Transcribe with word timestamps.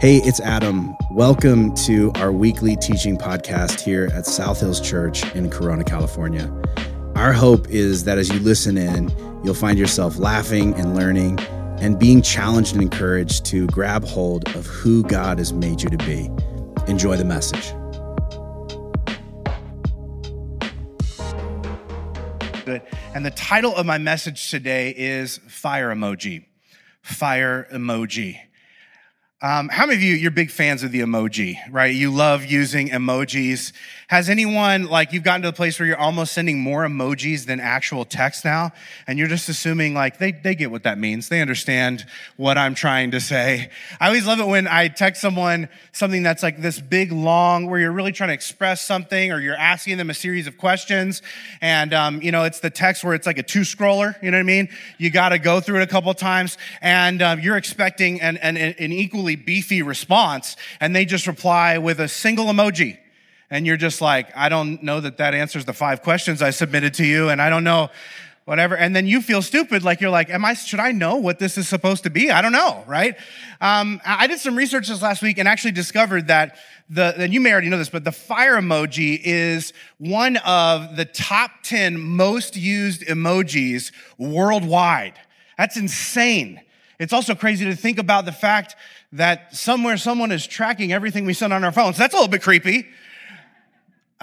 Hey, 0.00 0.16
it's 0.24 0.40
Adam. 0.40 0.96
Welcome 1.10 1.74
to 1.74 2.10
our 2.14 2.32
weekly 2.32 2.74
teaching 2.74 3.18
podcast 3.18 3.80
here 3.80 4.08
at 4.14 4.24
South 4.24 4.58
Hills 4.58 4.80
Church 4.80 5.30
in 5.34 5.50
Corona, 5.50 5.84
California. 5.84 6.50
Our 7.16 7.34
hope 7.34 7.68
is 7.68 8.04
that 8.04 8.16
as 8.16 8.30
you 8.30 8.40
listen 8.40 8.78
in, 8.78 9.10
you'll 9.44 9.52
find 9.52 9.78
yourself 9.78 10.16
laughing 10.16 10.72
and 10.76 10.96
learning 10.96 11.38
and 11.82 11.98
being 11.98 12.22
challenged 12.22 12.72
and 12.72 12.80
encouraged 12.80 13.44
to 13.44 13.66
grab 13.66 14.02
hold 14.06 14.48
of 14.56 14.64
who 14.64 15.02
God 15.02 15.36
has 15.36 15.52
made 15.52 15.82
you 15.82 15.90
to 15.90 15.98
be. 15.98 16.30
Enjoy 16.90 17.18
the 17.18 17.26
message. 17.26 17.74
And 23.12 23.26
the 23.26 23.32
title 23.32 23.76
of 23.76 23.84
my 23.84 23.98
message 23.98 24.50
today 24.50 24.94
is 24.96 25.40
Fire 25.46 25.94
Emoji. 25.94 26.46
Fire 27.02 27.68
Emoji. 27.70 28.38
Um, 29.42 29.70
how 29.70 29.86
many 29.86 29.96
of 29.96 30.02
you, 30.02 30.16
you're 30.16 30.30
big 30.30 30.50
fans 30.50 30.82
of 30.82 30.92
the 30.92 31.00
emoji, 31.00 31.56
right? 31.70 31.94
You 31.94 32.10
love 32.10 32.44
using 32.44 32.90
emojis. 32.90 33.72
Has 34.08 34.28
anyone, 34.28 34.84
like, 34.84 35.14
you've 35.14 35.22
gotten 35.22 35.40
to 35.42 35.48
the 35.48 35.56
place 35.56 35.80
where 35.80 35.86
you're 35.86 35.96
almost 35.96 36.34
sending 36.34 36.60
more 36.60 36.84
emojis 36.84 37.46
than 37.46 37.58
actual 37.58 38.04
text 38.04 38.44
now? 38.44 38.72
And 39.06 39.18
you're 39.18 39.28
just 39.28 39.48
assuming, 39.48 39.94
like, 39.94 40.18
they, 40.18 40.32
they 40.32 40.54
get 40.54 40.70
what 40.70 40.82
that 40.82 40.98
means. 40.98 41.30
They 41.30 41.40
understand 41.40 42.04
what 42.36 42.58
I'm 42.58 42.74
trying 42.74 43.12
to 43.12 43.20
say. 43.20 43.70
I 43.98 44.08
always 44.08 44.26
love 44.26 44.40
it 44.40 44.46
when 44.46 44.68
I 44.68 44.88
text 44.88 45.22
someone 45.22 45.70
something 45.92 46.22
that's 46.22 46.42
like 46.42 46.60
this 46.60 46.78
big, 46.78 47.10
long, 47.10 47.64
where 47.70 47.80
you're 47.80 47.92
really 47.92 48.12
trying 48.12 48.28
to 48.28 48.34
express 48.34 48.82
something 48.82 49.32
or 49.32 49.40
you're 49.40 49.56
asking 49.56 49.96
them 49.96 50.10
a 50.10 50.14
series 50.14 50.48
of 50.48 50.58
questions. 50.58 51.22
And, 51.62 51.94
um, 51.94 52.20
you 52.20 52.30
know, 52.30 52.44
it's 52.44 52.60
the 52.60 52.68
text 52.68 53.04
where 53.04 53.14
it's 53.14 53.26
like 53.26 53.38
a 53.38 53.42
two 53.42 53.60
scroller, 53.60 54.22
you 54.22 54.30
know 54.30 54.36
what 54.36 54.42
I 54.42 54.44
mean? 54.44 54.68
You 54.98 55.08
got 55.08 55.30
to 55.30 55.38
go 55.38 55.60
through 55.60 55.80
it 55.80 55.84
a 55.84 55.86
couple 55.86 56.12
times 56.12 56.58
and 56.82 57.22
um, 57.22 57.40
you're 57.40 57.56
expecting 57.56 58.20
an, 58.20 58.36
an, 58.36 58.58
an 58.58 58.92
equally 58.92 59.29
beefy 59.36 59.82
response. 59.82 60.56
And 60.80 60.94
they 60.94 61.04
just 61.04 61.26
reply 61.26 61.78
with 61.78 62.00
a 62.00 62.08
single 62.08 62.46
emoji 62.46 62.98
and 63.50 63.66
you're 63.66 63.76
just 63.76 64.00
like, 64.00 64.28
I 64.36 64.48
don't 64.48 64.82
know 64.82 65.00
that 65.00 65.16
that 65.16 65.34
answers 65.34 65.64
the 65.64 65.72
five 65.72 66.02
questions 66.02 66.40
I 66.40 66.50
submitted 66.50 66.94
to 66.94 67.04
you, 67.04 67.30
and 67.30 67.42
I 67.42 67.50
don't 67.50 67.64
know 67.64 67.90
whatever. 68.44 68.76
And 68.76 68.94
then 68.94 69.06
you 69.06 69.20
feel 69.20 69.42
stupid, 69.42 69.82
like 69.82 70.00
you're 70.00 70.10
like, 70.10 70.30
am 70.30 70.44
I, 70.44 70.54
should 70.54 70.80
I 70.80 70.92
know 70.92 71.16
what 71.16 71.38
this 71.38 71.58
is 71.58 71.68
supposed 71.68 72.04
to 72.04 72.10
be? 72.10 72.30
I 72.30 72.42
don't 72.42 72.52
know, 72.52 72.84
right? 72.86 73.16
Um, 73.60 74.00
I 74.04 74.26
did 74.28 74.38
some 74.38 74.56
research 74.56 74.88
this 74.88 75.02
last 75.02 75.20
week 75.20 75.38
and 75.38 75.48
actually 75.48 75.72
discovered 75.72 76.28
that 76.28 76.56
the, 76.88 77.14
and 77.16 77.32
you 77.32 77.40
may 77.40 77.52
already 77.52 77.68
know 77.68 77.78
this, 77.78 77.90
but 77.90 78.04
the 78.04 78.12
fire 78.12 78.56
emoji 78.56 79.20
is 79.22 79.72
one 79.98 80.36
of 80.38 80.96
the 80.96 81.04
top 81.04 81.50
10 81.62 82.00
most 82.00 82.56
used 82.56 83.02
emojis 83.02 83.92
worldwide. 84.16 85.14
That's 85.58 85.76
insane. 85.76 86.60
It's 86.98 87.12
also 87.12 87.34
crazy 87.34 87.64
to 87.64 87.76
think 87.76 87.98
about 87.98 88.26
the 88.26 88.32
fact 88.32 88.76
that 89.12 89.54
somewhere 89.54 89.96
someone 89.96 90.30
is 90.32 90.46
tracking 90.46 90.92
everything 90.92 91.24
we 91.24 91.34
send 91.34 91.52
on 91.52 91.64
our 91.64 91.72
phones. 91.72 91.96
That's 91.96 92.14
a 92.14 92.16
little 92.16 92.30
bit 92.30 92.42
creepy. 92.42 92.86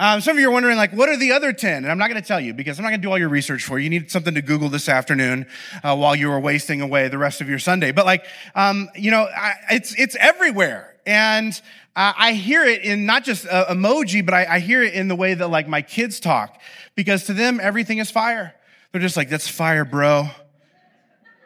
Um, 0.00 0.20
some 0.20 0.36
of 0.36 0.40
you 0.40 0.48
are 0.48 0.52
wondering, 0.52 0.76
like, 0.76 0.92
what 0.92 1.08
are 1.08 1.16
the 1.16 1.32
other 1.32 1.52
10? 1.52 1.78
And 1.78 1.90
I'm 1.90 1.98
not 1.98 2.08
going 2.08 2.22
to 2.22 2.26
tell 2.26 2.38
you 2.38 2.54
because 2.54 2.78
I'm 2.78 2.84
not 2.84 2.90
going 2.90 3.00
to 3.00 3.06
do 3.06 3.10
all 3.10 3.18
your 3.18 3.28
research 3.28 3.64
for 3.64 3.78
you. 3.78 3.84
You 3.84 3.90
need 3.90 4.12
something 4.12 4.34
to 4.34 4.42
Google 4.42 4.68
this 4.68 4.88
afternoon 4.88 5.46
uh, 5.82 5.96
while 5.96 6.14
you 6.14 6.30
are 6.30 6.38
wasting 6.38 6.80
away 6.80 7.08
the 7.08 7.18
rest 7.18 7.40
of 7.40 7.48
your 7.48 7.58
Sunday. 7.58 7.90
But 7.90 8.06
like, 8.06 8.24
um, 8.54 8.88
you 8.94 9.10
know, 9.10 9.24
I, 9.24 9.54
it's, 9.72 9.98
it's 9.98 10.14
everywhere. 10.14 10.94
And 11.04 11.60
uh, 11.96 12.12
I 12.16 12.34
hear 12.34 12.62
it 12.62 12.82
in 12.82 13.06
not 13.06 13.24
just 13.24 13.44
uh, 13.48 13.66
emoji, 13.74 14.24
but 14.24 14.34
I, 14.34 14.46
I 14.46 14.58
hear 14.60 14.84
it 14.84 14.94
in 14.94 15.08
the 15.08 15.16
way 15.16 15.34
that 15.34 15.48
like 15.48 15.66
my 15.66 15.82
kids 15.82 16.20
talk 16.20 16.60
because 16.94 17.24
to 17.24 17.34
them, 17.34 17.58
everything 17.60 17.98
is 17.98 18.08
fire. 18.08 18.54
They're 18.92 19.00
just 19.00 19.16
like, 19.16 19.28
that's 19.28 19.48
fire, 19.48 19.84
bro. 19.84 20.28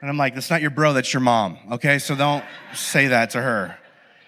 And 0.03 0.11
I'm 0.11 0.19
like, 0.19 0.35
that's 0.35 0.51
not 0.51 0.61
your 0.61 0.71
bro, 0.71 0.93
that's 0.93 1.15
your 1.15 1.21
mom. 1.21 1.57
Okay. 1.73 1.99
So 2.01 2.17
don't 2.17 2.45
say 2.75 3.07
that 3.09 3.31
to 3.31 3.41
her. 3.41 3.79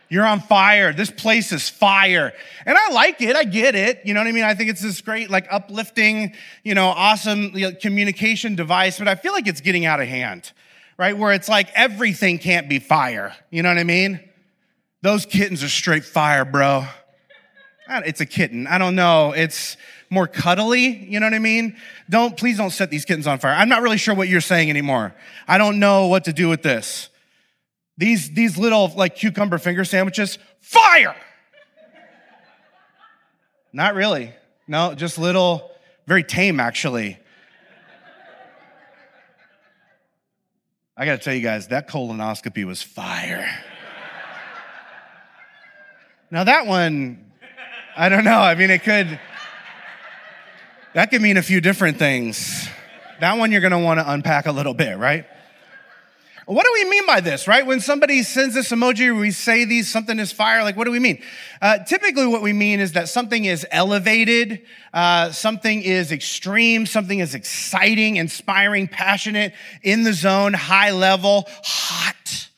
You're 0.09 0.25
on 0.25 0.41
fire. 0.41 0.93
This 0.93 1.11
place 1.11 1.51
is 1.51 1.69
fire. 1.69 2.33
And 2.65 2.79
I 2.79 2.91
like 2.91 3.21
it. 3.21 3.35
I 3.35 3.43
get 3.43 3.75
it. 3.75 4.03
You 4.05 4.15
know 4.15 4.21
what 4.21 4.29
I 4.29 4.33
mean? 4.33 4.45
I 4.45 4.55
think 4.55 4.71
it's 4.71 4.81
this 4.81 5.01
great, 5.01 5.31
like 5.31 5.49
uplifting, 5.51 6.35
you 6.63 6.75
know, 6.75 6.87
awesome 6.87 7.51
you 7.55 7.71
know, 7.71 7.73
communication 7.75 8.55
device, 8.55 8.99
but 8.99 9.09
I 9.09 9.17
feel 9.17 9.33
like 9.33 9.49
it's 9.49 9.61
getting 9.61 9.85
out 9.85 10.01
of 10.01 10.07
hand, 10.07 10.53
right? 10.97 11.19
Where 11.19 11.33
it's 11.33 11.49
like 11.49 11.71
everything 11.75 12.39
can't 12.39 12.69
be 12.69 12.79
fire. 12.79 13.35
You 13.51 13.65
know 13.65 13.71
what 13.71 13.79
I 13.79 13.85
mean? 13.85 14.21
Those 15.03 15.27
kittens 15.27 15.65
are 15.65 15.69
straight 15.69 16.05
fire, 16.05 16.45
bro. 16.45 16.87
It's 17.89 18.21
a 18.21 18.27
kitten. 18.27 18.67
I 18.67 18.79
don't 18.79 18.95
know. 18.95 19.33
It's 19.33 19.77
more 20.11 20.27
cuddly. 20.27 20.87
You 20.87 21.21
know 21.21 21.27
what 21.27 21.35
I 21.35 21.39
mean? 21.39 21.77
Don't, 22.09 22.37
please 22.37 22.57
don't 22.57 22.71
set 22.71 22.91
these 22.91 23.05
kittens 23.05 23.27
on 23.27 23.39
fire. 23.39 23.53
I'm 23.53 23.69
not 23.69 23.83
really 23.83 23.99
sure 23.99 24.15
what 24.15 24.29
you're 24.29 24.41
saying 24.41 24.71
anymore. 24.71 25.15
I 25.47 25.59
don't 25.59 25.79
know 25.79 26.07
what 26.07 26.25
to 26.25 26.33
do 26.33 26.49
with 26.49 26.63
this. 26.63 27.11
These, 27.97 28.31
these 28.33 28.59
little 28.59 28.93
like 28.97 29.17
cucumber 29.17 29.59
finger 29.59 29.85
sandwiches, 29.85 30.39
fire! 30.61 31.15
Not 33.73 33.95
really. 33.95 34.33
No, 34.67 34.95
just 34.95 35.19
little, 35.19 35.71
very 36.07 36.25
tame 36.25 36.61
actually. 36.61 37.19
I 40.97 41.05
gotta 41.05 41.19
tell 41.19 41.35
you 41.35 41.43
guys, 41.43 41.69
that 41.69 41.89
colonoscopy 41.89 42.65
was 42.65 42.81
fire. 42.83 43.49
now 46.31 46.45
that 46.45 46.67
one, 46.67 47.24
I 47.97 48.09
don't 48.09 48.25
know. 48.25 48.41
I 48.41 48.57
mean, 48.57 48.71
it 48.71 48.83
could, 48.83 49.21
that 50.95 51.11
could 51.11 51.23
mean 51.23 51.37
a 51.37 51.43
few 51.43 51.61
different 51.61 51.97
things. 51.97 52.69
That 53.21 53.39
one 53.39 53.53
you're 53.53 53.61
gonna 53.61 53.79
wanna 53.79 54.03
unpack 54.05 54.47
a 54.47 54.53
little 54.53 54.75
bit, 54.75 54.99
right? 54.99 55.27
What 56.47 56.65
do 56.67 56.73
we 56.75 56.91
mean 56.91 57.07
by 57.07 57.21
this, 57.21 57.47
right? 57.47 57.65
When 57.65 57.81
somebody 57.81 58.23
sends 58.25 58.55
this 58.55 58.71
emoji, 58.71 59.19
we 59.19 59.31
say 59.31 59.65
these, 59.65 59.91
something 59.91 60.19
is 60.19 60.33
fire, 60.33 60.65
like 60.65 60.77
what 60.77 60.87
do 60.87 60.91
we 60.91 60.99
mean? 60.99 61.23
Uh, 61.63 61.79
typically, 61.85 62.27
what 62.27 62.43
we 62.43 62.53
mean 62.53 62.81
is 62.81 62.93
that 62.93 63.09
something 63.09 63.45
is 63.45 63.65
elevated, 63.71 64.63
uh, 64.93 65.31
something 65.31 65.81
is 65.81 66.11
extreme, 66.11 66.87
something 66.87 67.21
is 67.21 67.35
exciting, 67.35 68.17
inspiring, 68.17 68.89
passionate, 68.89 69.55
in 69.83 70.03
the 70.03 70.13
zone, 70.13 70.53
high 70.53 70.91
level, 70.91 71.45
hot. 71.63 72.49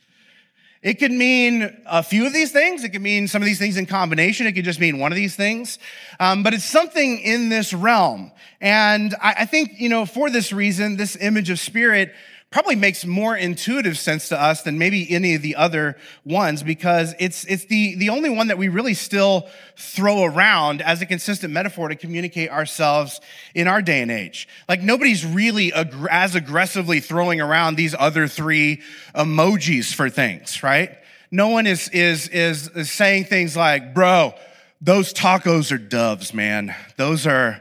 It 0.86 1.00
could 1.00 1.10
mean 1.10 1.76
a 1.84 2.00
few 2.00 2.28
of 2.28 2.32
these 2.32 2.52
things. 2.52 2.84
It 2.84 2.90
could 2.90 3.02
mean 3.02 3.26
some 3.26 3.42
of 3.42 3.46
these 3.46 3.58
things 3.58 3.76
in 3.76 3.86
combination. 3.86 4.46
It 4.46 4.52
could 4.52 4.64
just 4.64 4.78
mean 4.78 5.00
one 5.00 5.10
of 5.10 5.16
these 5.16 5.34
things. 5.34 5.80
Um, 6.20 6.44
but 6.44 6.54
it's 6.54 6.64
something 6.64 7.18
in 7.18 7.48
this 7.48 7.74
realm. 7.74 8.30
And 8.60 9.12
I, 9.20 9.34
I 9.38 9.46
think, 9.46 9.80
you 9.80 9.88
know, 9.88 10.06
for 10.06 10.30
this 10.30 10.52
reason, 10.52 10.96
this 10.96 11.16
image 11.16 11.50
of 11.50 11.58
spirit 11.58 12.14
probably 12.50 12.76
makes 12.76 13.04
more 13.04 13.36
intuitive 13.36 13.98
sense 13.98 14.28
to 14.28 14.40
us 14.40 14.62
than 14.62 14.78
maybe 14.78 15.10
any 15.10 15.34
of 15.34 15.42
the 15.42 15.56
other 15.56 15.96
ones 16.24 16.62
because 16.62 17.14
it's, 17.18 17.44
it's 17.46 17.64
the, 17.66 17.96
the 17.96 18.08
only 18.08 18.30
one 18.30 18.46
that 18.48 18.56
we 18.56 18.68
really 18.68 18.94
still 18.94 19.48
throw 19.76 20.24
around 20.24 20.80
as 20.80 21.02
a 21.02 21.06
consistent 21.06 21.52
metaphor 21.52 21.88
to 21.88 21.96
communicate 21.96 22.48
ourselves 22.50 23.20
in 23.54 23.66
our 23.66 23.82
day 23.82 24.00
and 24.00 24.10
age. 24.10 24.48
Like 24.68 24.80
nobody's 24.80 25.26
really 25.26 25.72
ag- 25.72 25.92
as 26.08 26.34
aggressively 26.34 27.00
throwing 27.00 27.40
around 27.40 27.74
these 27.74 27.94
other 27.98 28.28
three 28.28 28.80
emojis 29.14 29.92
for 29.92 30.08
things, 30.08 30.62
right? 30.62 30.96
No 31.32 31.48
one 31.48 31.66
is, 31.66 31.88
is, 31.88 32.28
is, 32.28 32.68
is 32.68 32.90
saying 32.90 33.24
things 33.24 33.56
like, 33.56 33.92
bro, 33.92 34.34
those 34.80 35.12
tacos 35.12 35.72
are 35.72 35.78
doves, 35.78 36.32
man. 36.32 36.74
Those 36.96 37.26
are, 37.26 37.60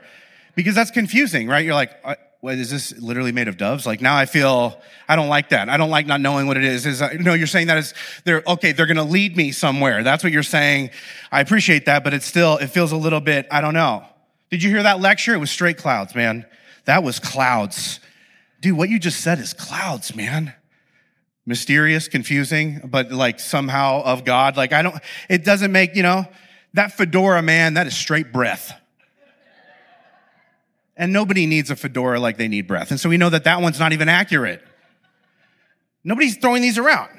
because 0.54 0.76
that's 0.76 0.92
confusing, 0.92 1.48
right? 1.48 1.66
You're 1.66 1.74
like, 1.74 1.92
uh, 2.04 2.16
what 2.46 2.60
is 2.60 2.70
this 2.70 2.96
literally 3.00 3.32
made 3.32 3.48
of 3.48 3.58
doves? 3.58 3.88
Like 3.88 4.02
now 4.02 4.16
I 4.16 4.28
feel, 4.28 4.80
I 5.08 5.16
don't 5.16 5.30
like 5.30 5.50
that. 5.50 5.68
I 5.68 5.78
don't 5.78 5.90
like 5.90 6.06
not 6.06 6.22
knowing 6.22 6.46
what 6.46 6.58
it 6.58 6.64
is. 6.64 6.86
Is, 6.86 7.02
no, 7.20 7.34
you're 7.34 7.48
saying 7.48 7.66
that 7.68 7.80
is, 7.80 7.96
they're, 8.24 8.44
okay, 8.46 8.72
they're 8.72 8.86
going 8.86 8.98
to 8.98 9.04
lead 9.04 9.36
me 9.36 9.52
somewhere. 9.52 10.04
That's 10.04 10.24
what 10.24 10.32
you're 10.32 10.44
saying. 10.44 10.92
I 11.32 11.42
appreciate 11.42 11.88
that, 11.88 12.04
but 12.04 12.14
it's 12.14 12.28
still, 12.28 12.58
it 12.58 12.68
feels 12.68 12.92
a 12.92 12.98
little 12.98 13.20
bit, 13.20 13.48
I 13.50 13.62
don't 13.62 13.74
know. 13.74 14.06
Did 14.52 14.62
you 14.62 14.70
hear 14.70 14.84
that 14.84 15.00
lecture? 15.00 15.34
It 15.34 15.40
was 15.40 15.50
straight 15.50 15.78
clouds, 15.78 16.14
man. 16.14 16.46
That 16.86 17.02
was 17.02 17.18
clouds. 17.20 18.00
Dude, 18.62 18.78
what 18.78 18.90
you 18.90 19.00
just 19.00 19.22
said 19.22 19.40
is 19.40 19.52
clouds, 19.52 20.16
man. 20.16 20.54
Mysterious, 21.48 22.08
confusing, 22.08 22.82
but 22.84 23.12
like 23.12 23.40
somehow 23.40 24.04
of 24.04 24.24
God. 24.24 24.56
Like 24.56 24.72
I 24.72 24.84
don't, 24.84 24.96
it 25.30 25.44
doesn't 25.46 25.72
make, 25.72 25.96
you 25.96 26.04
know, 26.04 26.26
that 26.76 26.92
fedora, 26.92 27.42
man, 27.42 27.74
that 27.74 27.88
is 27.88 27.98
straight 27.98 28.32
breath. 28.32 28.72
And 30.98 31.12
nobody 31.12 31.46
needs 31.46 31.70
a 31.70 31.76
fedora 31.76 32.20
like 32.20 32.38
they 32.38 32.48
need 32.48 32.68
breath. 32.68 32.90
And 32.92 33.00
so 33.00 33.10
we 33.10 33.18
know 33.18 33.30
that 33.30 33.44
that 33.44 33.62
one's 33.62 33.80
not 33.80 33.92
even 33.92 34.08
accurate. 34.08 34.64
Nobody's 36.04 36.38
throwing 36.38 36.62
these 36.62 36.78
around. 36.78 37.10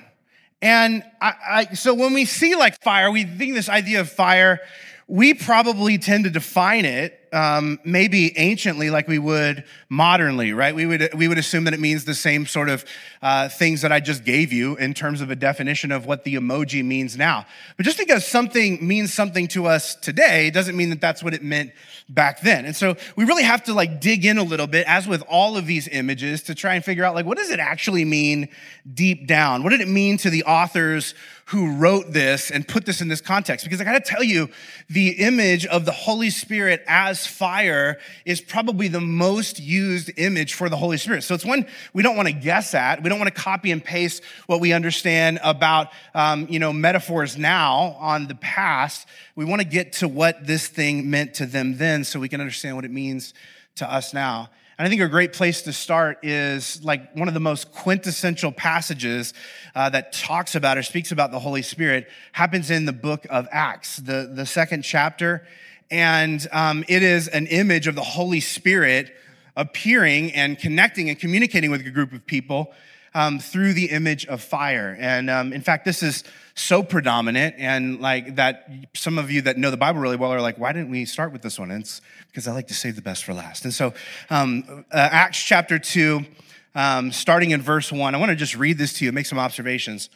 And 0.63 1.05
I, 1.21 1.35
I, 1.49 1.75
so 1.75 1.93
when 1.93 2.15
we 2.15 2.25
see 2.25 2.55
like 2.55 2.81
fire, 2.83 3.11
we 3.11 3.25
think 3.25 3.55
this 3.55 3.69
idea 3.69 4.01
of 4.01 4.11
fire, 4.11 4.61
we 5.09 5.35
probably 5.35 5.99
tend 5.99 6.25
to 6.25 6.31
define 6.31 6.85
it 6.85 7.27
um, 7.33 7.79
maybe 7.85 8.37
anciently 8.39 8.89
like 8.91 9.07
we 9.09 9.19
would 9.19 9.65
modernly, 9.89 10.53
right? 10.53 10.75
We 10.75 10.87
would, 10.87 11.11
we 11.15 11.29
would 11.29 11.39
assume 11.39 11.65
that 11.65 11.75
it 11.75 11.81
means 11.81 12.05
the 12.05 12.15
same 12.15 12.47
sort 12.47 12.69
of 12.69 12.85
uh, 13.21 13.49
things 13.49 13.83
that 13.83 13.93
I 13.93 14.01
just 14.01 14.25
gave 14.25 14.53
you 14.53 14.77
in 14.77 14.95
terms 14.95 15.21
of 15.21 15.31
a 15.31 15.37
definition 15.37 15.93
of 15.93 16.07
what 16.07 16.25
the 16.25 16.37
emoji 16.37 16.85
means 16.85 17.17
now. 17.17 17.45
But 17.77 17.85
just 17.85 17.99
because 17.99 18.27
something 18.27 18.85
means 18.87 19.13
something 19.13 19.49
to 19.49 19.67
us 19.67 19.95
today 19.97 20.51
doesn't 20.51 20.77
mean 20.77 20.91
that 20.91 21.01
that's 21.01 21.23
what 21.23 21.35
it 21.35 21.43
meant 21.43 21.73
back 22.09 22.41
then. 22.41 22.65
And 22.65 22.75
so 22.75 22.97
we 23.17 23.25
really 23.25 23.43
have 23.43 23.65
to 23.65 23.75
like 23.75 24.01
dig 24.01 24.25
in 24.25 24.39
a 24.39 24.45
little 24.45 24.67
bit, 24.67 24.87
as 24.89 25.07
with 25.07 25.23
all 25.29 25.57
of 25.57 25.67
these 25.67 25.89
images, 25.89 26.43
to 26.45 26.55
try 26.55 26.75
and 26.75 26.85
figure 26.85 27.05
out 27.05 27.15
like, 27.15 27.27
what 27.27 27.37
does 27.37 27.51
it 27.51 27.61
actually 27.61 28.05
mean 28.05 28.49
deep 28.93 29.27
down? 29.27 29.63
What 29.63 29.71
did 29.71 29.81
it 29.83 29.89
mean 29.89 30.17
to 30.19 30.31
the 30.31 30.45
authors 30.45 31.15
who 31.47 31.77
wrote 31.77 32.13
this 32.13 32.51
and 32.51 32.67
put 32.67 32.85
this 32.87 33.01
in 33.01 33.07
this 33.07 33.21
context. 33.21 33.65
Because 33.65 33.81
I 33.81 33.85
gotta 33.85 34.01
tell 34.01 34.23
you, 34.23 34.49
the 34.91 35.11
image 35.11 35.65
of 35.67 35.85
the 35.85 35.93
Holy 35.93 36.29
Spirit 36.29 36.83
as 36.89 37.25
fire 37.25 37.99
is 38.25 38.41
probably 38.41 38.89
the 38.89 39.01
most 39.01 39.61
used 39.61 40.11
image 40.17 40.55
for 40.55 40.69
the 40.69 40.77
Holy 40.77 40.97
Spirit. 40.97 41.23
So 41.23 41.35
it's 41.35 41.45
one 41.45 41.67
we 41.93 42.03
don't 42.03 42.17
wanna 42.17 42.33
guess 42.33 42.75
at. 42.75 43.01
We 43.01 43.09
don't 43.09 43.21
wanna 43.21 43.31
copy 43.31 43.71
and 43.71 43.83
paste 43.83 44.25
what 44.47 44.61
we 44.61 44.73
understand 44.73 45.39
about, 45.41 45.93
um, 46.15 46.49
you 46.51 46.59
know, 46.59 46.73
metaphors 46.73 47.39
now 47.39 47.97
on 48.01 48.27
the 48.27 48.35
past. 48.35 49.07
We 49.37 49.45
wanna 49.45 49.65
get 49.65 49.93
to 49.95 50.09
what 50.09 50.49
this 50.49 50.67
thing 50.67 51.11
meant 51.11 51.35
to 51.35 51.47
them 51.47 51.77
then 51.77 52.03
so 52.03 52.19
we 52.19 52.29
can 52.29 52.41
understand 52.41 52.75
what 52.75 52.85
it 52.85 52.91
means 52.91 53.35
to 53.77 53.89
us 53.89 54.13
now. 54.13 54.51
And 54.79 54.85
I 54.85 54.91
think 54.91 55.01
a 55.01 55.09
great 55.09 55.33
place 55.33 55.63
to 55.63 55.73
start 55.73 56.19
is 56.23 56.85
like 56.85 57.15
one 57.17 57.29
of 57.29 57.35
the 57.35 57.41
most 57.41 57.73
quintessential 57.73 58.53
passages 58.53 59.33
uh, 59.75 59.89
that 59.89 60.13
talks 60.13 60.55
about 60.55 60.77
or 60.77 60.83
speaks 60.83 61.13
about 61.13 61.31
the 61.31 61.39
Holy 61.39 61.63
Spirit 61.63 62.11
happens 62.33 62.71
in 62.71 62.85
the 62.85 62.93
book 62.93 63.27
of 63.31 63.49
Acts, 63.51 63.97
the, 63.97 64.31
the 64.35 64.45
second 64.45 64.83
chapter. 64.83 65.47
And 65.91 66.47
um, 66.53 66.85
it 66.89 67.03
is 67.03 67.27
an 67.29 67.47
image 67.47 67.87
of 67.87 67.95
the 67.95 68.03
Holy 68.03 68.41
Spirit 68.41 69.17
appearing 69.57 70.35
and 70.35 70.59
connecting 70.59 71.09
and 71.09 71.19
communicating 71.19 71.71
with 71.71 71.81
a 71.87 71.91
group 71.91 72.13
of 72.13 72.27
people 72.27 72.75
um, 73.17 73.39
through 73.39 73.73
the 73.73 73.87
image 73.87 74.27
of 74.27 74.43
fire. 74.43 74.95
And 75.01 75.31
um, 75.31 75.55
in 75.55 75.63
fact, 75.63 75.87
this 75.87 76.03
is 76.03 76.23
so 76.55 76.83
predominant 76.83 77.55
and 77.57 77.99
like 77.99 78.37
that 78.37 78.69
some 78.95 79.17
of 79.17 79.31
you 79.31 79.41
that 79.41 79.57
know 79.57 79.71
the 79.71 79.79
Bible 79.79 80.01
really 80.01 80.17
well 80.17 80.35
are 80.35 80.43
like, 80.43 80.59
why 80.59 80.75
didn't 80.75 80.91
we 80.91 81.07
start 81.07 81.33
with 81.33 81.41
this 81.41 81.59
one? 81.59 81.71
And 81.71 81.81
it's 81.81 82.03
because 82.29 82.47
I 82.47 82.53
like 82.53 82.67
to 82.67 82.75
save 82.75 82.95
the 82.95 83.01
best 83.01 83.25
for 83.25 83.33
last. 83.33 83.65
And 83.65 83.73
so, 83.73 83.95
um, 84.29 84.85
uh, 84.93 85.09
Acts 85.11 85.43
chapter 85.43 85.79
2, 85.79 86.27
um, 86.75 87.11
starting 87.11 87.53
in 87.53 87.63
verse 87.63 87.91
1, 87.91 88.15
I 88.15 88.19
want 88.19 88.29
to 88.29 88.37
just 88.37 88.55
read 88.55 88.77
this 88.77 88.93
to 88.99 89.07
you, 89.07 89.13
make 89.13 89.25
some 89.25 89.39
observations. 89.39 90.11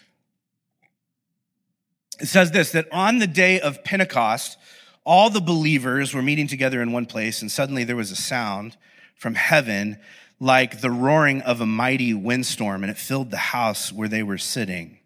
It 2.21 2.27
says 2.27 2.51
this 2.51 2.73
that 2.73 2.87
on 2.93 3.19
the 3.19 3.27
day 3.27 3.61
of 3.61 3.83
Pentecost, 3.83 4.59
all 5.07 5.31
the 5.31 5.41
believers 5.41 6.13
were 6.13 6.21
meeting 6.21 6.47
together 6.47 6.83
in 6.83 6.93
one 6.93 7.07
place, 7.07 7.41
and 7.41 7.51
suddenly 7.51 7.83
there 7.83 7.97
was 7.97 8.11
a 8.11 8.17
sound 8.17 8.77
from 9.21 9.35
heaven 9.35 9.99
like 10.41 10.81
the 10.81 10.91
roaring 10.91 11.43
of 11.43 11.61
a 11.61 11.67
mighty 11.67 12.15
windstorm, 12.15 12.83
and 12.83 12.91
it 12.91 12.97
filled 12.97 13.31
the 13.31 13.37
house 13.37 13.93
where 13.93 14.09
they 14.09 14.23
were 14.23 14.39
sitting. 14.39 14.99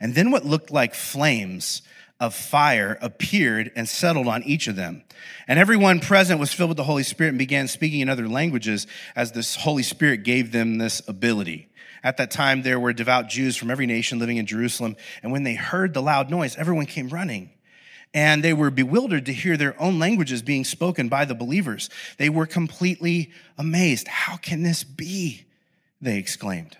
And 0.00 0.14
then 0.14 0.30
what 0.30 0.46
looked 0.46 0.70
like 0.70 0.94
flames 0.94 1.82
of 2.18 2.34
fire 2.34 2.98
appeared 3.02 3.70
and 3.76 3.86
settled 3.86 4.28
on 4.28 4.42
each 4.44 4.66
of 4.66 4.76
them. 4.76 5.04
And 5.46 5.58
everyone 5.58 6.00
present 6.00 6.40
was 6.40 6.54
filled 6.54 6.70
with 6.70 6.78
the 6.78 6.84
Holy 6.84 7.02
Spirit 7.02 7.30
and 7.30 7.38
began 7.38 7.68
speaking 7.68 8.00
in 8.00 8.08
other 8.08 8.28
languages 8.28 8.86
as 9.14 9.32
this 9.32 9.56
Holy 9.56 9.82
Spirit 9.82 10.24
gave 10.24 10.50
them 10.50 10.78
this 10.78 11.06
ability. 11.06 11.68
At 12.02 12.16
that 12.16 12.30
time, 12.30 12.62
there 12.62 12.80
were 12.80 12.94
devout 12.94 13.28
Jews 13.28 13.56
from 13.56 13.70
every 13.70 13.86
nation 13.86 14.18
living 14.18 14.38
in 14.38 14.46
Jerusalem. 14.46 14.96
And 15.22 15.32
when 15.32 15.42
they 15.42 15.54
heard 15.54 15.92
the 15.92 16.02
loud 16.02 16.30
noise, 16.30 16.56
everyone 16.56 16.86
came 16.86 17.10
running. 17.10 17.50
And 18.14 18.42
they 18.42 18.54
were 18.54 18.70
bewildered 18.70 19.26
to 19.26 19.32
hear 19.32 19.56
their 19.56 19.80
own 19.82 19.98
languages 19.98 20.40
being 20.40 20.64
spoken 20.64 21.08
by 21.08 21.26
the 21.26 21.34
believers. 21.34 21.90
They 22.16 22.30
were 22.30 22.46
completely 22.46 23.32
amazed. 23.58 24.08
How 24.08 24.36
can 24.36 24.62
this 24.62 24.84
be? 24.84 25.44
They 26.00 26.16
exclaimed. 26.16 26.78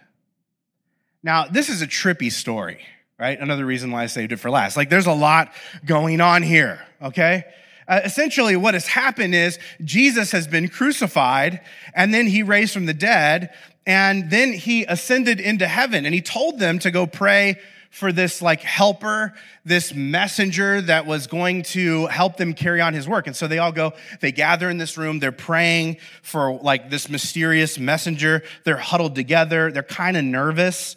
Now, 1.22 1.46
this 1.46 1.68
is 1.68 1.82
a 1.82 1.86
trippy 1.86 2.30
story 2.30 2.80
right? 3.18 3.38
Another 3.38 3.64
reason 3.64 3.90
why 3.90 4.02
I 4.02 4.06
saved 4.06 4.32
it 4.32 4.38
for 4.38 4.50
last. 4.50 4.76
Like 4.76 4.90
there's 4.90 5.06
a 5.06 5.12
lot 5.12 5.52
going 5.84 6.20
on 6.20 6.42
here, 6.42 6.80
okay? 7.00 7.44
Uh, 7.86 8.00
essentially, 8.04 8.56
what 8.56 8.74
has 8.74 8.86
happened 8.86 9.34
is 9.34 9.58
Jesus 9.82 10.32
has 10.32 10.46
been 10.46 10.68
crucified 10.68 11.60
and 11.94 12.12
then 12.12 12.26
he 12.26 12.42
raised 12.42 12.72
from 12.72 12.86
the 12.86 12.94
dead 12.94 13.54
and 13.86 14.30
then 14.30 14.52
he 14.52 14.84
ascended 14.84 15.38
into 15.38 15.66
heaven 15.66 16.06
and 16.06 16.14
he 16.14 16.22
told 16.22 16.58
them 16.58 16.78
to 16.78 16.90
go 16.90 17.06
pray 17.06 17.56
for 17.94 18.10
this 18.10 18.42
like 18.42 18.60
helper, 18.60 19.32
this 19.64 19.94
messenger 19.94 20.80
that 20.80 21.06
was 21.06 21.28
going 21.28 21.62
to 21.62 22.06
help 22.06 22.36
them 22.36 22.52
carry 22.52 22.80
on 22.80 22.92
his 22.92 23.06
work. 23.06 23.28
And 23.28 23.36
so 23.36 23.46
they 23.46 23.58
all 23.58 23.70
go, 23.70 23.92
they 24.20 24.32
gather 24.32 24.68
in 24.68 24.78
this 24.78 24.98
room, 24.98 25.20
they're 25.20 25.30
praying 25.30 25.98
for 26.20 26.58
like 26.58 26.90
this 26.90 27.08
mysterious 27.08 27.78
messenger. 27.78 28.42
They're 28.64 28.76
huddled 28.76 29.14
together, 29.14 29.70
they're 29.70 29.84
kind 29.84 30.16
of 30.16 30.24
nervous 30.24 30.96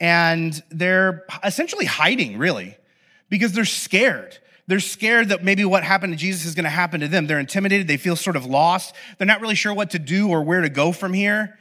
and 0.00 0.62
they're 0.70 1.26
essentially 1.44 1.84
hiding, 1.84 2.38
really, 2.38 2.78
because 3.28 3.52
they're 3.52 3.66
scared. 3.66 4.38
They're 4.68 4.80
scared 4.80 5.28
that 5.28 5.44
maybe 5.44 5.66
what 5.66 5.84
happened 5.84 6.14
to 6.14 6.18
Jesus 6.18 6.46
is 6.46 6.54
going 6.54 6.64
to 6.64 6.70
happen 6.70 7.00
to 7.00 7.08
them. 7.08 7.26
They're 7.26 7.40
intimidated. 7.40 7.88
They 7.88 7.96
feel 7.98 8.16
sort 8.16 8.36
of 8.36 8.46
lost. 8.46 8.94
They're 9.18 9.26
not 9.26 9.42
really 9.42 9.54
sure 9.54 9.74
what 9.74 9.90
to 9.90 9.98
do 9.98 10.30
or 10.30 10.42
where 10.42 10.62
to 10.62 10.70
go 10.70 10.92
from 10.92 11.12
here. 11.12 11.58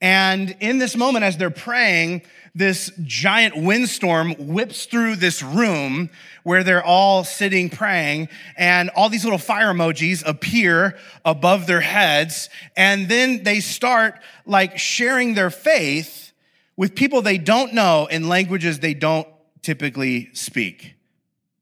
And 0.00 0.56
in 0.60 0.78
this 0.78 0.96
moment, 0.96 1.24
as 1.24 1.36
they're 1.36 1.50
praying, 1.50 2.22
this 2.54 2.90
giant 3.02 3.56
windstorm 3.56 4.34
whips 4.34 4.86
through 4.86 5.16
this 5.16 5.42
room 5.42 6.10
where 6.42 6.64
they're 6.64 6.84
all 6.84 7.24
sitting 7.24 7.68
praying, 7.68 8.28
and 8.56 8.88
all 8.90 9.08
these 9.08 9.24
little 9.24 9.38
fire 9.38 9.72
emojis 9.72 10.22
appear 10.26 10.96
above 11.24 11.66
their 11.66 11.80
heads. 11.80 12.48
And 12.76 13.08
then 13.08 13.42
they 13.42 13.60
start 13.60 14.20
like 14.46 14.78
sharing 14.78 15.34
their 15.34 15.50
faith 15.50 16.32
with 16.76 16.94
people 16.94 17.22
they 17.22 17.38
don't 17.38 17.74
know 17.74 18.06
in 18.06 18.28
languages 18.28 18.78
they 18.78 18.94
don't 18.94 19.26
typically 19.62 20.32
speak. 20.34 20.94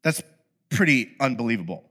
That's 0.02 0.22
pretty 0.70 1.16
unbelievable. 1.20 1.83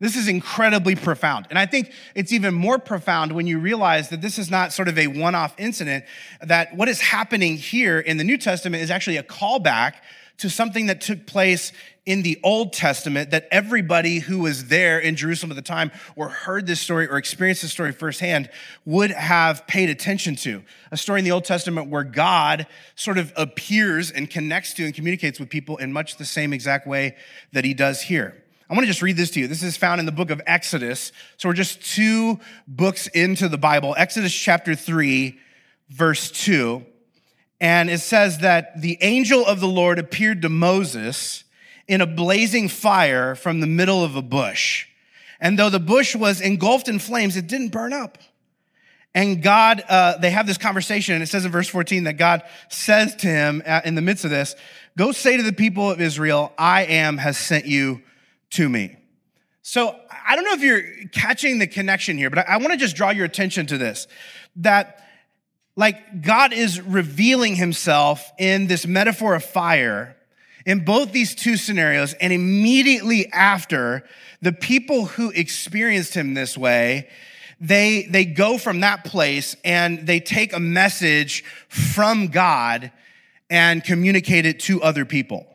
This 0.00 0.14
is 0.14 0.28
incredibly 0.28 0.94
profound. 0.94 1.46
And 1.50 1.58
I 1.58 1.66
think 1.66 1.92
it's 2.14 2.32
even 2.32 2.54
more 2.54 2.78
profound 2.78 3.32
when 3.32 3.48
you 3.48 3.58
realize 3.58 4.10
that 4.10 4.20
this 4.20 4.38
is 4.38 4.50
not 4.50 4.72
sort 4.72 4.86
of 4.86 4.96
a 4.96 5.08
one 5.08 5.34
off 5.34 5.54
incident, 5.58 6.04
that 6.40 6.76
what 6.76 6.88
is 6.88 7.00
happening 7.00 7.56
here 7.56 7.98
in 7.98 8.16
the 8.16 8.24
New 8.24 8.38
Testament 8.38 8.82
is 8.82 8.90
actually 8.90 9.16
a 9.16 9.24
callback 9.24 9.94
to 10.38 10.48
something 10.48 10.86
that 10.86 11.00
took 11.00 11.26
place 11.26 11.72
in 12.06 12.22
the 12.22 12.38
Old 12.44 12.72
Testament 12.72 13.32
that 13.32 13.48
everybody 13.50 14.20
who 14.20 14.38
was 14.38 14.68
there 14.68 15.00
in 15.00 15.16
Jerusalem 15.16 15.50
at 15.50 15.56
the 15.56 15.62
time 15.62 15.90
or 16.14 16.28
heard 16.28 16.66
this 16.66 16.80
story 16.80 17.08
or 17.08 17.18
experienced 17.18 17.62
this 17.62 17.72
story 17.72 17.92
firsthand 17.92 18.48
would 18.84 19.10
have 19.10 19.66
paid 19.66 19.90
attention 19.90 20.36
to. 20.36 20.62
A 20.92 20.96
story 20.96 21.18
in 21.18 21.24
the 21.24 21.32
Old 21.32 21.44
Testament 21.44 21.90
where 21.90 22.04
God 22.04 22.68
sort 22.94 23.18
of 23.18 23.32
appears 23.36 24.12
and 24.12 24.30
connects 24.30 24.74
to 24.74 24.84
and 24.84 24.94
communicates 24.94 25.40
with 25.40 25.50
people 25.50 25.76
in 25.76 25.92
much 25.92 26.16
the 26.16 26.24
same 26.24 26.52
exact 26.52 26.86
way 26.86 27.16
that 27.52 27.64
he 27.64 27.74
does 27.74 28.00
here. 28.00 28.42
I 28.70 28.74
want 28.74 28.84
to 28.84 28.88
just 28.88 29.00
read 29.00 29.16
this 29.16 29.30
to 29.30 29.40
you. 29.40 29.48
This 29.48 29.62
is 29.62 29.78
found 29.78 29.98
in 29.98 30.04
the 30.04 30.12
book 30.12 30.28
of 30.30 30.42
Exodus. 30.46 31.10
So 31.38 31.48
we're 31.48 31.54
just 31.54 31.80
two 31.80 32.38
books 32.66 33.06
into 33.06 33.48
the 33.48 33.56
Bible. 33.56 33.94
Exodus 33.96 34.34
chapter 34.34 34.74
3, 34.74 35.38
verse 35.88 36.30
2. 36.30 36.84
And 37.62 37.88
it 37.88 38.00
says 38.00 38.40
that 38.40 38.82
the 38.82 38.98
angel 39.00 39.46
of 39.46 39.60
the 39.60 39.66
Lord 39.66 39.98
appeared 39.98 40.42
to 40.42 40.50
Moses 40.50 41.44
in 41.86 42.02
a 42.02 42.06
blazing 42.06 42.68
fire 42.68 43.34
from 43.34 43.60
the 43.60 43.66
middle 43.66 44.04
of 44.04 44.16
a 44.16 44.22
bush. 44.22 44.86
And 45.40 45.58
though 45.58 45.70
the 45.70 45.80
bush 45.80 46.14
was 46.14 46.42
engulfed 46.42 46.88
in 46.88 46.98
flames, 46.98 47.38
it 47.38 47.46
didn't 47.46 47.70
burn 47.70 47.94
up. 47.94 48.18
And 49.14 49.42
God, 49.42 49.82
uh, 49.88 50.18
they 50.18 50.30
have 50.30 50.46
this 50.46 50.58
conversation, 50.58 51.14
and 51.14 51.22
it 51.22 51.28
says 51.28 51.46
in 51.46 51.50
verse 51.50 51.68
14 51.68 52.04
that 52.04 52.18
God 52.18 52.42
says 52.68 53.16
to 53.16 53.26
him 53.28 53.62
in 53.86 53.94
the 53.94 54.02
midst 54.02 54.26
of 54.26 54.30
this, 54.30 54.54
Go 54.98 55.12
say 55.12 55.38
to 55.38 55.42
the 55.42 55.54
people 55.54 55.90
of 55.90 56.02
Israel, 56.02 56.52
I 56.58 56.82
am 56.84 57.16
has 57.16 57.38
sent 57.38 57.64
you 57.64 58.02
to 58.50 58.68
me. 58.68 58.96
So 59.62 59.94
I 60.26 60.34
don't 60.34 60.44
know 60.44 60.54
if 60.54 60.62
you're 60.62 61.08
catching 61.12 61.58
the 61.58 61.66
connection 61.66 62.16
here, 62.16 62.30
but 62.30 62.48
I, 62.48 62.56
want 62.56 62.72
to 62.72 62.76
just 62.78 62.96
draw 62.96 63.10
your 63.10 63.26
attention 63.26 63.66
to 63.66 63.78
this 63.78 64.06
that 64.56 65.04
like 65.76 66.22
God 66.22 66.52
is 66.52 66.80
revealing 66.80 67.54
himself 67.54 68.32
in 68.38 68.66
this 68.66 68.86
metaphor 68.86 69.34
of 69.34 69.44
fire 69.44 70.16
in 70.66 70.84
both 70.84 71.12
these 71.12 71.34
two 71.34 71.56
scenarios. 71.56 72.14
And 72.14 72.32
immediately 72.32 73.30
after, 73.32 74.04
the 74.42 74.52
people 74.52 75.06
who 75.06 75.30
experienced 75.30 76.14
him 76.14 76.34
this 76.34 76.56
way, 76.56 77.08
they, 77.60 78.06
they 78.10 78.24
go 78.24 78.58
from 78.58 78.80
that 78.80 79.04
place 79.04 79.56
and 79.64 80.06
they 80.06 80.20
take 80.20 80.52
a 80.52 80.60
message 80.60 81.42
from 81.68 82.28
God 82.28 82.92
and 83.50 83.82
communicate 83.82 84.46
it 84.46 84.60
to 84.60 84.82
other 84.82 85.04
people. 85.04 85.47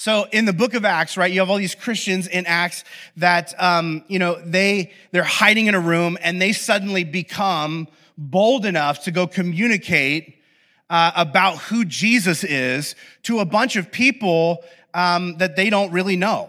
So 0.00 0.26
in 0.32 0.46
the 0.46 0.54
book 0.54 0.72
of 0.72 0.86
Acts, 0.86 1.18
right, 1.18 1.30
you 1.30 1.40
have 1.40 1.50
all 1.50 1.58
these 1.58 1.74
Christians 1.74 2.26
in 2.26 2.46
Acts 2.46 2.84
that, 3.18 3.52
um, 3.62 4.02
you 4.08 4.18
know, 4.18 4.40
they, 4.42 4.92
they're 5.10 5.22
hiding 5.22 5.66
in 5.66 5.74
a 5.74 5.78
room 5.78 6.16
and 6.22 6.40
they 6.40 6.52
suddenly 6.52 7.04
become 7.04 7.86
bold 8.16 8.64
enough 8.64 9.04
to 9.04 9.10
go 9.10 9.26
communicate 9.26 10.40
uh, 10.88 11.12
about 11.14 11.58
who 11.58 11.84
Jesus 11.84 12.44
is 12.44 12.96
to 13.24 13.40
a 13.40 13.44
bunch 13.44 13.76
of 13.76 13.92
people 13.92 14.64
um, 14.94 15.36
that 15.36 15.54
they 15.54 15.68
don't 15.68 15.92
really 15.92 16.16
know. 16.16 16.48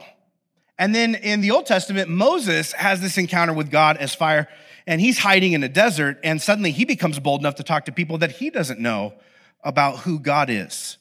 And 0.79 0.95
then 0.95 1.15
in 1.15 1.41
the 1.41 1.51
Old 1.51 1.65
Testament, 1.65 2.07
Moses 2.07 2.71
has 2.71 3.01
this 3.01 3.17
encounter 3.17 3.51
with 3.51 3.69
God 3.69 3.97
as 3.97 4.15
fire, 4.15 4.47
and 4.87 5.01
he's 5.01 5.19
hiding 5.19 5.51
in 5.51 5.61
a 5.61 5.67
desert, 5.67 6.21
and 6.23 6.41
suddenly 6.41 6.71
he 6.71 6.85
becomes 6.85 7.19
bold 7.19 7.41
enough 7.41 7.55
to 7.55 7.63
talk 7.63 7.83
to 7.87 7.91
people 7.91 8.19
that 8.19 8.31
he 8.31 8.49
doesn't 8.49 8.79
know 8.79 9.13
about 9.61 9.97
who 9.97 10.19
God 10.19 10.49
is. 10.49 10.97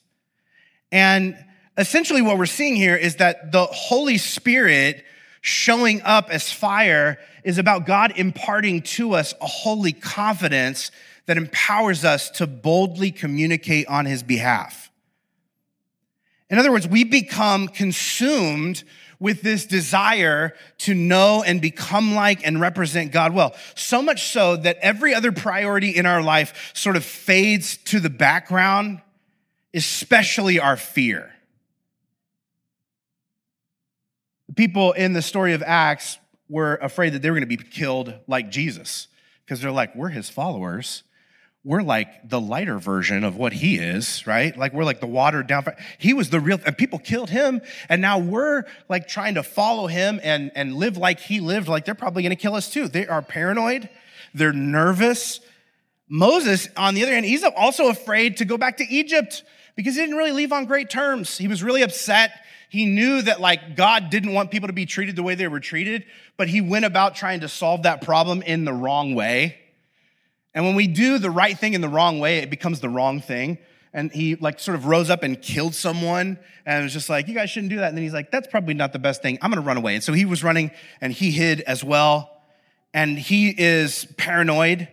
And 0.91 1.37
essentially, 1.77 2.21
what 2.21 2.37
we're 2.37 2.45
seeing 2.45 2.75
here 2.75 2.95
is 2.95 3.17
that 3.17 3.51
the 3.51 3.65
Holy 3.65 4.17
Spirit 4.17 5.03
showing 5.41 6.01
up 6.03 6.29
as 6.29 6.51
fire 6.51 7.17
is 7.43 7.57
about 7.57 7.85
God 7.85 8.13
imparting 8.15 8.81
to 8.81 9.13
us 9.13 9.33
a 9.41 9.47
holy 9.47 9.93
confidence 9.93 10.91
that 11.25 11.37
empowers 11.37 12.05
us 12.05 12.29
to 12.31 12.47
boldly 12.47 13.11
communicate 13.11 13.87
on 13.87 14.05
his 14.05 14.21
behalf. 14.23 14.91
In 16.49 16.59
other 16.59 16.71
words, 16.71 16.87
we 16.87 17.03
become 17.03 17.67
consumed 17.67 18.83
with 19.21 19.41
this 19.41 19.65
desire 19.65 20.53
to 20.79 20.93
know 20.93 21.43
and 21.43 21.61
become 21.61 22.15
like 22.15 22.45
and 22.45 22.59
represent 22.59 23.11
God 23.11 23.33
well. 23.33 23.55
So 23.75 24.01
much 24.01 24.31
so 24.31 24.57
that 24.57 24.77
every 24.81 25.13
other 25.13 25.31
priority 25.31 25.91
in 25.91 26.07
our 26.07 26.23
life 26.23 26.71
sort 26.73 26.95
of 26.95 27.05
fades 27.05 27.77
to 27.85 27.99
the 27.99 28.09
background, 28.09 28.99
especially 29.73 30.59
our 30.59 30.75
fear. 30.75 31.31
The 34.29 34.37
people 34.55 34.91
in 34.93 35.13
the 35.13 35.21
story 35.21 35.53
of 35.53 35.63
Acts 35.63 36.17
were 36.49 36.75
afraid 36.75 37.13
that 37.13 37.21
they 37.21 37.29
were 37.29 37.35
going 37.35 37.49
to 37.49 37.57
be 37.57 37.63
killed 37.63 38.13
like 38.27 38.51
Jesus 38.51 39.07
because 39.45 39.61
they're 39.61 39.71
like, 39.71 39.95
we're 39.95 40.09
his 40.09 40.29
followers 40.29 41.03
we're 41.63 41.83
like 41.83 42.27
the 42.27 42.41
lighter 42.41 42.79
version 42.79 43.23
of 43.23 43.35
what 43.35 43.53
he 43.53 43.77
is, 43.77 44.25
right? 44.25 44.55
Like 44.57 44.73
we're 44.73 44.83
like 44.83 44.99
the 44.99 45.07
watered 45.07 45.45
down. 45.45 45.65
He 45.99 46.13
was 46.13 46.31
the 46.31 46.39
real, 46.39 46.59
and 46.65 46.75
people 46.75 46.97
killed 46.97 47.29
him. 47.29 47.61
And 47.87 48.01
now 48.01 48.17
we're 48.17 48.63
like 48.89 49.07
trying 49.07 49.35
to 49.35 49.43
follow 49.43 49.85
him 49.85 50.19
and, 50.23 50.51
and 50.55 50.75
live 50.75 50.97
like 50.97 51.19
he 51.19 51.39
lived. 51.39 51.67
Like 51.67 51.85
they're 51.85 51.93
probably 51.93 52.23
going 52.23 52.31
to 52.31 52.41
kill 52.41 52.55
us 52.55 52.71
too. 52.71 52.87
They 52.87 53.05
are 53.05 53.21
paranoid. 53.21 53.89
They're 54.33 54.53
nervous. 54.53 55.39
Moses, 56.09 56.67
on 56.75 56.95
the 56.95 57.03
other 57.03 57.13
hand, 57.13 57.25
he's 57.25 57.43
also 57.43 57.89
afraid 57.89 58.37
to 58.37 58.45
go 58.45 58.57
back 58.57 58.77
to 58.77 58.87
Egypt 58.89 59.43
because 59.75 59.95
he 59.95 60.01
didn't 60.01 60.17
really 60.17 60.31
leave 60.31 60.51
on 60.51 60.65
great 60.65 60.89
terms. 60.89 61.37
He 61.37 61.47
was 61.47 61.61
really 61.61 61.83
upset. 61.83 62.31
He 62.71 62.85
knew 62.85 63.21
that 63.23 63.41
like 63.41 63.75
God 63.75 64.09
didn't 64.09 64.31
want 64.31 64.49
people 64.49 64.67
to 64.67 64.73
be 64.73 64.85
treated 64.85 65.17
the 65.17 65.23
way 65.23 65.35
they 65.35 65.49
were 65.49 65.59
treated, 65.59 66.05
but 66.37 66.47
he 66.47 66.61
went 66.61 66.85
about 66.85 67.15
trying 67.15 67.41
to 67.41 67.49
solve 67.49 67.83
that 67.83 68.01
problem 68.01 68.41
in 68.43 68.63
the 68.63 68.71
wrong 68.71 69.13
way. 69.13 69.57
And 70.53 70.63
when 70.63 70.75
we 70.75 70.87
do 70.87 71.17
the 71.17 71.29
right 71.29 71.59
thing 71.59 71.73
in 71.73 71.81
the 71.81 71.89
wrong 71.89 72.21
way, 72.21 72.37
it 72.37 72.49
becomes 72.49 72.79
the 72.79 72.87
wrong 72.87 73.19
thing. 73.19 73.57
And 73.91 74.09
he 74.09 74.35
like 74.35 74.57
sort 74.57 74.75
of 74.75 74.85
rose 74.85 75.09
up 75.09 75.21
and 75.21 75.41
killed 75.41 75.75
someone 75.75 76.39
and 76.65 76.85
was 76.85 76.93
just 76.93 77.09
like, 77.09 77.27
you 77.27 77.33
guys 77.33 77.49
shouldn't 77.49 77.71
do 77.71 77.79
that. 77.79 77.89
And 77.89 77.97
then 77.97 78.05
he's 78.05 78.13
like, 78.13 78.31
that's 78.31 78.47
probably 78.47 78.73
not 78.73 78.93
the 78.93 78.99
best 78.99 79.21
thing. 79.21 79.37
I'm 79.41 79.51
going 79.51 79.61
to 79.61 79.67
run 79.67 79.75
away. 79.75 79.95
And 79.95 80.03
so 80.03 80.13
he 80.13 80.23
was 80.23 80.41
running 80.41 80.71
and 81.01 81.11
he 81.11 81.31
hid 81.31 81.59
as 81.59 81.83
well. 81.83 82.41
And 82.93 83.19
he 83.19 83.49
is 83.49 84.07
paranoid. 84.15 84.87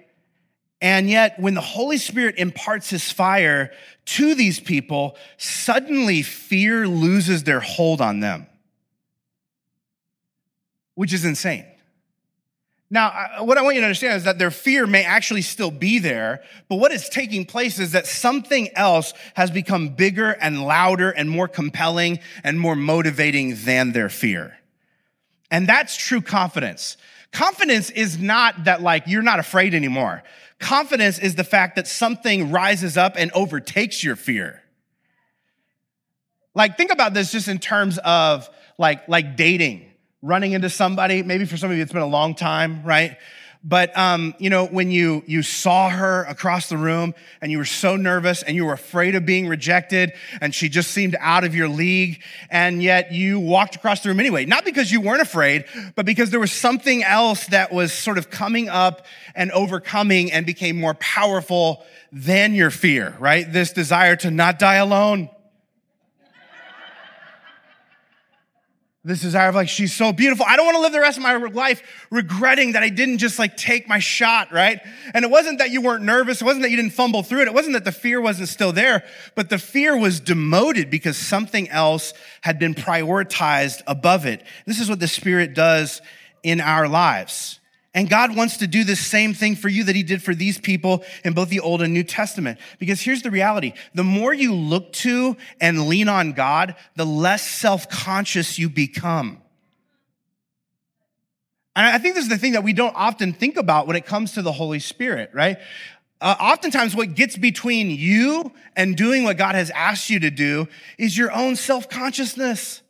And 0.81 1.11
yet 1.11 1.41
when 1.41 1.55
the 1.55 1.61
Holy 1.61 1.99
Spirit 1.99 2.37
imparts 2.39 2.89
his 2.91 3.11
fire 3.11 3.73
to 4.07 4.35
these 4.35 4.61
people, 4.61 5.17
suddenly 5.37 6.23
fear 6.23 6.87
loses 6.87 7.45
their 7.45 7.61
hold 7.61 8.01
on 8.01 8.21
them, 8.21 8.47
which 10.95 11.13
is 11.13 11.25
insane. 11.25 11.67
Now, 12.91 13.45
what 13.45 13.59
I 13.59 13.63
want 13.63 13.75
you 13.75 13.83
to 13.83 13.87
understand 13.87 14.17
is 14.17 14.25
that 14.25 14.39
their 14.39 14.51
fear 14.51 14.87
may 14.87 15.05
actually 15.05 15.43
still 15.43 15.71
be 15.71 15.99
there, 15.99 16.43
but 16.71 16.77
what 16.77 16.91
is 16.91 17.11
taking 17.11 17.45
place 17.45 17.79
is 17.79 17.93
that 17.93 18.07
something 18.07 18.71
else 18.75 19.13
has 19.35 19.51
become 19.51 19.91
bigger 19.91 20.31
and 20.41 20.65
louder 20.65 21.11
and 21.11 21.29
more 21.29 21.49
compelling 21.49 22.19
and 22.43 22.59
more 22.59 22.75
motivating 22.77 23.57
than 23.65 23.93
their 23.93 24.09
fear. 24.09 24.57
And 25.51 25.69
that's 25.69 25.97
true 25.97 26.23
confidence. 26.23 26.97
Confidence 27.31 27.91
is 27.91 28.19
not 28.19 28.65
that 28.65 28.81
like 28.81 29.05
you're 29.07 29.23
not 29.23 29.39
afraid 29.39 29.75
anymore. 29.75 30.23
Confidence 30.59 31.19
is 31.19 31.35
the 31.35 31.45
fact 31.45 31.77
that 31.77 31.87
something 31.87 32.51
rises 32.51 32.97
up 32.97 33.15
and 33.17 33.31
overtakes 33.33 34.03
your 34.03 34.17
fear. 34.17 34.63
Like 36.55 36.77
think 36.77 36.91
about 36.91 37.15
this 37.15 37.31
just 37.31 37.47
in 37.49 37.59
terms 37.59 37.99
of 37.99 38.51
like 38.79 39.09
like 39.09 39.37
dating 39.37 39.89
running 40.23 40.53
into 40.53 40.69
somebody. 40.71 41.23
Maybe 41.23 41.45
for 41.45 41.57
some 41.57 41.71
of 41.71 41.77
you, 41.77 41.83
it's 41.83 41.93
been 41.93 42.03
a 42.03 42.07
long 42.07 42.35
time, 42.35 42.83
right? 42.85 43.17
But 43.65 43.97
um, 43.99 44.35
you 44.39 44.51
know, 44.51 44.67
when 44.67 44.91
you 44.91 45.25
you 45.27 45.43
saw 45.43 45.91
her 45.91 46.25
across 46.25 46.69
the 46.69 46.77
room 46.77 47.15
and 47.43 47.51
you 47.51 47.59
were 47.59 47.65
so 47.65 47.97
nervous 47.97 48.43
and 48.43 48.55
you 48.55 48.65
were 48.65 48.73
afraid 48.73 49.17
of 49.17 49.27
being 49.27 49.49
rejected, 49.49 50.13
and 50.41 50.55
she 50.55 50.69
just 50.69 50.93
seemed 50.93 51.17
out 51.19 51.43
of 51.43 51.55
your 51.55 51.69
league, 51.69 52.23
and 52.51 52.83
yet 52.83 53.13
you 53.13 53.41
walked 53.41 53.75
across 53.75 54.03
the 54.03 54.11
room 54.11 54.21
anyway, 54.21 54.45
not 54.45 54.65
because 54.65 54.93
you 54.93 55.01
weren't 55.01 55.23
afraid, 55.23 55.65
but 55.97 56.07
because 56.07 56.31
there 56.31 56.41
was 56.41 56.53
something 56.53 57.03
else 57.03 57.47
that 57.49 57.73
was 57.73 57.93
sort 57.93 58.17
of 58.17 58.31
coming 58.31 58.69
up 58.69 59.05
and 59.35 59.51
overcoming 59.51 60.31
and 60.31 60.47
became 60.47 60.79
more 60.79 60.95
powerful 60.95 61.85
than 62.13 62.55
your 62.55 62.71
fear, 62.71 63.17
right? 63.19 63.53
This 63.53 63.73
desire 63.73 64.15
to 64.17 64.31
not 64.31 64.59
die 64.59 64.77
alone 64.77 65.31
This 69.05 69.23
desire 69.23 69.49
of 69.49 69.55
like, 69.55 69.69
she's 69.69 69.95
so 69.95 70.13
beautiful. 70.13 70.45
I 70.47 70.57
don't 70.57 70.67
want 70.67 70.77
to 70.77 70.81
live 70.81 70.93
the 70.93 71.01
rest 71.01 71.19
of 71.19 71.23
my 71.23 71.37
life 71.37 71.83
regretting 72.11 72.73
that 72.73 72.83
I 72.83 72.89
didn't 72.89 73.19
just 73.19 73.39
like 73.39 73.57
take 73.57 73.89
my 73.89 74.01
shot, 74.01 74.53
right? 74.53 74.81
And 75.15 75.25
it 75.25 75.31
wasn't 75.31 75.61
that 75.61 75.71
you 75.71 75.81
weren't 75.81 76.05
nervous. 76.05 76.43
It 76.43 76.45
wasn't 76.45 76.63
that 76.63 76.71
you 76.71 76.77
didn't 76.77 76.93
fumble 76.93 77.23
through 77.23 77.43
it. 77.43 77.49
It 77.49 77.55
wasn't 77.55 77.75
that 77.75 77.85
the 77.85 77.93
fear 77.93 78.21
wasn't 78.21 78.49
still 78.49 78.73
there, 78.73 79.05
but 79.37 79.51
the 79.51 79.59
fear 79.59 79.97
was 79.97 80.19
demoted 80.19 80.91
because 80.91 81.17
something 81.17 81.69
else 81.71 82.13
had 82.43 82.59
been 82.59 82.75
prioritized 82.75 83.83
above 83.87 84.27
it. 84.27 84.43
This 84.67 84.81
is 84.81 84.91
what 84.91 84.99
the 84.99 85.09
Spirit 85.09 85.55
does 85.55 86.03
in 86.43 86.61
our 86.61 86.89
lives. 86.89 87.61
And 87.95 88.09
God 88.09 88.37
wants 88.37 88.59
to 88.59 88.67
do 88.67 88.85
the 88.85 88.95
same 88.95 89.33
thing 89.33 89.57
for 89.57 89.69
you 89.69 89.85
that 89.85 89.97
he 89.97 90.03
did 90.03 90.23
for 90.23 90.35
these 90.35 90.59
people 90.59 91.03
in 91.25 91.33
both 91.33 91.49
the 91.49 91.61
Old 91.61 91.81
and 91.83 91.93
New 91.93 92.05
Testament. 92.05 92.59
Because 92.79 93.01
here's 93.01 93.23
the 93.23 93.31
reality. 93.31 93.73
The 93.95 94.05
more 94.05 94.35
you 94.35 94.55
look 94.55 94.93
to 94.95 95.37
and 95.61 95.89
lean 95.89 96.09
on 96.09 96.33
God, 96.33 96.77
the 96.97 97.07
less 97.07 97.49
self-conscious 97.49 98.59
you 98.59 98.69
become. 98.69 99.41
And 101.75 101.87
I 101.87 101.99
think 101.99 102.15
this 102.15 102.25
is 102.25 102.31
the 102.31 102.39
thing 102.39 102.53
that 102.53 102.65
we 102.65 102.73
don't 102.73 102.95
often 102.95 103.33
think 103.33 103.57
about 103.57 103.87
when 103.87 103.97
it 103.97 104.05
comes 104.05 104.33
to 104.33 104.43
the 104.43 104.53
Holy 104.53 104.81
Spirit, 104.81 105.31
right? 105.33 105.59
Uh, 106.21 106.35
oftentimes 106.41 106.95
what 106.95 107.15
gets 107.15 107.37
between 107.37 107.91
you 107.91 108.53
and 108.77 108.97
doing 108.97 109.23
what 109.23 109.39
God 109.39 109.55
has 109.55 109.71
asked 109.71 110.11
you 110.11 110.21
to 110.21 110.31
do 110.31 110.67
is 110.99 111.17
your 111.17 111.33
own 111.33 111.55
self-consciousness. 111.55 112.83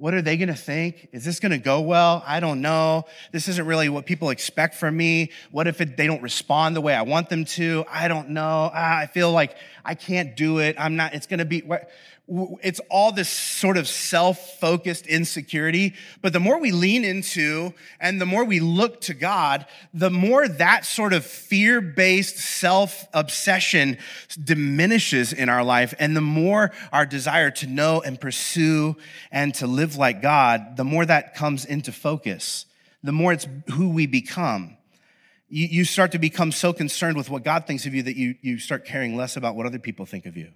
What 0.00 0.14
are 0.14 0.22
they 0.22 0.38
going 0.38 0.48
to 0.48 0.54
think? 0.54 1.10
Is 1.12 1.26
this 1.26 1.40
going 1.40 1.52
to 1.52 1.58
go 1.58 1.82
well? 1.82 2.24
I 2.26 2.40
don't 2.40 2.62
know. 2.62 3.04
This 3.32 3.48
isn't 3.48 3.66
really 3.66 3.90
what 3.90 4.06
people 4.06 4.30
expect 4.30 4.74
from 4.76 4.96
me. 4.96 5.30
What 5.50 5.66
if 5.66 5.82
it, 5.82 5.98
they 5.98 6.06
don't 6.06 6.22
respond 6.22 6.74
the 6.74 6.80
way 6.80 6.94
I 6.94 7.02
want 7.02 7.28
them 7.28 7.44
to? 7.44 7.84
I 7.86 8.08
don't 8.08 8.30
know. 8.30 8.70
Ah, 8.72 8.96
I 8.96 9.04
feel 9.04 9.30
like 9.30 9.58
I 9.84 9.94
can't 9.94 10.34
do 10.34 10.58
it. 10.58 10.76
I'm 10.78 10.96
not, 10.96 11.12
it's 11.12 11.26
going 11.26 11.40
to 11.40 11.44
be, 11.44 11.60
it's 12.62 12.80
all 12.88 13.10
this 13.10 13.28
sort 13.28 13.76
of 13.76 13.88
self-focused 13.88 15.06
insecurity. 15.06 15.94
But 16.22 16.32
the 16.32 16.40
more 16.40 16.60
we 16.60 16.70
lean 16.70 17.04
into 17.04 17.74
and 17.98 18.20
the 18.20 18.26
more 18.26 18.44
we 18.44 18.60
look 18.60 19.00
to 19.02 19.14
God, 19.14 19.66
the 19.92 20.10
more 20.10 20.46
that 20.46 20.86
sort 20.86 21.12
of 21.12 21.26
fear-based 21.26 22.36
self-obsession 22.38 23.98
diminishes 24.42 25.32
in 25.32 25.48
our 25.48 25.64
life. 25.64 25.92
And 25.98 26.16
the 26.16 26.20
more 26.20 26.70
our 26.92 27.04
desire 27.04 27.50
to 27.52 27.66
know 27.66 28.00
and 28.00 28.20
pursue 28.20 28.96
and 29.32 29.52
to 29.56 29.66
live 29.66 29.96
like 29.96 30.22
God, 30.22 30.76
the 30.76 30.84
more 30.84 31.04
that 31.04 31.34
comes 31.34 31.64
into 31.64 31.90
focus, 31.90 32.66
the 33.02 33.12
more 33.12 33.32
it's 33.32 33.48
who 33.72 33.88
we 33.88 34.06
become. 34.06 34.76
You, 35.48 35.66
you 35.66 35.84
start 35.84 36.12
to 36.12 36.20
become 36.20 36.52
so 36.52 36.72
concerned 36.72 37.16
with 37.16 37.28
what 37.28 37.42
God 37.42 37.66
thinks 37.66 37.86
of 37.86 37.94
you 37.94 38.04
that 38.04 38.16
you, 38.16 38.36
you 38.40 38.58
start 38.60 38.84
caring 38.84 39.16
less 39.16 39.36
about 39.36 39.56
what 39.56 39.66
other 39.66 39.80
people 39.80 40.06
think 40.06 40.26
of 40.26 40.36
you 40.36 40.52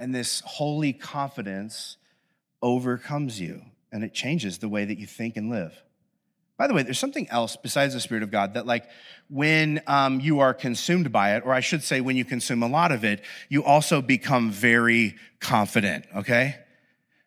and 0.00 0.14
this 0.14 0.42
holy 0.44 0.92
confidence 0.92 1.98
overcomes 2.62 3.38
you 3.38 3.62
and 3.92 4.02
it 4.02 4.14
changes 4.14 4.58
the 4.58 4.68
way 4.68 4.84
that 4.84 4.98
you 4.98 5.06
think 5.06 5.36
and 5.36 5.50
live. 5.50 5.80
By 6.56 6.66
the 6.66 6.74
way, 6.74 6.82
there's 6.82 6.98
something 6.98 7.28
else 7.30 7.56
besides 7.56 7.94
the 7.94 8.00
Spirit 8.00 8.22
of 8.22 8.30
God 8.30 8.54
that, 8.54 8.66
like, 8.66 8.84
when 9.28 9.80
um, 9.86 10.20
you 10.20 10.40
are 10.40 10.52
consumed 10.52 11.10
by 11.10 11.36
it, 11.36 11.42
or 11.46 11.54
I 11.54 11.60
should 11.60 11.82
say, 11.82 12.02
when 12.02 12.16
you 12.16 12.24
consume 12.24 12.62
a 12.62 12.68
lot 12.68 12.92
of 12.92 13.02
it, 13.02 13.22
you 13.48 13.64
also 13.64 14.02
become 14.02 14.50
very 14.50 15.16
confident, 15.38 16.04
okay? 16.16 16.56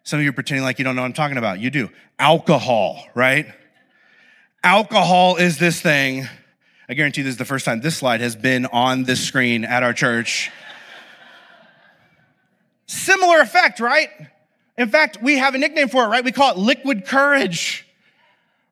Some 0.04 0.20
of 0.20 0.24
you 0.24 0.30
are 0.30 0.34
pretending 0.34 0.64
like 0.64 0.78
you 0.78 0.86
don't 0.86 0.96
know 0.96 1.02
what 1.02 1.08
I'm 1.08 1.14
talking 1.14 1.38
about. 1.38 1.60
You 1.60 1.72
do. 1.72 1.90
Alcohol, 2.20 3.04
right? 3.16 3.48
Alcohol 4.64 5.38
is 5.38 5.58
this 5.58 5.82
thing. 5.82 6.28
I 6.88 6.94
guarantee 6.94 7.24
this 7.24 7.32
is 7.32 7.38
the 7.38 7.46
first 7.46 7.66
time 7.66 7.82
this 7.82 7.98
slide 7.98 8.22
has 8.22 8.36
been 8.36 8.68
on 8.68 9.04
this 9.04 9.26
screen 9.26 9.66
at 9.66 9.82
our 9.82 9.94
church. 9.94 10.52
Similar 12.86 13.40
effect, 13.40 13.80
right? 13.80 14.10
In 14.78 14.90
fact, 14.90 15.22
we 15.22 15.38
have 15.38 15.56
a 15.56 15.58
nickname 15.58 15.90
for 15.90 16.04
it, 16.06 16.08
right? 16.08 16.24
We 16.24 16.32
call 16.32 16.52
it 16.52 16.58
liquid 16.58 17.06
courage, 17.06 17.86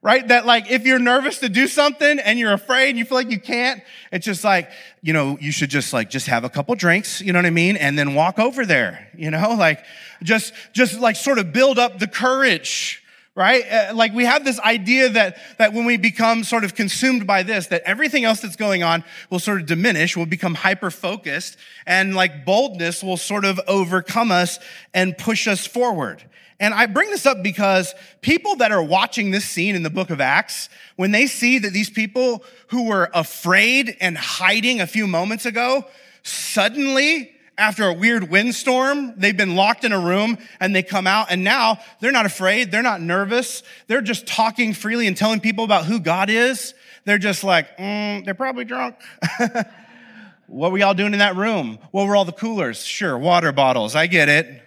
right? 0.02 0.28
That 0.28 0.46
like 0.46 0.70
if 0.70 0.86
you're 0.86 1.00
nervous 1.00 1.40
to 1.40 1.50
do 1.50 1.68
something 1.68 2.20
and 2.20 2.40
you're 2.40 2.54
afraid, 2.54 2.90
and 2.90 2.98
you 2.98 3.06
feel 3.06 3.18
like 3.18 3.30
you 3.30 3.40
can't, 3.40 3.82
it's 4.12 4.26
just 4.26 4.44
like, 4.44 4.70
you 5.02 5.14
know, 5.14 5.38
you 5.40 5.52
should 5.52 5.70
just 5.70 5.94
like 5.94 6.10
just 6.10 6.28
have 6.28 6.44
a 6.44 6.50
couple 6.50 6.74
drinks, 6.76 7.22
you 7.22 7.34
know 7.34 7.40
what 7.40 7.46
I 7.46 7.52
mean? 7.52 7.78
And 7.78 7.98
then 7.98 8.16
walk 8.16 8.40
over 8.40 8.66
there, 8.66 9.10
you 9.16 9.30
know? 9.32 9.56
Like 9.62 9.84
just 10.24 10.54
just 10.74 11.00
like 11.00 11.16
sort 11.16 11.38
of 11.38 11.54
build 11.54 11.78
up 11.78 12.00
the 12.00 12.08
courage 12.08 13.01
right? 13.42 13.66
Uh, 13.68 13.96
like 13.96 14.14
we 14.14 14.24
have 14.26 14.46
this 14.46 14.60
idea 14.60 15.10
that, 15.10 15.38
that 15.58 15.74
when 15.74 15.84
we 15.84 15.98
become 15.98 16.44
sort 16.44 16.64
of 16.64 16.76
consumed 16.76 17.26
by 17.26 17.42
this, 17.42 17.68
that 17.68 17.82
everything 17.86 18.24
else 18.24 18.40
that's 18.40 18.56
going 18.56 18.84
on 18.84 19.04
will 19.32 19.40
sort 19.40 19.60
of 19.60 19.66
diminish, 19.66 20.16
will 20.16 20.28
become 20.28 20.54
hyper 20.54 20.92
focused, 20.92 21.58
and 21.88 22.16
like 22.16 22.46
boldness 22.46 23.04
will 23.04 23.18
sort 23.18 23.44
of 23.44 23.60
overcome 23.68 24.32
us 24.32 24.60
and 24.94 25.18
push 25.18 25.48
us 25.48 25.66
forward. 25.66 26.24
And 26.60 26.76
I 26.76 26.86
bring 26.86 27.10
this 27.10 27.26
up 27.26 27.42
because 27.42 27.96
people 28.22 28.58
that 28.58 28.72
are 28.72 28.84
watching 28.84 29.32
this 29.32 29.46
scene 29.46 29.76
in 29.76 29.82
the 29.82 29.90
book 29.90 30.12
of 30.12 30.22
Acts, 30.22 30.70
when 30.96 31.10
they 31.10 31.26
see 31.26 31.58
that 31.58 31.74
these 31.74 31.90
people 31.90 32.44
who 32.68 32.88
were 32.88 33.10
afraid 33.16 33.98
and 34.00 34.16
hiding 34.16 34.82
a 34.82 34.86
few 34.86 35.08
moments 35.08 35.48
ago, 35.48 35.88
suddenly 36.22 37.32
after 37.58 37.88
a 37.88 37.94
weird 37.94 38.30
windstorm, 38.30 39.14
they've 39.18 39.36
been 39.36 39.56
locked 39.56 39.84
in 39.84 39.92
a 39.92 40.00
room 40.00 40.38
and 40.60 40.76
they 40.76 40.84
come 40.84 41.06
out 41.06 41.28
and 41.30 41.44
now 41.44 41.80
they're 42.00 42.12
not 42.12 42.26
afraid. 42.26 42.72
They're 42.72 42.82
not 42.82 43.02
nervous. 43.02 43.64
They're 43.88 44.02
just 44.02 44.26
talking 44.26 44.74
freely 44.74 45.08
and 45.08 45.16
telling 45.16 45.40
people 45.40 45.64
about 45.64 45.86
who 45.86 46.00
God 46.00 46.30
is. 46.30 46.74
They're 47.06 47.18
just 47.18 47.44
like, 47.44 47.78
mm, 47.78 48.24
they're 48.26 48.34
probably 48.34 48.66
drunk. 48.66 48.96
what 50.48 50.72
were 50.72 50.78
y'all 50.78 50.94
doing 50.94 51.14
in 51.14 51.20
that 51.20 51.36
room? 51.36 51.80
What 51.92 52.08
were 52.08 52.16
all 52.16 52.26
the 52.26 52.32
coolers? 52.32 52.84
Sure, 52.84 53.18
water 53.18 53.52
bottles. 53.52 53.96
I 53.96 54.08
get 54.08 54.30
it. 54.30 54.62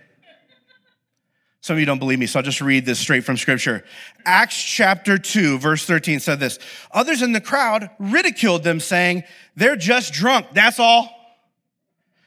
Some 1.65 1.77
of 1.77 1.81
you 1.81 1.87
don't 1.87 1.99
believe 1.99 2.19
me, 2.19 2.27
so 2.27 2.41
I'll 2.41 2.43
just 2.43 2.61
read 2.61 2.85
this 2.85 2.99
straight 2.99 3.25
from 3.25 3.39
scripture. 3.39 3.85
Acts 4.27 4.63
chapter 4.63 5.17
2, 5.17 5.59
verse 5.59 5.87
13 5.87 6.21
said 6.21 6.39
this 6.39 6.59
Others 6.93 7.23
in 7.23 7.33
the 7.33 7.41
crowd 7.41 7.89
ridiculed 7.99 8.65
them, 8.65 8.81
saying, 8.81 9.25
They're 9.57 9.75
just 9.75 10.13
drunk. 10.13 10.49
That's 10.53 10.79
all. 10.79 11.24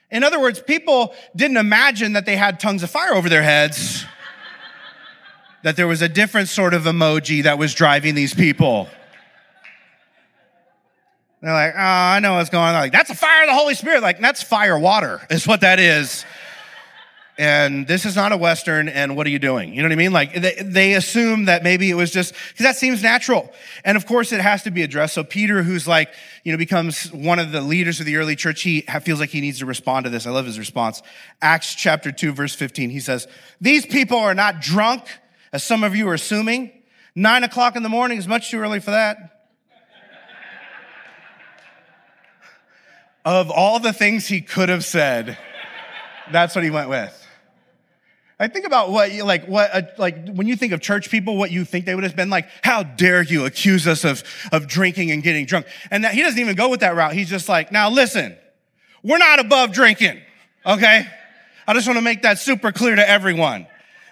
In 0.10 0.24
other 0.24 0.40
words, 0.40 0.62
people 0.62 1.14
didn't 1.36 1.58
imagine 1.58 2.14
that 2.14 2.26
they 2.26 2.38
had 2.38 2.60
tongues 2.60 2.84
of 2.84 2.90
fire 2.90 3.14
over 3.14 3.28
their 3.28 3.44
heads, 3.44 4.06
that 5.64 5.76
there 5.76 5.88
was 5.88 6.02
a 6.02 6.08
different 6.10 6.48
sort 6.48 6.74
of 6.74 6.84
emoji 6.84 7.44
that 7.44 7.58
was 7.58 7.74
driving 7.74 8.16
these 8.16 8.34
people. 8.34 8.88
They're 11.42 11.54
like, 11.54 11.74
oh, 11.76 11.80
I 11.80 12.20
know 12.20 12.34
what's 12.36 12.50
going 12.50 12.64
on. 12.64 12.74
Like, 12.74 12.92
that's 12.92 13.10
a 13.10 13.16
fire 13.16 13.44
of 13.44 13.50
the 13.50 13.54
Holy 13.54 13.76
Spirit. 13.76 14.02
Like, 14.02 14.20
that's 14.20 14.42
fire 14.42 14.80
water, 14.80 15.22
is 15.30 15.46
what 15.46 15.62
that 15.62 15.80
is 15.80 16.26
and 17.38 17.86
this 17.86 18.06
is 18.06 18.16
not 18.16 18.32
a 18.32 18.38
Western, 18.38 18.90
and 18.90 19.16
what 19.16 19.28
are 19.28 19.30
you 19.30 19.38
doing? 19.38 19.74
You 19.74 19.84
know 19.84 19.90
what 19.90 19.94
I 19.94 19.98
mean? 19.98 20.12
Like 20.12 20.34
they, 20.34 20.56
they 20.60 20.94
assume 20.96 21.46
that 21.46 21.64
maybe 21.64 21.90
it 21.90 21.94
was 21.94 22.12
just, 22.12 22.34
because 22.34 22.64
that 22.64 22.76
seems 22.76 23.04
natural. 23.04 23.54
And 23.86 23.96
of 23.96 24.08
course 24.08 24.32
it 24.32 24.42
has 24.42 24.64
to 24.64 24.72
be 24.72 24.82
addressed. 24.82 25.14
So 25.14 25.24
Peter, 25.24 25.62
who's 25.62 25.88
like, 25.88 26.10
you 26.44 26.52
know, 26.52 26.58
becomes 26.58 27.12
one 27.14 27.38
of 27.38 27.52
the 27.52 27.62
leaders 27.62 28.00
of 28.00 28.08
the 28.08 28.18
early 28.18 28.36
church, 28.36 28.64
he 28.64 28.82
feels 29.04 29.20
like 29.20 29.30
he 29.30 29.42
needs 29.42 29.60
to 29.60 29.66
respond 29.66 30.06
to 30.06 30.10
this. 30.10 30.26
I 30.26 30.32
love 30.32 30.46
his 30.46 30.58
response. 30.58 31.04
Acts 31.42 31.76
chapter 31.76 32.12
2, 32.12 32.34
verse 32.34 32.56
15, 32.56 32.90
he 32.90 33.00
says, 33.00 33.28
These 33.62 33.86
people 33.86 34.18
are 34.18 34.34
not 34.34 34.60
drunk, 34.60 35.04
as 35.54 35.64
some 35.64 35.84
of 35.84 35.96
you 35.96 36.10
are 36.10 36.16
assuming. 36.16 36.72
Nine 37.16 37.44
o'clock 37.44 37.76
in 37.76 37.84
the 37.84 37.90
morning 37.90 38.18
is 38.18 38.28
much 38.28 38.52
too 38.52 38.60
early 38.60 38.80
for 38.80 38.92
that. 38.92 39.34
of 43.26 43.52
all 43.52 43.80
the 43.80 43.92
things 43.92 44.26
he 44.26 44.40
could 44.40 44.70
have 44.70 44.86
said, 44.86 45.38
that's 46.32 46.56
what 46.56 46.64
he 46.64 46.70
went 46.70 46.88
with. 46.88 47.17
I 48.40 48.48
think 48.48 48.68
about 48.68 48.92
what, 48.92 49.12
you 49.12 49.24
like, 49.24 49.46
what, 49.48 49.74
uh, 49.74 49.82
like, 49.98 50.30
when 50.30 50.46
you 50.46 50.56
think 50.56 50.72
of 50.72 50.80
church 50.80 51.10
people, 51.10 51.38
what 51.38 51.50
you 51.50 51.66
think 51.66 51.86
they 51.86 51.96
would 51.96 52.04
have 52.04 52.16
been 52.16 52.30
like, 52.30 52.48
how 52.62 52.84
dare 52.84 53.24
you 53.24 53.46
accuse 53.46 53.88
us 53.88 54.04
of, 54.04 54.24
of 54.52 54.68
drinking 54.68 55.10
and 55.10 55.24
getting 55.24 55.46
drunk? 55.46 55.66
And 55.90 56.04
that, 56.04 56.14
he 56.14 56.22
doesn't 56.22 56.40
even 56.40 56.56
go 56.56 56.70
with 56.70 56.82
that 56.82 56.96
route. 56.96 57.14
He's 57.14 57.30
just 57.30 57.50
like, 57.50 57.72
now 57.72 57.90
listen, 57.90 58.38
we're 59.02 59.18
not 59.18 59.40
above 59.40 59.72
drinking, 59.72 60.22
okay? 60.66 61.08
I 61.68 61.74
just 61.74 61.88
want 61.88 61.98
to 61.98 62.04
make 62.04 62.22
that 62.22 62.38
super 62.38 62.72
clear 62.72 62.96
to 62.96 63.10
everyone. 63.10 63.66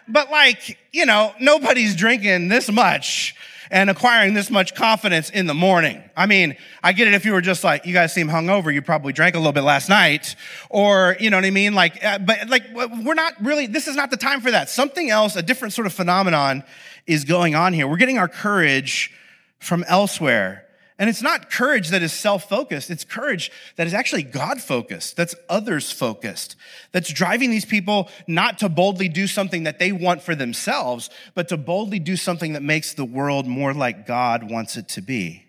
But 0.08 0.32
like, 0.32 0.78
you 0.92 1.06
know, 1.06 1.34
nobody's 1.40 1.96
drinking 1.96 2.48
this 2.48 2.72
much 2.72 3.36
and 3.72 3.90
acquiring 3.90 4.34
this 4.34 4.50
much 4.50 4.76
confidence 4.76 5.30
in 5.30 5.48
the 5.48 5.54
morning. 5.54 6.04
I 6.16 6.26
mean, 6.26 6.56
I 6.84 6.94
get 6.94 7.08
it 7.08 7.14
if 7.14 7.26
you 7.26 7.34
were 7.34 7.42
just 7.42 7.64
like, 7.64 7.86
you 7.86 7.94
guys 7.94 8.14
seem 8.14 8.28
hungover, 8.28 8.74
you 8.74 8.82
probably 8.82 9.14
drank 9.14 9.36
a 9.36 9.40
little 9.40 9.54
bit 9.54 9.64
last 9.64 9.90
night, 9.90 10.36
or, 10.70 11.16
you 11.20 11.30
know 11.30 11.38
what 11.38 11.46
I 11.46 11.52
mean? 11.52 11.74
Like, 11.74 12.04
uh, 12.04 12.20
but 12.20 12.50
like, 12.50 12.64
we're 12.74 13.14
not 13.14 13.34
really, 13.44 13.68
this 13.68 13.88
is 13.88 13.96
not 13.96 14.12
the 14.12 14.18
time 14.18 14.42
for 14.42 14.52
that. 14.52 14.70
Something 14.70 15.10
else, 15.10 15.36
a 15.36 15.42
different 15.42 15.74
sort 15.74 15.88
of 15.88 15.94
phenomenon 15.94 16.64
is 17.08 17.24
going 17.24 17.56
on 17.56 17.74
here. 17.74 17.88
We're 17.88 17.98
getting 17.98 18.18
our 18.18 18.28
courage 18.28 19.12
from 19.60 19.84
elsewhere. 19.88 20.65
And 20.98 21.10
it's 21.10 21.22
not 21.22 21.52
courage 21.52 21.90
that 21.90 22.02
is 22.02 22.14
self 22.14 22.48
focused, 22.48 22.90
it's 22.90 23.04
courage 23.04 23.52
that 23.76 23.86
is 23.86 23.94
actually 23.94 24.24
God 24.24 24.62
focused, 24.62 25.18
that's 25.18 25.36
others 25.50 25.92
focused, 25.92 26.56
that's 26.94 27.12
driving 27.12 27.52
these 27.52 27.66
people 27.66 28.10
not 28.28 28.60
to 28.60 28.70
boldly 28.70 29.10
do 29.10 29.28
something 29.28 29.64
that 29.64 29.78
they 29.78 29.92
want 29.92 30.22
for 30.22 30.36
themselves, 30.36 31.10
but 31.34 31.50
to 31.50 31.58
boldly 31.58 32.00
do 32.00 32.16
something 32.16 32.54
that 32.54 32.64
makes 32.64 32.94
the 32.94 33.04
world 33.04 33.46
more 33.46 33.74
like 33.74 34.08
God 34.08 34.50
wants 34.50 34.78
it 34.78 34.88
to 34.90 35.02
be. 35.02 35.44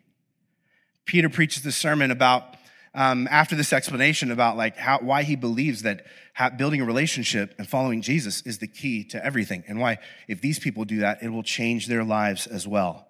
Peter 1.04 1.28
preaches 1.28 1.62
this 1.62 1.76
sermon 1.76 2.10
about, 2.10 2.56
um, 2.92 3.28
after 3.30 3.54
this 3.54 3.72
explanation 3.72 4.32
about 4.32 4.56
like 4.56 4.76
how, 4.76 4.98
why 4.98 5.22
he 5.22 5.36
believes 5.36 5.82
that 5.82 6.06
building 6.58 6.80
a 6.80 6.84
relationship 6.84 7.54
and 7.56 7.68
following 7.68 8.02
Jesus 8.02 8.42
is 8.42 8.58
the 8.58 8.66
key 8.66 9.04
to 9.04 9.24
everything, 9.24 9.62
and 9.68 9.78
why 9.78 9.98
if 10.26 10.40
these 10.40 10.58
people 10.58 10.84
do 10.84 10.98
that, 10.98 11.22
it 11.22 11.28
will 11.28 11.44
change 11.44 11.86
their 11.86 12.02
lives 12.02 12.48
as 12.48 12.66
well. 12.66 13.06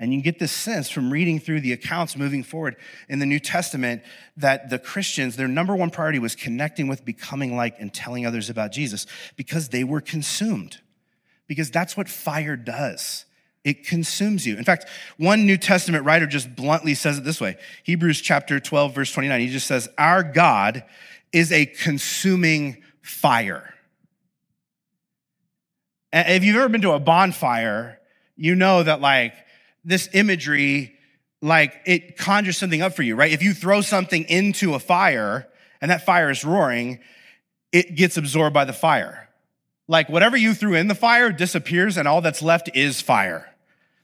And 0.00 0.14
you 0.14 0.22
get 0.22 0.38
this 0.38 0.50
sense 0.50 0.88
from 0.88 1.12
reading 1.12 1.38
through 1.38 1.60
the 1.60 1.74
accounts 1.74 2.16
moving 2.16 2.42
forward 2.42 2.76
in 3.10 3.18
the 3.18 3.26
New 3.26 3.38
Testament 3.38 4.02
that 4.38 4.70
the 4.70 4.78
Christians, 4.78 5.36
their 5.36 5.46
number 5.46 5.76
one 5.76 5.90
priority 5.90 6.18
was 6.18 6.34
connecting 6.34 6.88
with, 6.88 7.04
becoming 7.04 7.54
like, 7.54 7.78
and 7.78 7.92
telling 7.92 8.24
others 8.24 8.48
about 8.48 8.72
Jesus 8.72 9.06
because 9.36 9.68
they 9.68 9.84
were 9.84 10.00
consumed. 10.00 10.78
Because 11.46 11.70
that's 11.70 11.98
what 11.98 12.08
fire 12.08 12.56
does. 12.56 13.26
It 13.62 13.86
consumes 13.86 14.46
you. 14.46 14.56
In 14.56 14.64
fact, 14.64 14.86
one 15.18 15.44
New 15.44 15.58
Testament 15.58 16.06
writer 16.06 16.26
just 16.26 16.56
bluntly 16.56 16.94
says 16.94 17.18
it 17.18 17.24
this 17.24 17.40
way 17.40 17.58
Hebrews 17.84 18.22
chapter 18.22 18.58
12, 18.58 18.94
verse 18.94 19.12
29. 19.12 19.38
He 19.38 19.48
just 19.48 19.66
says, 19.66 19.86
Our 19.98 20.22
God 20.22 20.82
is 21.30 21.52
a 21.52 21.66
consuming 21.66 22.82
fire. 23.02 23.74
If 26.10 26.42
you've 26.42 26.56
ever 26.56 26.70
been 26.70 26.80
to 26.80 26.92
a 26.92 26.98
bonfire, 26.98 28.00
you 28.34 28.54
know 28.54 28.82
that, 28.82 29.02
like, 29.02 29.34
this 29.84 30.08
imagery 30.12 30.94
like 31.42 31.80
it 31.86 32.16
conjures 32.18 32.58
something 32.58 32.82
up 32.82 32.94
for 32.94 33.02
you, 33.02 33.16
right? 33.16 33.32
If 33.32 33.42
you 33.42 33.54
throw 33.54 33.80
something 33.80 34.24
into 34.24 34.74
a 34.74 34.78
fire 34.78 35.48
and 35.80 35.90
that 35.90 36.04
fire 36.04 36.30
is 36.30 36.44
roaring, 36.44 37.00
it 37.72 37.94
gets 37.94 38.16
absorbed 38.16 38.52
by 38.52 38.64
the 38.64 38.72
fire. 38.72 39.28
Like 39.88 40.08
whatever 40.08 40.36
you 40.36 40.54
threw 40.54 40.74
in 40.74 40.88
the 40.88 40.94
fire 40.94 41.32
disappears 41.32 41.96
and 41.96 42.06
all 42.06 42.20
that's 42.20 42.42
left 42.42 42.70
is 42.74 43.00
fire. 43.00 43.52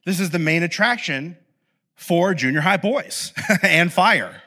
This 0.04 0.20
is 0.20 0.30
the 0.30 0.38
main 0.38 0.62
attraction 0.62 1.36
for 1.94 2.34
junior 2.34 2.60
high 2.60 2.76
boys 2.76 3.32
and 3.62 3.92
fire. 3.92 4.42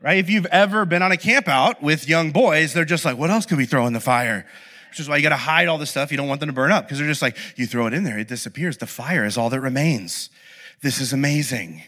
Right? 0.00 0.18
If 0.18 0.30
you've 0.30 0.46
ever 0.46 0.84
been 0.84 1.02
on 1.02 1.12
a 1.12 1.16
camp 1.16 1.46
out 1.46 1.82
with 1.82 2.08
young 2.08 2.32
boys, 2.32 2.72
they're 2.72 2.84
just 2.84 3.04
like, 3.04 3.16
what 3.16 3.30
else 3.30 3.46
could 3.46 3.58
we 3.58 3.66
throw 3.66 3.86
in 3.86 3.92
the 3.92 4.00
fire? 4.00 4.46
Which 4.92 5.00
is 5.00 5.08
why 5.08 5.16
you 5.16 5.22
got 5.22 5.30
to 5.30 5.36
hide 5.36 5.68
all 5.68 5.78
the 5.78 5.86
stuff. 5.86 6.10
You 6.10 6.18
don't 6.18 6.28
want 6.28 6.40
them 6.40 6.50
to 6.50 6.52
burn 6.52 6.70
up 6.70 6.84
because 6.84 6.98
they're 6.98 7.08
just 7.08 7.22
like, 7.22 7.34
you 7.56 7.66
throw 7.66 7.86
it 7.86 7.94
in 7.94 8.04
there, 8.04 8.18
it 8.18 8.28
disappears. 8.28 8.76
The 8.76 8.86
fire 8.86 9.24
is 9.24 9.38
all 9.38 9.48
that 9.48 9.60
remains. 9.60 10.28
This 10.82 11.00
is 11.00 11.14
amazing. 11.14 11.82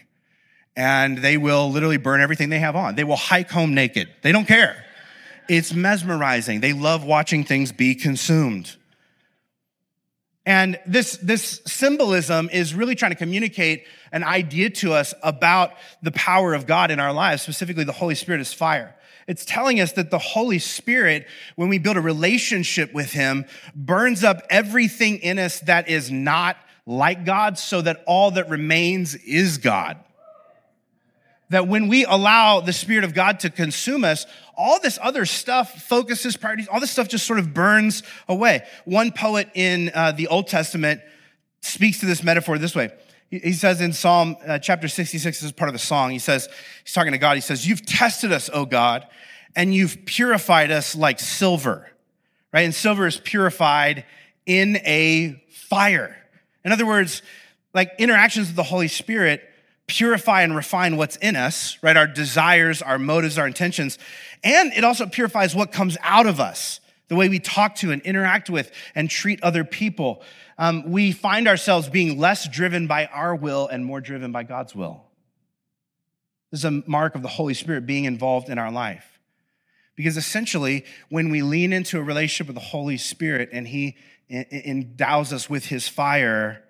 And 0.75 1.19
they 1.19 1.37
will 1.37 1.69
literally 1.69 1.97
burn 1.97 2.19
everything 2.19 2.49
they 2.49 2.57
have 2.57 2.75
on. 2.75 2.95
They 2.95 3.03
will 3.03 3.15
hike 3.15 3.51
home 3.51 3.75
naked. 3.75 4.09
They 4.23 4.31
don't 4.31 4.47
care. 4.47 4.83
It's 5.47 5.71
mesmerizing. 5.71 6.61
They 6.61 6.73
love 6.73 7.03
watching 7.03 7.43
things 7.43 7.71
be 7.71 7.93
consumed. 7.93 8.75
And 10.47 10.79
this, 10.87 11.17
this 11.17 11.61
symbolism 11.67 12.49
is 12.51 12.73
really 12.73 12.95
trying 12.95 13.11
to 13.11 13.17
communicate 13.17 13.85
an 14.11 14.23
idea 14.23 14.71
to 14.71 14.93
us 14.93 15.13
about 15.21 15.73
the 16.01 16.11
power 16.11 16.55
of 16.55 16.65
God 16.65 16.89
in 16.89 16.99
our 16.99 17.13
lives, 17.13 17.43
specifically 17.43 17.83
the 17.83 17.91
Holy 17.91 18.15
Spirit 18.15 18.41
is 18.41 18.51
fire. 18.51 18.95
It's 19.27 19.43
telling 19.43 19.79
us 19.79 19.93
that 19.93 20.11
the 20.11 20.19
Holy 20.19 20.59
Spirit, 20.59 21.27
when 21.55 21.69
we 21.69 21.79
build 21.79 21.97
a 21.97 22.01
relationship 22.01 22.93
with 22.93 23.11
Him, 23.11 23.45
burns 23.75 24.23
up 24.23 24.43
everything 24.49 25.17
in 25.17 25.39
us 25.39 25.59
that 25.61 25.89
is 25.89 26.11
not 26.11 26.57
like 26.85 27.25
God 27.25 27.57
so 27.57 27.81
that 27.81 28.03
all 28.05 28.31
that 28.31 28.49
remains 28.49 29.15
is 29.15 29.57
God. 29.57 29.97
That 31.49 31.67
when 31.67 31.87
we 31.87 32.05
allow 32.05 32.61
the 32.61 32.73
Spirit 32.73 33.03
of 33.03 33.13
God 33.13 33.39
to 33.41 33.49
consume 33.49 34.03
us, 34.03 34.25
all 34.55 34.79
this 34.79 34.99
other 35.01 35.25
stuff, 35.25 35.83
focuses, 35.83 36.37
priorities, 36.37 36.67
all 36.67 36.79
this 36.79 36.91
stuff 36.91 37.07
just 37.07 37.25
sort 37.25 37.39
of 37.39 37.53
burns 37.53 38.03
away. 38.27 38.63
One 38.85 39.11
poet 39.11 39.49
in 39.55 39.91
uh, 39.93 40.11
the 40.11 40.27
Old 40.27 40.47
Testament 40.47 41.01
speaks 41.61 41.99
to 41.99 42.05
this 42.05 42.23
metaphor 42.23 42.57
this 42.57 42.75
way. 42.75 42.91
He 43.39 43.53
says 43.53 43.81
in 43.81 43.93
Psalm 43.93 44.37
uh, 44.45 44.59
chapter 44.59 44.87
66, 44.87 45.39
this 45.39 45.43
is 45.45 45.51
part 45.51 45.69
of 45.69 45.73
the 45.73 45.79
song. 45.79 46.11
He 46.11 46.19
says, 46.19 46.47
he's 46.83 46.93
talking 46.93 47.11
to 47.11 47.17
God. 47.17 47.35
He 47.35 47.41
says, 47.41 47.67
You've 47.67 47.85
tested 47.85 48.31
us, 48.31 48.49
O 48.53 48.65
God, 48.65 49.07
and 49.55 49.73
you've 49.73 50.05
purified 50.05 50.71
us 50.71 50.95
like 50.95 51.19
silver, 51.19 51.89
right? 52.53 52.61
And 52.61 52.73
silver 52.73 53.07
is 53.07 53.17
purified 53.17 54.05
in 54.45 54.77
a 54.77 55.43
fire. 55.49 56.15
In 56.63 56.71
other 56.71 56.85
words, 56.85 57.21
like 57.73 57.91
interactions 57.99 58.47
with 58.47 58.55
the 58.55 58.63
Holy 58.63 58.87
Spirit 58.87 59.41
purify 59.87 60.41
and 60.41 60.55
refine 60.55 60.97
what's 60.97 61.15
in 61.17 61.35
us, 61.35 61.77
right? 61.81 61.95
Our 61.95 62.07
desires, 62.07 62.81
our 62.81 62.97
motives, 62.97 63.37
our 63.37 63.47
intentions. 63.47 63.99
And 64.43 64.73
it 64.73 64.83
also 64.83 65.05
purifies 65.05 65.55
what 65.55 65.71
comes 65.71 65.97
out 66.01 66.25
of 66.25 66.39
us. 66.39 66.79
the 67.07 67.15
way 67.15 67.29
we 67.29 67.37
talk 67.37 67.75
to 67.75 67.91
and 67.91 68.01
interact 68.01 68.49
with 68.49 68.71
and 68.95 69.07
treat 69.11 69.41
other 69.43 69.63
people, 69.63 70.23
um, 70.57 70.91
we 70.91 71.11
find 71.11 71.47
ourselves 71.47 71.89
being 71.89 72.17
less 72.17 72.47
driven 72.47 72.87
by 72.87 73.07
our 73.07 73.35
will 73.35 73.67
and 73.67 73.85
more 73.85 74.01
driven 74.01 74.31
by 74.31 74.43
God's 74.43 74.73
will. 74.73 75.03
This 76.51 76.61
is 76.61 76.65
a 76.65 76.83
mark 76.87 77.15
of 77.15 77.21
the 77.21 77.27
Holy 77.27 77.53
Spirit 77.53 77.85
being 77.85 78.05
involved 78.05 78.49
in 78.49 78.57
our 78.57 78.71
life. 78.71 79.19
Because 79.95 80.17
essentially, 80.17 80.85
when 81.09 81.29
we 81.29 81.41
lean 81.41 81.73
into 81.73 81.99
a 81.99 82.03
relationship 82.03 82.47
with 82.47 82.55
the 82.55 82.67
Holy 82.69 82.97
Spirit 82.97 83.49
and 83.51 83.67
He 83.67 83.97
endows 84.29 85.31
us 85.33 85.49
with 85.49 85.65
His 85.65 85.87
fire, 85.87 86.63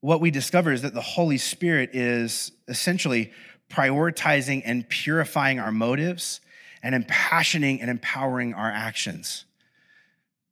what 0.00 0.20
we 0.20 0.30
discover 0.30 0.72
is 0.72 0.82
that 0.82 0.94
the 0.94 1.00
Holy 1.00 1.38
Spirit 1.38 1.90
is 1.94 2.52
essentially 2.68 3.32
prioritizing 3.70 4.62
and 4.64 4.88
purifying 4.88 5.58
our 5.58 5.72
motives 5.72 6.40
and 6.82 6.94
impassioning 6.94 7.80
and 7.80 7.90
empowering 7.90 8.54
our 8.54 8.70
actions. 8.70 9.44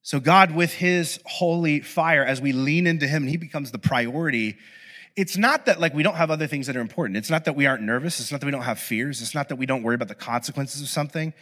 So, 0.04 0.20
God, 0.20 0.54
with 0.54 0.74
His 0.74 1.18
holy 1.24 1.80
fire, 1.80 2.22
as 2.22 2.38
we 2.38 2.52
lean 2.52 2.86
into 2.86 3.08
Him 3.08 3.22
and 3.22 3.30
He 3.30 3.38
becomes 3.38 3.70
the 3.70 3.78
priority, 3.78 4.58
it's 5.16 5.38
not 5.38 5.64
that 5.64 5.80
like 5.80 5.94
we 5.94 6.02
don't 6.02 6.16
have 6.16 6.30
other 6.30 6.46
things 6.46 6.66
that 6.66 6.76
are 6.76 6.82
important. 6.82 7.16
It's 7.16 7.30
not 7.30 7.46
that 7.46 7.56
we 7.56 7.64
aren't 7.64 7.82
nervous. 7.82 8.20
It's 8.20 8.30
not 8.30 8.40
that 8.40 8.46
we 8.46 8.52
don't 8.52 8.62
have 8.62 8.78
fears. 8.78 9.22
It's 9.22 9.34
not 9.34 9.48
that 9.48 9.56
we 9.56 9.64
don't 9.64 9.82
worry 9.82 9.94
about 9.94 10.08
the 10.08 10.14
consequences 10.14 10.82
of 10.82 10.88
something. 10.88 11.32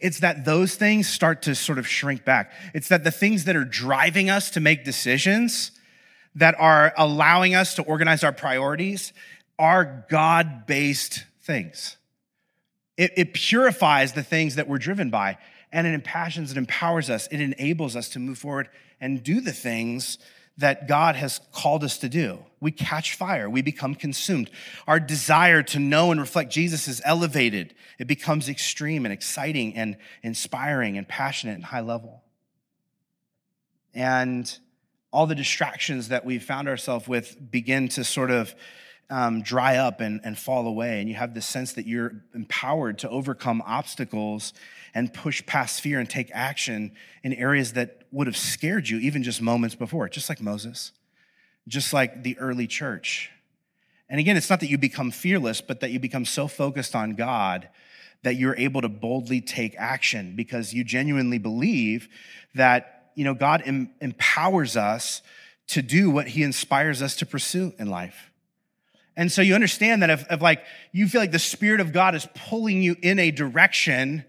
It's 0.00 0.18
that 0.18 0.44
those 0.44 0.74
things 0.74 1.08
start 1.08 1.42
to 1.42 1.54
sort 1.54 1.78
of 1.78 1.86
shrink 1.86 2.24
back. 2.24 2.50
It's 2.74 2.88
that 2.88 3.04
the 3.04 3.12
things 3.12 3.44
that 3.44 3.54
are 3.54 3.64
driving 3.64 4.30
us 4.30 4.50
to 4.50 4.60
make 4.60 4.84
decisions 4.84 5.70
that 6.34 6.56
are 6.58 6.92
allowing 6.96 7.54
us 7.54 7.74
to 7.74 7.82
organize 7.82 8.24
our 8.24 8.32
priorities 8.32 9.12
are 9.60 10.06
God 10.10 10.66
based 10.66 11.24
things. 11.42 11.96
It, 12.96 13.12
it, 13.16 13.32
purifies 13.32 14.12
the 14.12 14.24
things 14.24 14.56
that 14.56 14.66
we're 14.66 14.78
driven 14.78 15.08
by 15.08 15.38
and 15.72 15.86
it 15.86 15.94
impassions, 15.94 16.50
it 16.50 16.56
empowers 16.56 17.10
us, 17.10 17.28
it 17.30 17.40
enables 17.40 17.96
us 17.96 18.08
to 18.10 18.18
move 18.18 18.38
forward 18.38 18.68
and 19.00 19.22
do 19.22 19.40
the 19.40 19.52
things 19.52 20.18
that 20.58 20.88
God 20.88 21.14
has 21.14 21.40
called 21.52 21.84
us 21.84 21.98
to 21.98 22.08
do. 22.08 22.40
We 22.60 22.72
catch 22.72 23.14
fire, 23.14 23.48
we 23.48 23.62
become 23.62 23.94
consumed. 23.94 24.50
Our 24.86 24.98
desire 24.98 25.62
to 25.64 25.78
know 25.78 26.10
and 26.10 26.20
reflect 26.20 26.50
Jesus 26.50 26.88
is 26.88 27.00
elevated. 27.04 27.74
It 27.98 28.08
becomes 28.08 28.48
extreme 28.48 29.06
and 29.06 29.12
exciting 29.12 29.74
and 29.76 29.96
inspiring 30.22 30.98
and 30.98 31.06
passionate 31.06 31.54
and 31.54 31.64
high 31.64 31.80
level. 31.80 32.22
And 33.94 34.52
all 35.12 35.26
the 35.26 35.34
distractions 35.34 36.08
that 36.08 36.24
we've 36.24 36.42
found 36.42 36.68
ourselves 36.68 37.08
with 37.08 37.50
begin 37.50 37.88
to 37.88 38.04
sort 38.04 38.30
of 38.30 38.54
um, 39.10 39.42
dry 39.42 39.76
up 39.76 40.00
and, 40.00 40.20
and 40.24 40.38
fall 40.38 40.66
away. 40.66 41.00
And 41.00 41.08
you 41.08 41.14
have 41.14 41.34
this 41.34 41.46
sense 41.46 41.72
that 41.74 41.86
you're 41.86 42.12
empowered 42.34 42.98
to 42.98 43.08
overcome 43.08 43.62
obstacles 43.66 44.52
and 44.94 45.12
push 45.12 45.44
past 45.46 45.80
fear 45.80 45.98
and 45.98 46.08
take 46.08 46.30
action 46.32 46.92
in 47.22 47.32
areas 47.32 47.74
that 47.74 48.02
would 48.10 48.26
have 48.26 48.36
scared 48.36 48.88
you 48.88 48.98
even 48.98 49.22
just 49.22 49.40
moments 49.40 49.74
before, 49.74 50.08
just 50.08 50.28
like 50.28 50.40
Moses, 50.40 50.92
just 51.66 51.92
like 51.92 52.22
the 52.22 52.38
early 52.38 52.66
church. 52.66 53.30
And 54.08 54.18
again, 54.18 54.36
it's 54.36 54.48
not 54.48 54.60
that 54.60 54.70
you 54.70 54.78
become 54.78 55.10
fearless, 55.10 55.60
but 55.60 55.80
that 55.80 55.90
you 55.90 56.00
become 56.00 56.24
so 56.24 56.48
focused 56.48 56.94
on 56.94 57.14
God 57.14 57.68
that 58.22 58.34
you're 58.34 58.56
able 58.56 58.80
to 58.80 58.88
boldly 58.88 59.40
take 59.40 59.76
action 59.78 60.34
because 60.34 60.72
you 60.74 60.82
genuinely 60.82 61.38
believe 61.38 62.08
that, 62.54 63.12
you 63.14 63.24
know, 63.24 63.34
God 63.34 63.62
em- 63.64 63.90
empowers 64.00 64.76
us 64.76 65.22
to 65.68 65.82
do 65.82 66.10
what 66.10 66.28
he 66.28 66.42
inspires 66.42 67.02
us 67.02 67.14
to 67.16 67.26
pursue 67.26 67.74
in 67.78 67.88
life. 67.88 68.27
And 69.18 69.32
so 69.32 69.42
you 69.42 69.56
understand 69.56 70.02
that 70.02 70.10
if, 70.10 70.24
if 70.30 70.40
like 70.40 70.62
you 70.92 71.08
feel 71.08 71.20
like 71.20 71.32
the 71.32 71.40
Spirit 71.40 71.80
of 71.80 71.92
God 71.92 72.14
is 72.14 72.26
pulling 72.34 72.80
you 72.80 72.96
in 73.02 73.18
a 73.18 73.32
direction, 73.32 74.24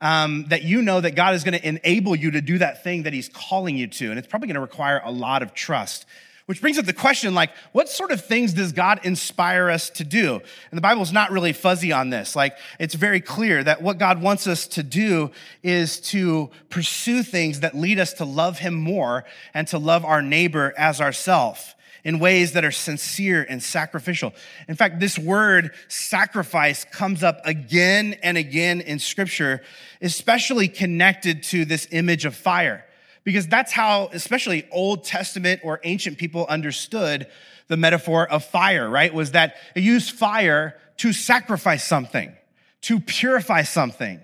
um, 0.00 0.46
that 0.48 0.64
you 0.64 0.82
know 0.82 1.00
that 1.00 1.12
God 1.12 1.36
is 1.36 1.44
going 1.44 1.58
to 1.58 1.66
enable 1.66 2.16
you 2.16 2.32
to 2.32 2.40
do 2.40 2.58
that 2.58 2.82
thing 2.82 3.04
that 3.04 3.12
He's 3.12 3.28
calling 3.28 3.76
you 3.76 3.86
to. 3.86 4.10
And 4.10 4.18
it's 4.18 4.26
probably 4.26 4.48
going 4.48 4.56
to 4.56 4.60
require 4.60 5.00
a 5.04 5.12
lot 5.12 5.42
of 5.42 5.54
trust. 5.54 6.06
Which 6.46 6.60
brings 6.60 6.76
up 6.76 6.86
the 6.86 6.92
question 6.92 7.36
like, 7.36 7.52
what 7.70 7.88
sort 7.88 8.10
of 8.10 8.24
things 8.24 8.52
does 8.52 8.72
God 8.72 8.98
inspire 9.04 9.70
us 9.70 9.88
to 9.90 10.04
do? 10.04 10.40
And 10.72 10.76
the 10.76 10.82
Bible's 10.82 11.12
not 11.12 11.30
really 11.30 11.52
fuzzy 11.52 11.92
on 11.92 12.10
this. 12.10 12.34
Like, 12.34 12.56
it's 12.80 12.94
very 12.96 13.20
clear 13.20 13.62
that 13.62 13.80
what 13.80 13.98
God 13.98 14.20
wants 14.20 14.48
us 14.48 14.66
to 14.66 14.82
do 14.82 15.30
is 15.62 16.00
to 16.10 16.50
pursue 16.68 17.22
things 17.22 17.60
that 17.60 17.76
lead 17.76 18.00
us 18.00 18.14
to 18.14 18.24
love 18.24 18.58
Him 18.58 18.74
more 18.74 19.24
and 19.54 19.68
to 19.68 19.78
love 19.78 20.04
our 20.04 20.20
neighbor 20.20 20.74
as 20.76 21.00
ourself 21.00 21.76
in 22.04 22.18
ways 22.18 22.52
that 22.52 22.64
are 22.64 22.72
sincere 22.72 23.46
and 23.48 23.62
sacrificial. 23.62 24.34
In 24.68 24.74
fact, 24.74 24.98
this 24.98 25.18
word 25.18 25.72
sacrifice 25.88 26.84
comes 26.84 27.22
up 27.22 27.40
again 27.44 28.16
and 28.22 28.36
again 28.36 28.80
in 28.80 28.98
scripture, 28.98 29.62
especially 30.00 30.68
connected 30.68 31.42
to 31.44 31.64
this 31.64 31.86
image 31.92 32.24
of 32.24 32.34
fire, 32.34 32.84
because 33.24 33.46
that's 33.46 33.72
how, 33.72 34.10
especially 34.12 34.66
Old 34.72 35.04
Testament 35.04 35.60
or 35.62 35.80
ancient 35.84 36.18
people 36.18 36.46
understood 36.46 37.28
the 37.68 37.76
metaphor 37.76 38.28
of 38.28 38.44
fire, 38.44 38.88
right? 38.90 39.14
Was 39.14 39.30
that 39.32 39.56
they 39.74 39.80
used 39.80 40.10
fire 40.10 40.76
to 40.98 41.12
sacrifice 41.12 41.84
something, 41.84 42.34
to 42.82 43.00
purify 43.00 43.62
something. 43.62 44.20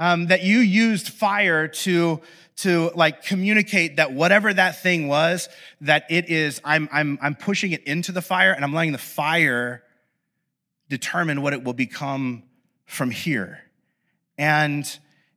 Um, 0.00 0.26
that 0.26 0.42
you 0.42 0.58
used 0.58 1.10
fire 1.10 1.68
to 1.68 2.20
to 2.60 2.90
like 2.94 3.24
communicate 3.24 3.96
that 3.96 4.12
whatever 4.12 4.52
that 4.52 4.82
thing 4.82 5.08
was, 5.08 5.48
that 5.80 6.04
it 6.10 6.28
is, 6.28 6.60
I'm, 6.62 6.88
I'm, 6.92 7.18
I'm 7.22 7.34
pushing 7.34 7.72
it 7.72 7.84
into 7.84 8.12
the 8.12 8.20
fire 8.20 8.52
and 8.52 8.62
I'm 8.62 8.74
letting 8.74 8.92
the 8.92 8.98
fire 8.98 9.82
determine 10.90 11.40
what 11.40 11.54
it 11.54 11.64
will 11.64 11.72
become 11.72 12.42
from 12.84 13.10
here. 13.10 13.60
And 14.36 14.84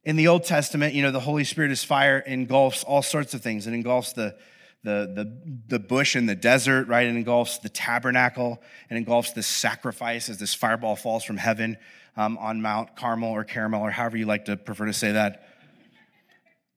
in 0.03 0.17
the 0.17 0.27
Old 0.27 0.43
Testament, 0.43 0.95
you 0.95 1.01
know, 1.01 1.11
the 1.11 1.21
Holy 1.21 1.45
Spirit 1.45 1.71
is 1.71 1.83
fire 1.83 2.19
engulfs 2.19 2.83
all 2.83 3.01
sorts 3.01 3.33
of 3.33 3.41
things. 3.41 3.67
It 3.67 3.73
engulfs 3.73 4.11
the, 4.11 4.35
the, 4.83 5.09
the, 5.15 5.37
the 5.67 5.79
bush 5.79 6.17
in 6.17 6.25
the 6.25 6.35
desert, 6.35 6.89
right? 6.89 7.07
It 7.07 7.15
engulfs 7.15 7.59
the 7.59 7.69
tabernacle. 7.69 8.61
It 8.89 8.97
engulfs 8.97 9.31
this 9.31 9.47
sacrifice 9.47 10.27
as 10.27 10.39
this 10.39 10.53
fireball 10.53 10.97
falls 10.97 11.23
from 11.23 11.37
heaven 11.37 11.77
um, 12.15 12.37
on 12.37 12.61
Mount 12.61 12.95
Carmel 12.95 13.31
or 13.31 13.43
Caramel 13.43 13.81
or 13.81 13.91
however 13.91 14.17
you 14.17 14.25
like 14.25 14.45
to 14.45 14.57
prefer 14.57 14.85
to 14.85 14.93
say 14.93 15.13
that. 15.13 15.47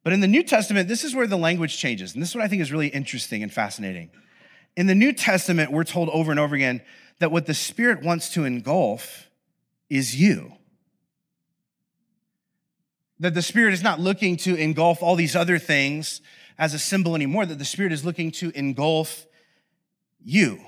But 0.02 0.12
in 0.12 0.20
the 0.20 0.28
New 0.28 0.42
Testament, 0.42 0.88
this 0.88 1.02
is 1.02 1.14
where 1.14 1.26
the 1.26 1.36
language 1.36 1.78
changes. 1.78 2.14
And 2.14 2.22
this 2.22 2.30
is 2.30 2.36
what 2.36 2.44
I 2.44 2.48
think 2.48 2.62
is 2.62 2.70
really 2.70 2.88
interesting 2.88 3.42
and 3.42 3.52
fascinating. 3.52 4.10
In 4.76 4.86
the 4.86 4.94
New 4.94 5.12
Testament, 5.12 5.72
we're 5.72 5.84
told 5.84 6.08
over 6.10 6.30
and 6.30 6.38
over 6.38 6.54
again 6.54 6.80
that 7.18 7.32
what 7.32 7.46
the 7.46 7.54
Spirit 7.54 8.02
wants 8.02 8.28
to 8.34 8.44
engulf 8.44 9.28
is 9.90 10.14
you. 10.14 10.52
That 13.18 13.34
the 13.34 13.42
Spirit 13.42 13.72
is 13.72 13.82
not 13.82 13.98
looking 13.98 14.36
to 14.38 14.54
engulf 14.54 15.02
all 15.02 15.16
these 15.16 15.34
other 15.34 15.58
things 15.58 16.20
as 16.58 16.74
a 16.74 16.78
symbol 16.78 17.14
anymore, 17.14 17.46
that 17.46 17.58
the 17.58 17.64
Spirit 17.64 17.92
is 17.92 18.04
looking 18.04 18.30
to 18.32 18.50
engulf 18.50 19.26
you. 20.22 20.60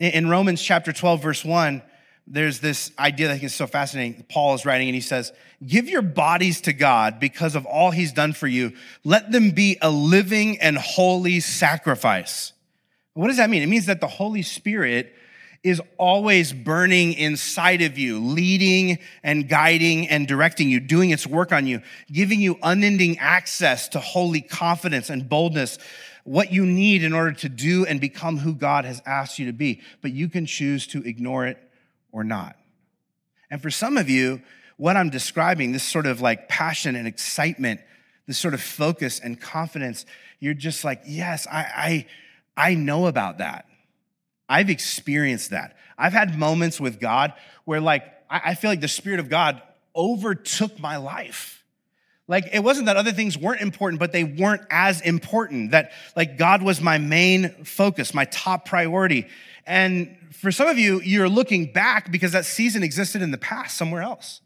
In 0.00 0.28
Romans 0.28 0.62
chapter 0.62 0.92
12, 0.92 1.22
verse 1.22 1.44
1, 1.44 1.82
there's 2.30 2.60
this 2.60 2.92
idea 2.98 3.28
that 3.28 3.32
I 3.32 3.36
think 3.36 3.44
is 3.44 3.54
so 3.54 3.66
fascinating. 3.66 4.24
Paul 4.28 4.54
is 4.54 4.66
writing 4.66 4.88
and 4.88 4.94
he 4.94 5.00
says, 5.00 5.32
Give 5.66 5.88
your 5.88 6.02
bodies 6.02 6.60
to 6.62 6.72
God 6.72 7.18
because 7.18 7.54
of 7.54 7.66
all 7.66 7.90
he's 7.90 8.12
done 8.12 8.32
for 8.32 8.46
you. 8.46 8.74
Let 9.02 9.32
them 9.32 9.50
be 9.50 9.78
a 9.80 9.90
living 9.90 10.58
and 10.60 10.76
holy 10.76 11.40
sacrifice. 11.40 12.52
What 13.14 13.28
does 13.28 13.38
that 13.38 13.50
mean? 13.50 13.62
It 13.62 13.68
means 13.68 13.86
that 13.86 14.00
the 14.00 14.06
Holy 14.06 14.42
Spirit 14.42 15.14
is 15.64 15.82
always 15.96 16.52
burning 16.52 17.14
inside 17.14 17.82
of 17.82 17.98
you, 17.98 18.20
leading 18.20 18.98
and 19.24 19.48
guiding 19.48 20.06
and 20.08 20.28
directing 20.28 20.68
you, 20.68 20.78
doing 20.78 21.10
its 21.10 21.26
work 21.26 21.50
on 21.50 21.66
you, 21.66 21.82
giving 22.12 22.40
you 22.40 22.56
unending 22.62 23.18
access 23.18 23.88
to 23.88 23.98
holy 23.98 24.40
confidence 24.40 25.10
and 25.10 25.28
boldness, 25.28 25.78
what 26.22 26.52
you 26.52 26.64
need 26.64 27.02
in 27.02 27.12
order 27.12 27.32
to 27.32 27.48
do 27.48 27.84
and 27.86 28.00
become 28.00 28.36
who 28.36 28.54
God 28.54 28.84
has 28.84 29.02
asked 29.04 29.38
you 29.38 29.46
to 29.46 29.52
be. 29.52 29.80
But 30.00 30.12
you 30.12 30.28
can 30.28 30.46
choose 30.46 30.86
to 30.88 31.02
ignore 31.02 31.46
it 31.46 31.58
or 32.12 32.24
not. 32.24 32.56
And 33.50 33.60
for 33.62 33.70
some 33.70 33.96
of 33.96 34.08
you, 34.08 34.42
what 34.76 34.96
I'm 34.96 35.10
describing, 35.10 35.72
this 35.72 35.82
sort 35.82 36.06
of 36.06 36.20
like 36.20 36.48
passion 36.48 36.96
and 36.96 37.06
excitement, 37.06 37.80
this 38.26 38.38
sort 38.38 38.54
of 38.54 38.60
focus 38.60 39.18
and 39.18 39.40
confidence, 39.40 40.06
you're 40.38 40.54
just 40.54 40.84
like, 40.84 41.02
yes, 41.06 41.46
I, 41.46 42.06
I, 42.56 42.70
I 42.70 42.74
know 42.74 43.06
about 43.06 43.38
that. 43.38 43.66
I've 44.48 44.70
experienced 44.70 45.50
that. 45.50 45.76
I've 45.96 46.12
had 46.12 46.38
moments 46.38 46.80
with 46.80 47.00
God 47.00 47.32
where 47.64 47.80
like, 47.80 48.04
I, 48.30 48.40
I 48.46 48.54
feel 48.54 48.70
like 48.70 48.80
the 48.80 48.88
Spirit 48.88 49.20
of 49.20 49.28
God 49.28 49.60
overtook 49.94 50.78
my 50.78 50.96
life. 50.96 51.57
Like 52.28 52.50
it 52.52 52.60
wasn't 52.60 52.86
that 52.86 52.96
other 52.98 53.12
things 53.12 53.38
weren't 53.38 53.62
important, 53.62 53.98
but 53.98 54.12
they 54.12 54.22
weren't 54.22 54.62
as 54.70 55.00
important. 55.00 55.70
That 55.70 55.92
like 56.14 56.36
God 56.36 56.62
was 56.62 56.80
my 56.80 56.98
main 56.98 57.64
focus, 57.64 58.12
my 58.12 58.26
top 58.26 58.66
priority. 58.66 59.26
And 59.66 60.16
for 60.32 60.52
some 60.52 60.68
of 60.68 60.78
you, 60.78 61.00
you're 61.00 61.28
looking 61.28 61.72
back 61.72 62.12
because 62.12 62.32
that 62.32 62.44
season 62.44 62.82
existed 62.82 63.22
in 63.22 63.30
the 63.30 63.38
past 63.38 63.76
somewhere 63.76 64.02
else. 64.02 64.42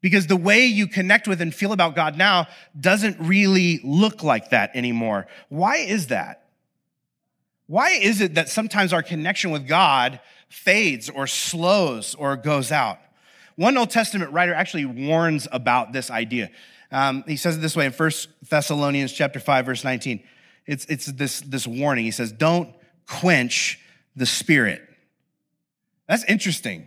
Because 0.00 0.26
the 0.26 0.36
way 0.36 0.64
you 0.66 0.86
connect 0.86 1.28
with 1.28 1.40
and 1.40 1.54
feel 1.54 1.72
about 1.72 1.94
God 1.94 2.16
now 2.16 2.46
doesn't 2.78 3.18
really 3.20 3.80
look 3.84 4.22
like 4.22 4.50
that 4.50 4.74
anymore. 4.74 5.26
Why 5.48 5.76
is 5.76 6.08
that? 6.08 6.44
Why 7.66 7.90
is 7.90 8.20
it 8.20 8.34
that 8.34 8.48
sometimes 8.48 8.92
our 8.92 9.02
connection 9.02 9.50
with 9.50 9.66
God 9.66 10.20
fades 10.48 11.08
or 11.08 11.26
slows 11.26 12.14
or 12.14 12.36
goes 12.36 12.70
out? 12.70 12.98
One 13.56 13.78
Old 13.78 13.90
Testament 13.90 14.32
writer 14.32 14.52
actually 14.52 14.84
warns 14.84 15.48
about 15.52 15.92
this 15.92 16.10
idea. 16.10 16.50
Um, 16.90 17.24
he 17.26 17.36
says 17.36 17.56
it 17.56 17.60
this 17.60 17.76
way 17.76 17.86
in 17.86 17.92
1 17.92 18.10
Thessalonians 18.48 19.12
chapter 19.12 19.40
5, 19.40 19.66
verse 19.66 19.84
19. 19.84 20.22
It's, 20.66 20.84
it's 20.86 21.06
this, 21.06 21.40
this 21.40 21.66
warning. 21.66 22.04
He 22.04 22.10
says, 22.10 22.32
don't 22.32 22.74
quench 23.08 23.78
the 24.16 24.26
spirit. 24.26 24.82
That's 26.08 26.24
interesting. 26.24 26.86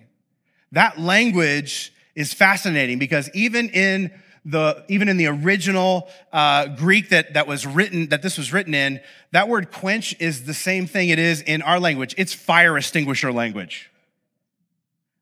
That 0.72 1.00
language 1.00 1.94
is 2.16 2.34
fascinating 2.34 3.00
because 3.00 3.30
even 3.34 3.70
in 3.70 4.12
the 4.46 4.86
even 4.88 5.10
in 5.10 5.18
the 5.18 5.28
original 5.28 6.10
uh, 6.32 6.68
Greek 6.68 7.10
that 7.10 7.34
that 7.34 7.48
was 7.48 7.68
written 7.68 8.08
that 8.10 8.22
this 8.22 8.38
was 8.38 8.54
written 8.54 8.74
in, 8.74 9.02
that 9.32 9.50
word 9.50 9.72
quench 9.72 10.16
is 10.20 10.46
the 10.46 10.54
same 10.54 10.88
thing 10.88 11.10
it 11.10 11.20
is 11.20 11.42
in 11.42 11.62
our 11.62 11.80
language. 11.80 12.16
It's 12.18 12.34
fire 12.34 12.78
extinguisher 12.78 13.32
language. 13.34 13.92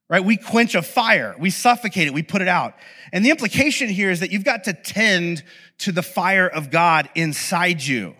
Right? 0.08 0.24
We 0.24 0.38
quench 0.38 0.76
a 0.76 0.84
fire, 0.84 1.36
we 1.39 1.50
suffocate 1.50 2.08
it, 2.08 2.13
we 2.13 2.22
put 2.22 2.41
it 2.41 2.48
out. 2.48 2.76
And 3.12 3.26
the 3.26 3.32
implication 3.32 3.89
here 3.89 4.12
is 4.12 4.20
that 4.20 4.32
you've 4.32 4.44
got 4.44 4.65
to 4.65 4.74
tend 4.74 5.44
to 5.80 5.91
the 5.91 6.04
fire 6.04 6.48
of 6.48 6.70
God 6.70 7.10
inside 7.15 7.82
you. 7.82 8.15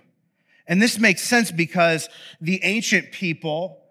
And 0.68 0.82
this 0.82 0.98
makes 0.98 1.22
sense 1.22 1.52
because 1.52 2.10
the 2.42 2.60
ancient 2.64 3.12
people 3.12 3.82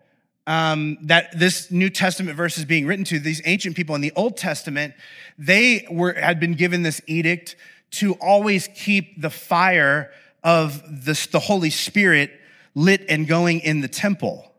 um, 0.46 0.98
that 1.02 1.38
this 1.38 1.70
New 1.70 1.88
Testament 1.88 2.36
verse 2.36 2.58
is 2.58 2.64
being 2.64 2.86
written 2.86 3.04
to, 3.06 3.18
these 3.18 3.40
ancient 3.44 3.76
people 3.76 3.94
in 3.94 4.00
the 4.00 4.12
Old 4.14 4.36
Testament, 4.36 4.94
they 5.38 5.86
were, 5.90 6.12
had 6.12 6.38
been 6.38 6.54
given 6.54 6.82
this 6.82 7.00
edict 7.06 7.56
to 7.92 8.14
always 8.14 8.68
keep 8.74 9.20
the 9.20 9.30
fire 9.30 10.10
of 10.42 10.82
this, 11.04 11.26
the 11.28 11.40
Holy 11.40 11.70
Spirit 11.70 12.30
lit 12.74 13.04
and 13.08 13.26
going 13.26 13.60
in 13.60 13.80
the 13.80 13.88
temple. 13.88 14.52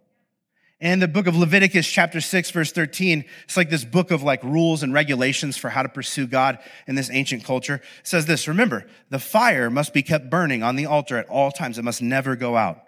And 0.85 1.01
the 1.01 1.07
book 1.07 1.25
of 1.25 1.35
Leviticus, 1.35 1.87
chapter 1.87 2.21
6, 2.21 2.51
verse 2.51 2.71
13, 2.71 3.25
it's 3.45 3.57
like 3.57 3.71
this 3.71 3.83
book 3.83 4.11
of 4.11 4.21
like 4.21 4.43
rules 4.43 4.83
and 4.83 4.93
regulations 4.93 5.57
for 5.57 5.69
how 5.71 5.81
to 5.81 5.89
pursue 5.89 6.27
God 6.27 6.59
in 6.85 6.93
this 6.93 7.09
ancient 7.09 7.43
culture. 7.43 7.81
It 8.01 8.07
says 8.07 8.27
this 8.27 8.47
Remember, 8.47 8.85
the 9.09 9.17
fire 9.17 9.71
must 9.71 9.95
be 9.95 10.03
kept 10.03 10.29
burning 10.29 10.61
on 10.61 10.75
the 10.75 10.85
altar 10.85 11.17
at 11.17 11.27
all 11.27 11.49
times, 11.49 11.79
it 11.79 11.81
must 11.81 12.03
never 12.03 12.35
go 12.35 12.55
out. 12.55 12.83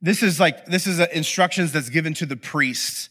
This 0.00 0.22
is 0.22 0.38
like, 0.38 0.66
this 0.66 0.86
is 0.86 1.00
uh, 1.00 1.08
instructions 1.12 1.72
that's 1.72 1.88
given 1.88 2.14
to 2.14 2.24
the 2.24 2.36
priests 2.36 3.08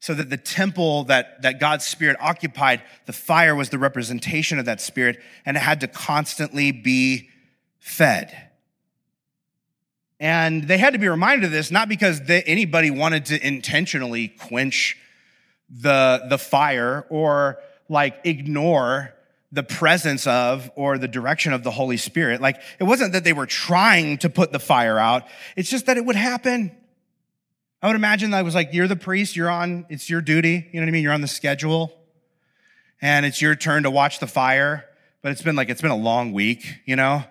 so 0.00 0.14
that 0.14 0.30
the 0.30 0.38
temple 0.38 1.04
that, 1.04 1.42
that 1.42 1.60
God's 1.60 1.86
spirit 1.86 2.16
occupied, 2.18 2.82
the 3.04 3.12
fire 3.12 3.54
was 3.54 3.68
the 3.68 3.78
representation 3.78 4.58
of 4.58 4.64
that 4.64 4.80
spirit 4.80 5.20
and 5.44 5.58
it 5.58 5.60
had 5.60 5.80
to 5.80 5.88
constantly 5.88 6.72
be 6.72 7.28
fed. 7.80 8.45
And 10.18 10.64
they 10.64 10.78
had 10.78 10.94
to 10.94 10.98
be 10.98 11.08
reminded 11.08 11.44
of 11.44 11.50
this, 11.52 11.70
not 11.70 11.88
because 11.88 12.22
they, 12.22 12.42
anybody 12.42 12.90
wanted 12.90 13.26
to 13.26 13.46
intentionally 13.46 14.28
quench 14.28 14.96
the, 15.68 16.24
the 16.28 16.38
fire 16.38 17.06
or 17.10 17.58
like 17.88 18.20
ignore 18.24 19.14
the 19.52 19.62
presence 19.62 20.26
of 20.26 20.70
or 20.74 20.98
the 20.98 21.08
direction 21.08 21.52
of 21.52 21.62
the 21.62 21.70
Holy 21.70 21.96
Spirit. 21.96 22.40
Like 22.40 22.60
it 22.78 22.84
wasn't 22.84 23.12
that 23.12 23.24
they 23.24 23.32
were 23.32 23.46
trying 23.46 24.18
to 24.18 24.30
put 24.30 24.52
the 24.52 24.58
fire 24.58 24.98
out. 24.98 25.24
It's 25.54 25.70
just 25.70 25.86
that 25.86 25.96
it 25.96 26.04
would 26.04 26.16
happen. 26.16 26.74
I 27.82 27.88
would 27.88 27.96
imagine 27.96 28.30
that 28.30 28.44
was 28.44 28.54
like, 28.54 28.72
you're 28.72 28.88
the 28.88 28.96
priest, 28.96 29.36
you're 29.36 29.50
on, 29.50 29.86
it's 29.88 30.08
your 30.08 30.20
duty. 30.20 30.68
You 30.72 30.80
know 30.80 30.84
what 30.84 30.88
I 30.88 30.92
mean? 30.92 31.02
You're 31.02 31.12
on 31.12 31.20
the 31.20 31.28
schedule 31.28 31.92
and 33.02 33.26
it's 33.26 33.40
your 33.42 33.54
turn 33.54 33.82
to 33.82 33.90
watch 33.90 34.18
the 34.18 34.26
fire. 34.26 34.84
But 35.22 35.32
it's 35.32 35.42
been 35.42 35.56
like, 35.56 35.68
it's 35.68 35.82
been 35.82 35.90
a 35.90 35.96
long 35.96 36.32
week, 36.32 36.66
you 36.84 36.96
know? 36.96 37.24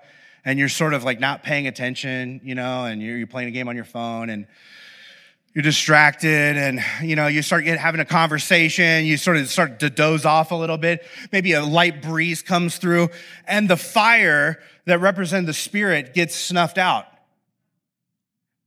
And 0.46 0.58
you're 0.60 0.70
sort 0.70 0.94
of 0.94 1.04
like 1.04 1.20
not 1.20 1.44
paying 1.44 1.68
attention, 1.68 2.40
you 2.44 2.56
know, 2.56 2.86
and 2.86 3.02
you're, 3.02 3.18
you're 3.18 3.28
playing 3.28 3.50
a 3.50 3.52
game 3.52 3.68
on 3.68 3.76
your 3.76 3.86
phone 3.86 4.30
and 4.30 4.48
you're 5.56 5.64
distracted 5.64 6.58
and 6.58 6.84
you 7.02 7.16
know 7.16 7.28
you 7.28 7.42
start 7.42 7.64
get, 7.64 7.80
having 7.80 8.02
a 8.02 8.06
conversation 8.06 9.06
you 9.06 9.16
sort 9.16 9.38
of 9.38 9.48
start 9.48 9.80
to 9.80 9.90
doze 9.90 10.26
off 10.26 10.52
a 10.52 10.56
little 10.56 10.78
bit. 10.78 11.06
Maybe 11.32 11.54
a 11.54 11.64
light 11.64 12.02
breeze 12.02 12.42
comes 12.42 12.78
through 12.78 13.10
and 13.48 13.70
the 13.70 13.78
fire 13.78 14.60
that 14.84 15.00
represents 15.00 15.48
the 15.48 15.54
spirit 15.54 16.14
gets 16.14 16.36
snuffed 16.36 16.78
out. 16.78 17.08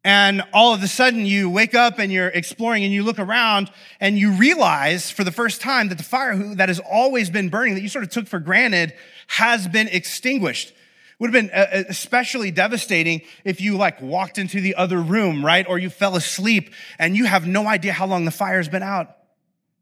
And 0.03 0.43
all 0.55 0.73
of 0.73 0.83
a 0.83 0.89
sudden 0.89 1.27
you 1.27 1.51
wake 1.51 1.75
up 1.75 1.99
and 1.99 2.11
you're 2.11 2.29
exploring 2.29 2.83
and 2.85 2.93
you 2.93 3.03
look 3.03 3.19
around 3.19 3.71
and 4.01 4.19
you 4.19 4.33
realize 4.33 5.11
for 5.11 5.25
the 5.25 5.33
first 5.33 5.61
time 5.61 5.91
that 5.91 5.99
the 5.99 6.05
fire 6.05 6.55
that 6.55 6.71
has 6.71 6.81
always 6.81 7.29
been 7.29 7.51
burning 7.51 7.75
that 7.75 7.83
you 7.83 7.91
sort 7.91 8.05
of 8.05 8.11
took 8.11 8.27
for 8.27 8.39
granted 8.39 8.95
has 9.27 9.69
been 9.69 9.89
extinguished 9.89 10.73
would 11.19 11.33
have 11.33 11.43
been 11.43 11.51
uh, 11.53 11.67
uh, 11.73 11.85
especially 11.89 12.51
devastating 12.51 13.23
if 13.45 13.61
you 13.61 13.77
like 13.77 14.01
walked 14.01 14.39
into 14.39 14.61
the 14.61 14.75
other 14.77 15.01
room, 15.01 15.45
right? 15.45 15.67
Or 15.69 15.79
you 15.79 15.91
fell 15.91 16.17
asleep 16.17 16.73
and 16.99 17.17
you 17.17 17.25
have 17.25 17.47
no 17.47 17.67
idea 17.67 17.93
how 17.93 18.07
long 18.07 18.25
the 18.25 18.31
fire's 18.31 18.69
been 18.69 18.83
out. 18.83 19.17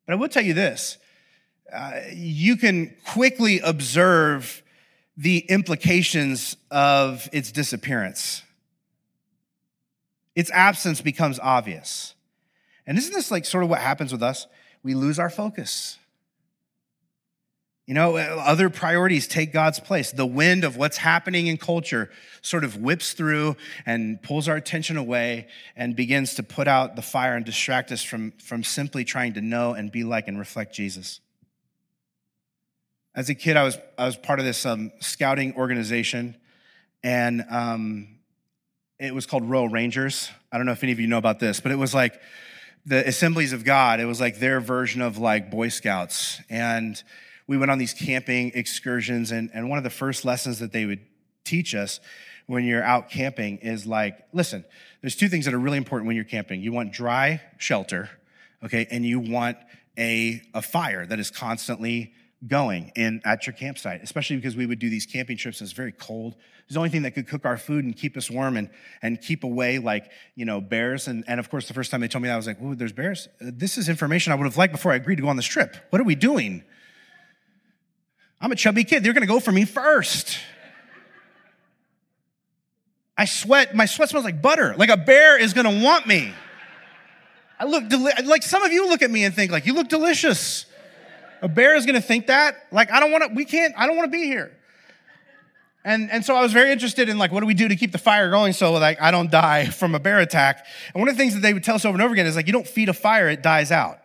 But 0.06 0.14
I 0.14 0.16
will 0.16 0.28
tell 0.28 0.44
you 0.44 0.54
this. 0.54 0.98
Uh, 1.72 2.00
you 2.12 2.56
can 2.56 2.94
quickly 3.04 3.60
observe 3.60 4.62
the 5.16 5.38
implications 5.38 6.56
of 6.70 7.28
its 7.32 7.50
disappearance. 7.50 8.42
Its 10.34 10.50
absence 10.52 11.00
becomes 11.00 11.38
obvious. 11.40 12.14
And 12.86 12.96
isn't 12.98 13.12
this 13.12 13.30
like 13.30 13.44
sort 13.44 13.64
of 13.64 13.70
what 13.70 13.80
happens 13.80 14.12
with 14.12 14.22
us? 14.22 14.46
We 14.82 14.94
lose 14.94 15.18
our 15.18 15.30
focus. 15.30 15.98
You 17.86 17.94
know, 17.94 18.16
other 18.16 18.68
priorities 18.68 19.28
take 19.28 19.52
God's 19.52 19.78
place. 19.78 20.10
The 20.10 20.26
wind 20.26 20.64
of 20.64 20.76
what's 20.76 20.96
happening 20.96 21.46
in 21.46 21.56
culture 21.56 22.10
sort 22.42 22.64
of 22.64 22.76
whips 22.76 23.12
through 23.12 23.56
and 23.86 24.20
pulls 24.20 24.48
our 24.48 24.56
attention 24.56 24.96
away 24.96 25.46
and 25.76 25.94
begins 25.94 26.34
to 26.34 26.42
put 26.42 26.66
out 26.66 26.96
the 26.96 27.02
fire 27.02 27.36
and 27.36 27.44
distract 27.44 27.92
us 27.92 28.02
from, 28.02 28.32
from 28.42 28.64
simply 28.64 29.04
trying 29.04 29.34
to 29.34 29.40
know 29.40 29.72
and 29.74 29.92
be 29.92 30.02
like 30.02 30.26
and 30.26 30.36
reflect 30.36 30.74
Jesus. 30.74 31.20
As 33.14 33.30
a 33.30 33.36
kid, 33.36 33.56
I 33.56 33.62
was, 33.62 33.78
I 33.96 34.04
was 34.04 34.16
part 34.16 34.40
of 34.40 34.44
this 34.44 34.66
um, 34.66 34.90
scouting 34.98 35.54
organization, 35.54 36.36
and 37.04 37.44
um, 37.48 38.08
it 38.98 39.14
was 39.14 39.26
called 39.26 39.48
Royal 39.48 39.68
Rangers. 39.68 40.28
I 40.50 40.56
don't 40.56 40.66
know 40.66 40.72
if 40.72 40.82
any 40.82 40.90
of 40.90 40.98
you 40.98 41.06
know 41.06 41.18
about 41.18 41.38
this, 41.38 41.60
but 41.60 41.70
it 41.70 41.76
was 41.76 41.94
like 41.94 42.20
the 42.84 43.06
Assemblies 43.08 43.52
of 43.52 43.64
God. 43.64 44.00
It 44.00 44.06
was 44.06 44.20
like 44.20 44.38
their 44.38 44.60
version 44.60 45.02
of 45.02 45.18
like 45.18 45.50
Boy 45.52 45.68
Scouts. 45.68 46.40
And 46.50 47.02
we 47.46 47.56
went 47.56 47.70
on 47.70 47.78
these 47.78 47.94
camping 47.94 48.52
excursions, 48.54 49.30
and, 49.30 49.50
and 49.54 49.68
one 49.68 49.78
of 49.78 49.84
the 49.84 49.90
first 49.90 50.24
lessons 50.24 50.58
that 50.58 50.72
they 50.72 50.84
would 50.84 51.00
teach 51.44 51.74
us 51.74 52.00
when 52.46 52.64
you're 52.64 52.82
out 52.82 53.10
camping 53.10 53.58
is 53.58 53.86
like, 53.86 54.18
listen, 54.32 54.64
there's 55.00 55.16
two 55.16 55.28
things 55.28 55.44
that 55.44 55.54
are 55.54 55.58
really 55.58 55.78
important 55.78 56.06
when 56.06 56.16
you're 56.16 56.24
camping. 56.24 56.60
You 56.60 56.72
want 56.72 56.92
dry 56.92 57.40
shelter, 57.58 58.10
okay, 58.64 58.86
and 58.90 59.04
you 59.04 59.20
want 59.20 59.56
a, 59.98 60.42
a 60.54 60.62
fire 60.62 61.06
that 61.06 61.18
is 61.18 61.30
constantly 61.30 62.12
going 62.46 62.92
in 62.94 63.20
at 63.24 63.46
your 63.46 63.54
campsite, 63.54 64.02
especially 64.02 64.36
because 64.36 64.56
we 64.56 64.66
would 64.66 64.78
do 64.78 64.90
these 64.90 65.06
camping 65.06 65.36
trips 65.36 65.60
and 65.60 65.66
it's 65.66 65.76
very 65.76 65.92
cold. 65.92 66.36
It's 66.64 66.74
the 66.74 66.78
only 66.78 66.90
thing 66.90 67.02
that 67.02 67.12
could 67.12 67.26
cook 67.26 67.44
our 67.44 67.56
food 67.56 67.84
and 67.84 67.96
keep 67.96 68.16
us 68.16 68.30
warm 68.30 68.56
and, 68.56 68.68
and 69.00 69.20
keep 69.20 69.42
away 69.42 69.78
like, 69.78 70.10
you 70.34 70.44
know, 70.44 70.60
bears. 70.60 71.08
And, 71.08 71.24
and 71.26 71.40
of 71.40 71.48
course, 71.48 71.66
the 71.66 71.74
first 71.74 71.90
time 71.90 72.00
they 72.00 72.08
told 72.08 72.22
me 72.22 72.28
that, 72.28 72.34
I 72.34 72.36
was 72.36 72.46
like, 72.46 72.60
ooh, 72.60 72.74
there's 72.74 72.92
bears. 72.92 73.28
This 73.40 73.78
is 73.78 73.88
information 73.88 74.32
I 74.32 74.36
would 74.36 74.44
have 74.44 74.56
liked 74.56 74.72
before 74.72 74.92
I 74.92 74.96
agreed 74.96 75.16
to 75.16 75.22
go 75.22 75.28
on 75.28 75.36
this 75.36 75.46
trip. 75.46 75.76
What 75.90 76.00
are 76.00 76.04
we 76.04 76.14
doing? 76.14 76.62
I'm 78.40 78.52
a 78.52 78.56
chubby 78.56 78.84
kid. 78.84 79.02
They're 79.02 79.12
going 79.12 79.22
to 79.22 79.32
go 79.32 79.40
for 79.40 79.52
me 79.52 79.64
first. 79.64 80.38
I 83.16 83.24
sweat. 83.24 83.74
My 83.74 83.86
sweat 83.86 84.10
smells 84.10 84.24
like 84.24 84.42
butter. 84.42 84.74
Like 84.76 84.90
a 84.90 84.96
bear 84.96 85.38
is 85.38 85.54
going 85.54 85.64
to 85.64 85.84
want 85.84 86.06
me. 86.06 86.34
I 87.58 87.64
look 87.64 87.88
deli- 87.88 88.12
like 88.24 88.42
some 88.42 88.62
of 88.62 88.72
you 88.72 88.88
look 88.88 89.00
at 89.00 89.10
me 89.10 89.24
and 89.24 89.34
think 89.34 89.50
like 89.50 89.64
you 89.64 89.72
look 89.72 89.88
delicious. 89.88 90.66
A 91.40 91.48
bear 91.48 91.76
is 91.76 91.86
going 91.86 91.94
to 91.94 92.06
think 92.06 92.26
that. 92.26 92.56
Like 92.70 92.90
I 92.90 93.00
don't 93.00 93.10
want 93.10 93.24
to. 93.24 93.34
We 93.34 93.44
can't. 93.44 93.74
I 93.76 93.86
don't 93.86 93.96
want 93.96 94.12
to 94.12 94.16
be 94.16 94.24
here. 94.24 94.52
And, 95.86 96.10
and 96.10 96.24
so 96.24 96.34
I 96.34 96.42
was 96.42 96.52
very 96.52 96.72
interested 96.72 97.08
in 97.08 97.16
like, 97.16 97.30
what 97.30 97.40
do 97.40 97.46
we 97.46 97.54
do 97.54 97.68
to 97.68 97.76
keep 97.76 97.92
the 97.92 97.98
fire 97.98 98.28
going 98.28 98.52
so 98.52 98.72
like 98.72 99.00
I 99.00 99.12
don't 99.12 99.30
die 99.30 99.66
from 99.70 99.94
a 99.94 100.00
bear 100.00 100.18
attack? 100.18 100.66
And 100.92 101.00
one 101.00 101.08
of 101.08 101.14
the 101.14 101.18
things 101.18 101.34
that 101.34 101.40
they 101.40 101.54
would 101.54 101.62
tell 101.62 101.76
us 101.76 101.84
over 101.84 101.94
and 101.94 102.02
over 102.02 102.12
again 102.12 102.26
is 102.26 102.34
like, 102.34 102.48
you 102.48 102.52
don't 102.52 102.66
feed 102.66 102.88
a 102.88 102.92
fire, 102.92 103.28
it 103.28 103.40
dies 103.40 103.70
out. 103.70 103.98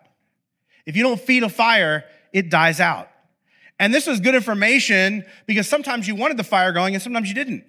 If 0.85 0.95
you 0.95 1.03
don't 1.03 1.19
feed 1.19 1.43
a 1.43 1.49
fire, 1.49 2.05
it 2.31 2.51
dies 2.51 2.79
out. 2.79 3.09
And 3.81 3.91
this 3.91 4.05
was 4.05 4.19
good 4.19 4.35
information 4.35 5.25
because 5.47 5.67
sometimes 5.67 6.07
you 6.07 6.13
wanted 6.13 6.37
the 6.37 6.43
fire 6.43 6.71
going 6.71 6.93
and 6.93 7.01
sometimes 7.01 7.27
you 7.27 7.33
didn't. 7.33 7.63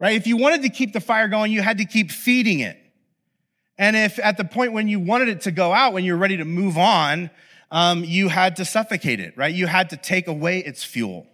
Right? 0.00 0.16
If 0.16 0.26
you 0.26 0.38
wanted 0.38 0.62
to 0.62 0.70
keep 0.70 0.94
the 0.94 1.00
fire 1.00 1.28
going, 1.28 1.52
you 1.52 1.60
had 1.60 1.76
to 1.76 1.84
keep 1.84 2.10
feeding 2.10 2.60
it. 2.60 2.78
And 3.76 3.96
if 3.96 4.18
at 4.18 4.38
the 4.38 4.46
point 4.46 4.72
when 4.72 4.88
you 4.88 4.98
wanted 4.98 5.28
it 5.28 5.42
to 5.42 5.50
go 5.50 5.74
out, 5.74 5.92
when 5.92 6.04
you're 6.04 6.16
ready 6.16 6.38
to 6.38 6.46
move 6.46 6.78
on, 6.78 7.28
um, 7.70 8.02
you 8.02 8.28
had 8.28 8.56
to 8.56 8.64
suffocate 8.64 9.20
it, 9.20 9.36
right? 9.36 9.54
You 9.54 9.66
had 9.66 9.90
to 9.90 9.98
take 9.98 10.26
away 10.26 10.60
its 10.60 10.82
fuel. 10.82 11.26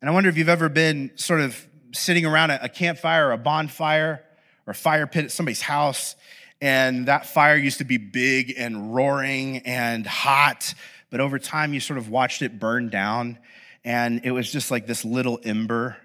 And 0.00 0.08
I 0.08 0.12
wonder 0.12 0.28
if 0.28 0.38
you've 0.38 0.48
ever 0.48 0.68
been 0.68 1.10
sort 1.16 1.40
of 1.40 1.66
sitting 1.90 2.24
around 2.24 2.52
a 2.52 2.68
campfire 2.68 3.26
or 3.26 3.32
a 3.32 3.38
bonfire 3.38 4.22
or 4.68 4.70
a 4.70 4.74
fire 4.74 5.08
pit 5.08 5.24
at 5.24 5.32
somebody's 5.32 5.62
house 5.62 6.14
and 6.60 7.06
that 7.06 7.26
fire 7.26 7.56
used 7.56 7.78
to 7.78 7.84
be 7.84 7.96
big 7.96 8.54
and 8.56 8.94
roaring 8.94 9.58
and 9.58 10.06
hot, 10.06 10.74
but 11.10 11.20
over 11.20 11.38
time 11.38 11.72
you 11.72 11.80
sort 11.80 11.98
of 11.98 12.08
watched 12.08 12.42
it 12.42 12.60
burn 12.60 12.88
down. 12.90 13.38
And 13.82 14.20
it 14.24 14.30
was 14.30 14.52
just 14.52 14.70
like 14.70 14.86
this 14.86 15.04
little 15.04 15.40
ember, 15.42 15.96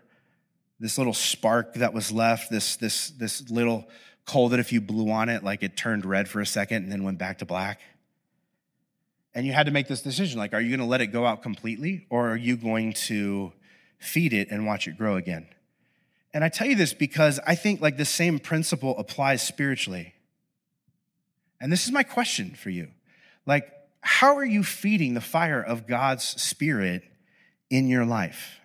this 0.80 0.98
little 0.98 1.14
spark 1.14 1.74
that 1.76 1.94
was 1.94 2.12
left, 2.12 2.50
this, 2.50 2.78
this, 2.78 3.10
this 3.10 3.50
little 3.50 3.88
coal 4.26 4.50
that 4.50 4.60
if 4.60 4.72
you 4.72 4.80
blew 4.82 5.12
on 5.12 5.30
it, 5.30 5.44
like 5.44 5.62
it 5.62 5.76
turned 5.76 6.06
red 6.06 6.28
for 6.30 6.40
a 6.40 6.46
second 6.46 6.84
and 6.84 6.92
then 6.92 7.04
went 7.04 7.18
back 7.18 7.40
to 7.40 7.46
black. 7.46 7.82
and 9.36 9.46
you 9.46 9.52
had 9.52 9.66
to 9.66 9.72
make 9.72 9.88
this 9.88 10.02
decision 10.02 10.40
like, 10.40 10.54
are 10.54 10.62
you 10.62 10.70
going 10.70 10.80
to 10.80 10.86
let 10.86 11.02
it 11.02 11.08
go 11.08 11.26
out 11.26 11.44
completely, 11.44 12.08
or 12.10 12.32
are 12.32 12.38
you 12.38 12.56
going 12.56 12.94
to 12.94 13.52
feed 14.00 14.32
it 14.32 14.50
and 14.50 14.66
watch 14.66 14.88
it 14.88 14.98
grow 14.98 15.18
again? 15.18 15.46
And 16.34 16.44
I 16.44 16.50
tell 16.50 16.68
you 16.68 16.76
this 16.76 16.94
because 16.94 17.40
I 17.46 17.56
think 17.56 17.82
like 17.82 17.98
the 17.98 18.06
same 18.06 18.40
principle 18.40 18.98
applies 18.98 19.46
spiritually. 19.46 20.15
And 21.60 21.72
this 21.72 21.86
is 21.86 21.92
my 21.92 22.04
question 22.04 22.52
for 22.52 22.70
you. 22.70 22.90
Like, 23.46 23.72
how 24.02 24.36
are 24.36 24.46
you 24.46 24.64
feeding 24.64 25.14
the 25.14 25.22
fire 25.22 25.62
of 25.62 25.88
God's 25.88 26.24
Spirit 26.24 27.04
in 27.70 27.88
your 27.88 28.06
life? 28.06 28.60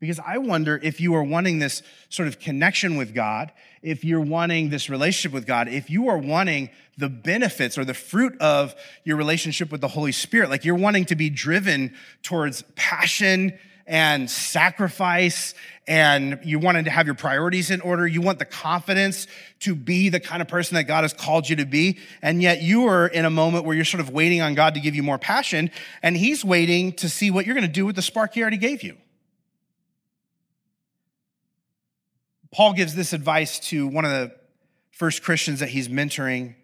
Because 0.00 0.20
I 0.24 0.38
wonder 0.38 0.78
if 0.80 1.00
you 1.00 1.14
are 1.14 1.24
wanting 1.24 1.58
this 1.58 1.82
sort 2.08 2.28
of 2.28 2.38
connection 2.38 2.96
with 2.96 3.14
God, 3.14 3.52
if 3.82 4.04
you're 4.04 4.20
wanting 4.20 4.70
this 4.70 4.88
relationship 4.88 5.32
with 5.32 5.44
God, 5.44 5.66
if 5.68 5.90
you 5.90 6.08
are 6.08 6.18
wanting 6.18 6.70
the 6.96 7.08
benefits 7.08 7.76
or 7.76 7.84
the 7.84 7.94
fruit 7.94 8.40
of 8.40 8.76
your 9.04 9.16
relationship 9.16 9.72
with 9.72 9.80
the 9.80 9.88
Holy 9.88 10.12
Spirit, 10.12 10.50
like 10.50 10.64
you're 10.64 10.76
wanting 10.76 11.04
to 11.06 11.16
be 11.16 11.30
driven 11.30 11.94
towards 12.22 12.62
passion 12.76 13.58
and 13.88 14.30
sacrifice 14.30 15.54
and 15.86 16.38
you 16.44 16.58
wanted 16.58 16.84
to 16.84 16.90
have 16.90 17.06
your 17.06 17.14
priorities 17.14 17.70
in 17.70 17.80
order. 17.80 18.06
You 18.06 18.20
want 18.20 18.38
the 18.38 18.44
confidence 18.44 19.26
to 19.60 19.74
be 19.74 20.10
the 20.10 20.20
kind 20.20 20.42
of 20.42 20.48
person 20.48 20.74
that 20.74 20.84
God 20.84 21.02
has 21.02 21.14
called 21.14 21.48
you 21.48 21.56
to 21.56 21.64
be. 21.64 21.98
And 22.20 22.42
yet 22.42 22.60
you 22.60 22.86
are 22.86 23.06
in 23.06 23.24
a 23.24 23.30
moment 23.30 23.64
where 23.64 23.74
you're 23.74 23.86
sort 23.86 24.02
of 24.02 24.10
waiting 24.10 24.42
on 24.42 24.54
God 24.54 24.74
to 24.74 24.80
give 24.80 24.94
you 24.94 25.02
more 25.02 25.18
passion 25.18 25.70
and 26.02 26.16
he's 26.16 26.44
waiting 26.44 26.92
to 26.94 27.08
see 27.08 27.30
what 27.30 27.46
you're 27.46 27.54
going 27.54 27.66
to 27.66 27.72
do 27.72 27.86
with 27.86 27.96
the 27.96 28.02
spark 28.02 28.34
he 28.34 28.42
already 28.42 28.58
gave 28.58 28.82
you. 28.82 28.98
Paul 32.52 32.74
gives 32.74 32.94
this 32.94 33.14
advice 33.14 33.58
to 33.70 33.86
one 33.86 34.04
of 34.04 34.10
the 34.10 34.32
first 34.90 35.22
Christians 35.22 35.60
that 35.60 35.70
he's 35.70 35.88
mentoring. 35.88 36.54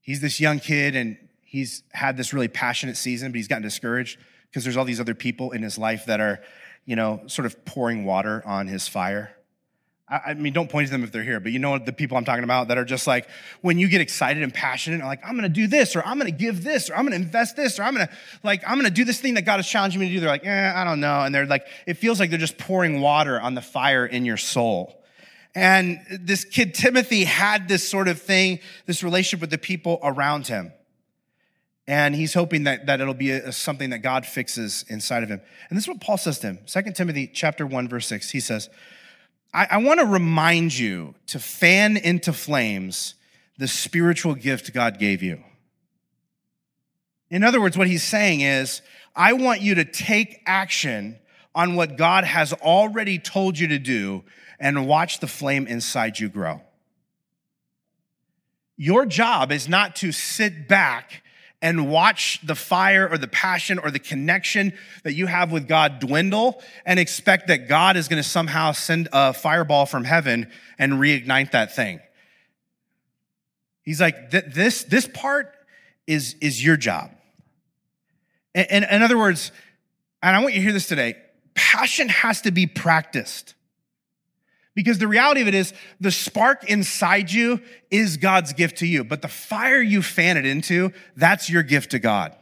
He's 0.00 0.20
this 0.20 0.40
young 0.40 0.60
kid 0.60 0.96
and 0.96 1.18
he's 1.42 1.82
had 1.92 2.16
this 2.16 2.32
really 2.32 2.48
passionate 2.48 2.96
season, 2.96 3.32
but 3.32 3.36
he's 3.36 3.48
gotten 3.48 3.62
discouraged 3.62 4.18
because 4.56 4.64
there's 4.64 4.78
all 4.78 4.86
these 4.86 5.00
other 5.00 5.14
people 5.14 5.52
in 5.52 5.62
his 5.62 5.76
life 5.76 6.06
that 6.06 6.18
are, 6.18 6.40
you 6.86 6.96
know, 6.96 7.20
sort 7.26 7.44
of 7.44 7.62
pouring 7.66 8.06
water 8.06 8.42
on 8.46 8.66
his 8.66 8.88
fire. 8.88 9.36
I, 10.08 10.32
mean, 10.32 10.54
don't 10.54 10.70
point 10.70 10.86
to 10.86 10.92
them 10.92 11.04
if 11.04 11.12
they're 11.12 11.22
here, 11.22 11.40
but 11.40 11.52
you 11.52 11.58
know 11.58 11.76
the 11.76 11.92
people 11.92 12.16
I'm 12.16 12.24
talking 12.24 12.42
about 12.42 12.68
that 12.68 12.78
are 12.78 12.84
just 12.86 13.06
like, 13.06 13.28
when 13.60 13.76
you 13.76 13.86
get 13.86 14.00
excited 14.00 14.42
and 14.42 14.54
passionate, 14.54 15.04
like, 15.04 15.20
I'm 15.22 15.36
gonna 15.36 15.50
do 15.50 15.66
this, 15.66 15.94
or 15.94 16.02
I'm 16.06 16.16
gonna 16.16 16.30
give 16.30 16.64
this, 16.64 16.88
or 16.88 16.96
I'm 16.96 17.04
gonna 17.04 17.16
invest 17.16 17.54
this, 17.54 17.78
or 17.78 17.82
I'm 17.82 17.92
gonna, 17.92 18.08
like, 18.42 18.62
I'm 18.66 18.78
gonna 18.78 18.88
do 18.88 19.04
this 19.04 19.20
thing 19.20 19.34
that 19.34 19.42
God 19.42 19.60
is 19.60 19.68
challenging 19.68 20.00
me 20.00 20.08
to 20.08 20.14
do. 20.14 20.20
They're 20.20 20.30
like, 20.30 20.46
eh, 20.46 20.72
I 20.74 20.84
don't 20.84 21.00
know. 21.00 21.20
And 21.20 21.34
they're 21.34 21.44
like, 21.44 21.66
it 21.86 21.98
feels 21.98 22.18
like 22.18 22.30
they're 22.30 22.38
just 22.38 22.56
pouring 22.56 23.02
water 23.02 23.38
on 23.38 23.54
the 23.54 23.60
fire 23.60 24.06
in 24.06 24.24
your 24.24 24.38
soul. 24.38 25.04
And 25.54 26.00
this 26.08 26.46
kid 26.46 26.72
Timothy 26.72 27.24
had 27.24 27.68
this 27.68 27.86
sort 27.86 28.08
of 28.08 28.22
thing, 28.22 28.60
this 28.86 29.02
relationship 29.02 29.42
with 29.42 29.50
the 29.50 29.58
people 29.58 30.00
around 30.02 30.46
him. 30.46 30.72
And 31.88 32.14
he's 32.14 32.34
hoping 32.34 32.64
that, 32.64 32.86
that 32.86 33.00
it'll 33.00 33.14
be 33.14 33.30
a, 33.30 33.52
something 33.52 33.90
that 33.90 33.98
God 33.98 34.26
fixes 34.26 34.84
inside 34.88 35.22
of 35.22 35.28
him. 35.28 35.40
And 35.68 35.76
this 35.76 35.84
is 35.84 35.88
what 35.88 36.00
Paul 36.00 36.18
says 36.18 36.38
to 36.40 36.48
him. 36.48 36.58
2 36.66 36.92
Timothy 36.92 37.30
chapter 37.32 37.66
1, 37.66 37.88
verse 37.88 38.06
6. 38.06 38.30
He 38.30 38.40
says, 38.40 38.68
I, 39.54 39.68
I 39.70 39.76
want 39.78 40.00
to 40.00 40.06
remind 40.06 40.76
you 40.76 41.14
to 41.28 41.38
fan 41.38 41.96
into 41.96 42.32
flames 42.32 43.14
the 43.58 43.68
spiritual 43.68 44.34
gift 44.34 44.74
God 44.74 44.98
gave 44.98 45.22
you. 45.22 45.42
In 47.30 47.42
other 47.42 47.60
words, 47.60 47.76
what 47.76 47.86
he's 47.86 48.02
saying 48.02 48.40
is, 48.40 48.82
I 49.14 49.32
want 49.32 49.60
you 49.60 49.76
to 49.76 49.84
take 49.84 50.42
action 50.46 51.18
on 51.54 51.74
what 51.74 51.96
God 51.96 52.24
has 52.24 52.52
already 52.52 53.18
told 53.18 53.58
you 53.58 53.68
to 53.68 53.78
do 53.78 54.24
and 54.60 54.86
watch 54.86 55.20
the 55.20 55.26
flame 55.26 55.66
inside 55.66 56.18
you 56.18 56.28
grow. 56.28 56.60
Your 58.76 59.06
job 59.06 59.50
is 59.50 59.68
not 59.68 59.96
to 59.96 60.12
sit 60.12 60.68
back 60.68 61.22
and 61.66 61.90
watch 61.90 62.38
the 62.44 62.54
fire 62.54 63.08
or 63.10 63.18
the 63.18 63.26
passion 63.26 63.80
or 63.80 63.90
the 63.90 63.98
connection 63.98 64.72
that 65.02 65.14
you 65.14 65.26
have 65.26 65.50
with 65.50 65.66
God 65.66 65.98
dwindle 65.98 66.62
and 66.84 67.00
expect 67.00 67.48
that 67.48 67.66
God 67.66 67.96
is 67.96 68.06
going 68.06 68.22
to 68.22 68.28
somehow 68.28 68.70
send 68.70 69.08
a 69.12 69.32
fireball 69.32 69.84
from 69.84 70.04
heaven 70.04 70.48
and 70.78 70.92
reignite 70.92 71.50
that 71.50 71.74
thing. 71.74 71.98
He's 73.82 74.00
like, 74.00 74.30
this, 74.30 74.84
this 74.84 75.08
part 75.08 75.52
is, 76.06 76.36
is 76.40 76.64
your 76.64 76.76
job. 76.76 77.10
And, 78.54 78.84
in 78.84 79.02
other 79.02 79.18
words, 79.18 79.50
and 80.22 80.36
I 80.36 80.38
want 80.38 80.54
you 80.54 80.60
to 80.60 80.64
hear 80.64 80.72
this 80.72 80.86
today 80.86 81.16
passion 81.54 82.08
has 82.10 82.42
to 82.42 82.52
be 82.52 82.68
practiced. 82.68 83.55
Because 84.76 84.98
the 84.98 85.08
reality 85.08 85.40
of 85.40 85.48
it 85.48 85.54
is, 85.54 85.72
the 86.00 86.10
spark 86.10 86.68
inside 86.68 87.32
you 87.32 87.62
is 87.90 88.18
God's 88.18 88.52
gift 88.52 88.78
to 88.78 88.86
you, 88.86 89.04
but 89.04 89.22
the 89.22 89.28
fire 89.28 89.80
you 89.80 90.02
fan 90.02 90.36
it 90.36 90.44
into, 90.44 90.92
that's 91.16 91.48
your 91.48 91.62
gift 91.62 91.92
to 91.92 91.98
God. 91.98 92.36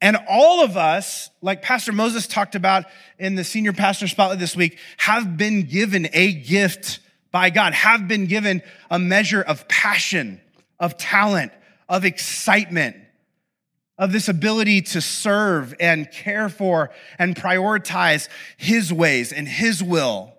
And 0.00 0.16
all 0.28 0.64
of 0.64 0.78
us, 0.78 1.28
like 1.42 1.60
Pastor 1.60 1.92
Moses 1.92 2.26
talked 2.26 2.54
about 2.54 2.86
in 3.18 3.34
the 3.34 3.44
senior 3.44 3.74
pastor 3.74 4.08
spotlight 4.08 4.38
this 4.38 4.56
week, 4.56 4.78
have 4.96 5.36
been 5.36 5.64
given 5.64 6.08
a 6.14 6.32
gift 6.32 7.00
by 7.30 7.50
God, 7.50 7.74
have 7.74 8.08
been 8.08 8.24
given 8.24 8.62
a 8.90 8.98
measure 8.98 9.42
of 9.42 9.68
passion, 9.68 10.40
of 10.80 10.96
talent, 10.96 11.52
of 11.90 12.06
excitement, 12.06 12.96
of 13.98 14.12
this 14.12 14.28
ability 14.28 14.80
to 14.80 15.02
serve 15.02 15.74
and 15.78 16.10
care 16.10 16.48
for 16.48 16.90
and 17.18 17.36
prioritize 17.36 18.30
His 18.56 18.90
ways 18.94 19.30
and 19.30 19.46
His 19.46 19.82
will 19.82 20.35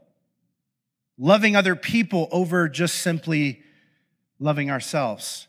loving 1.17 1.55
other 1.55 1.75
people 1.75 2.27
over 2.31 2.69
just 2.69 2.95
simply 2.95 3.61
loving 4.39 4.69
ourselves. 4.69 5.47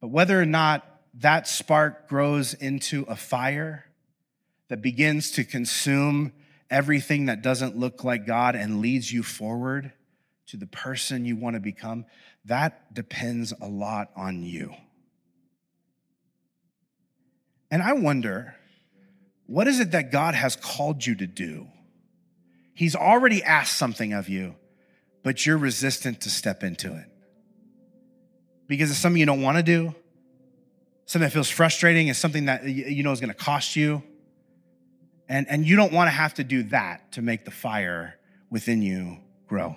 But 0.00 0.08
whether 0.08 0.40
or 0.40 0.46
not 0.46 0.84
that 1.14 1.48
spark 1.48 2.08
grows 2.08 2.54
into 2.54 3.04
a 3.08 3.16
fire 3.16 3.86
that 4.68 4.82
begins 4.82 5.30
to 5.32 5.44
consume 5.44 6.32
everything 6.70 7.26
that 7.26 7.42
doesn't 7.42 7.76
look 7.76 8.04
like 8.04 8.26
God 8.26 8.54
and 8.54 8.80
leads 8.80 9.12
you 9.12 9.22
forward 9.22 9.92
to 10.48 10.56
the 10.56 10.66
person 10.66 11.24
you 11.24 11.36
want 11.36 11.54
to 11.54 11.60
become, 11.60 12.04
that 12.44 12.92
depends 12.94 13.52
a 13.60 13.66
lot 13.66 14.10
on 14.14 14.42
you. 14.42 14.74
And 17.70 17.82
I 17.82 17.94
wonder, 17.94 18.54
what 19.46 19.66
is 19.66 19.80
it 19.80 19.90
that 19.92 20.12
God 20.12 20.34
has 20.34 20.54
called 20.54 21.04
you 21.04 21.14
to 21.16 21.26
do? 21.26 21.66
He's 22.76 22.94
already 22.94 23.42
asked 23.42 23.78
something 23.78 24.12
of 24.12 24.28
you, 24.28 24.54
but 25.22 25.46
you're 25.46 25.56
resistant 25.56 26.20
to 26.20 26.30
step 26.30 26.62
into 26.62 26.94
it. 26.94 27.06
Because 28.66 28.90
it's 28.90 28.98
something 28.98 29.18
you 29.18 29.24
don't 29.24 29.40
want 29.40 29.56
to 29.56 29.62
do, 29.62 29.94
something 31.06 31.24
that 31.26 31.32
feels 31.32 31.48
frustrating, 31.48 32.08
it's 32.08 32.18
something 32.18 32.44
that 32.44 32.64
you 32.66 33.02
know 33.02 33.12
is 33.12 33.20
going 33.20 33.32
to 33.32 33.34
cost 33.34 33.76
you. 33.76 34.02
And, 35.26 35.48
and 35.48 35.66
you 35.66 35.74
don't 35.76 35.90
want 35.90 36.08
to 36.08 36.10
have 36.10 36.34
to 36.34 36.44
do 36.44 36.64
that 36.64 37.12
to 37.12 37.22
make 37.22 37.46
the 37.46 37.50
fire 37.50 38.18
within 38.50 38.82
you 38.82 39.20
grow. 39.46 39.74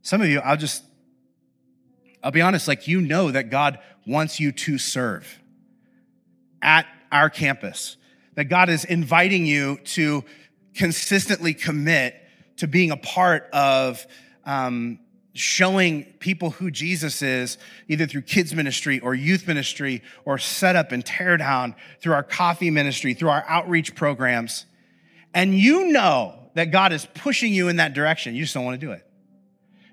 Some 0.00 0.22
of 0.22 0.28
you, 0.28 0.40
I'll 0.40 0.56
just, 0.56 0.82
I'll 2.24 2.30
be 2.30 2.40
honest, 2.40 2.66
like 2.66 2.88
you 2.88 3.02
know 3.02 3.30
that 3.30 3.50
God 3.50 3.78
wants 4.06 4.40
you 4.40 4.52
to 4.52 4.78
serve 4.78 5.38
at 6.62 6.86
our 7.12 7.28
campus, 7.28 7.98
that 8.36 8.44
God 8.44 8.70
is 8.70 8.86
inviting 8.86 9.44
you 9.44 9.76
to 9.84 10.24
consistently 10.74 11.54
commit 11.54 12.14
to 12.56 12.66
being 12.66 12.90
a 12.90 12.96
part 12.96 13.48
of 13.52 14.06
um, 14.44 14.98
showing 15.32 16.04
people 16.18 16.50
who 16.50 16.70
Jesus 16.70 17.22
is, 17.22 17.58
either 17.88 18.06
through 18.06 18.22
kids 18.22 18.54
ministry 18.54 19.00
or 19.00 19.14
youth 19.14 19.46
ministry 19.46 20.02
or 20.24 20.38
set 20.38 20.76
up 20.76 20.92
and 20.92 21.04
tear 21.04 21.36
down 21.36 21.74
through 22.00 22.14
our 22.14 22.22
coffee 22.22 22.70
ministry, 22.70 23.14
through 23.14 23.30
our 23.30 23.44
outreach 23.48 23.94
programs. 23.94 24.66
And 25.32 25.54
you 25.54 25.88
know 25.88 26.50
that 26.54 26.72
God 26.72 26.92
is 26.92 27.06
pushing 27.14 27.54
you 27.54 27.68
in 27.68 27.76
that 27.76 27.94
direction. 27.94 28.34
You 28.34 28.42
just 28.42 28.54
don't 28.54 28.64
want 28.64 28.80
to 28.80 28.86
do 28.86 28.92
it. 28.92 29.06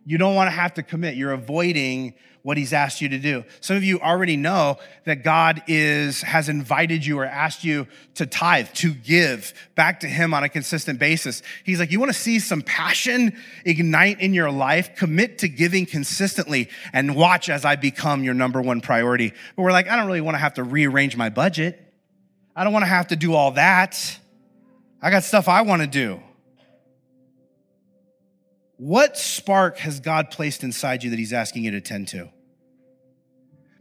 You 0.05 0.17
don't 0.17 0.35
want 0.35 0.47
to 0.47 0.51
have 0.51 0.73
to 0.75 0.83
commit. 0.83 1.15
You're 1.15 1.33
avoiding 1.33 2.15
what 2.47 2.55
he's 2.55 2.71
asked 2.71 3.01
you 3.01 3.09
to 3.09 3.19
do. 3.19 3.43
Some 3.59 3.75
of 3.75 3.83
you 3.83 3.99
already 3.99 4.37
know 4.37 4.77
that 5.03 5.21
God 5.21 5.63
is, 5.67 6.21
has 6.21 6.47
invited 6.47 7.05
you 7.05 7.19
or 7.19 7.25
asked 7.25 7.65
you 7.65 7.87
to 8.15 8.25
tithe, 8.25 8.69
to 8.75 8.93
give 8.93 9.53
back 9.75 9.99
to 9.99 10.07
him 10.07 10.33
on 10.33 10.45
a 10.45 10.47
consistent 10.47 10.97
basis. 10.97 11.43
He's 11.65 11.77
like, 11.77 11.91
you 11.91 11.99
want 11.99 12.13
to 12.13 12.17
see 12.17 12.39
some 12.39 12.61
passion 12.61 13.37
ignite 13.65 14.21
in 14.21 14.33
your 14.33 14.49
life? 14.49 14.95
Commit 14.95 15.39
to 15.39 15.49
giving 15.49 15.85
consistently 15.85 16.69
and 16.93 17.17
watch 17.17 17.49
as 17.49 17.65
I 17.65 17.75
become 17.75 18.23
your 18.23 18.33
number 18.33 18.61
one 18.61 18.79
priority. 18.79 19.33
But 19.57 19.63
we're 19.63 19.73
like, 19.73 19.89
I 19.89 19.97
don't 19.97 20.07
really 20.07 20.21
want 20.21 20.35
to 20.35 20.39
have 20.39 20.53
to 20.53 20.63
rearrange 20.63 21.17
my 21.17 21.27
budget. 21.27 21.77
I 22.55 22.63
don't 22.63 22.71
want 22.71 22.83
to 22.83 22.89
have 22.89 23.09
to 23.09 23.17
do 23.17 23.33
all 23.33 23.51
that. 23.51 24.19
I 25.01 25.11
got 25.11 25.25
stuff 25.25 25.49
I 25.49 25.63
want 25.63 25.81
to 25.81 25.87
do. 25.89 26.21
What 28.77 29.17
spark 29.17 29.79
has 29.79 29.99
God 29.99 30.31
placed 30.31 30.63
inside 30.63 31.03
you 31.03 31.09
that 31.09 31.19
He's 31.19 31.33
asking 31.33 31.65
you 31.65 31.71
to 31.71 31.81
tend 31.81 32.07
to? 32.09 32.29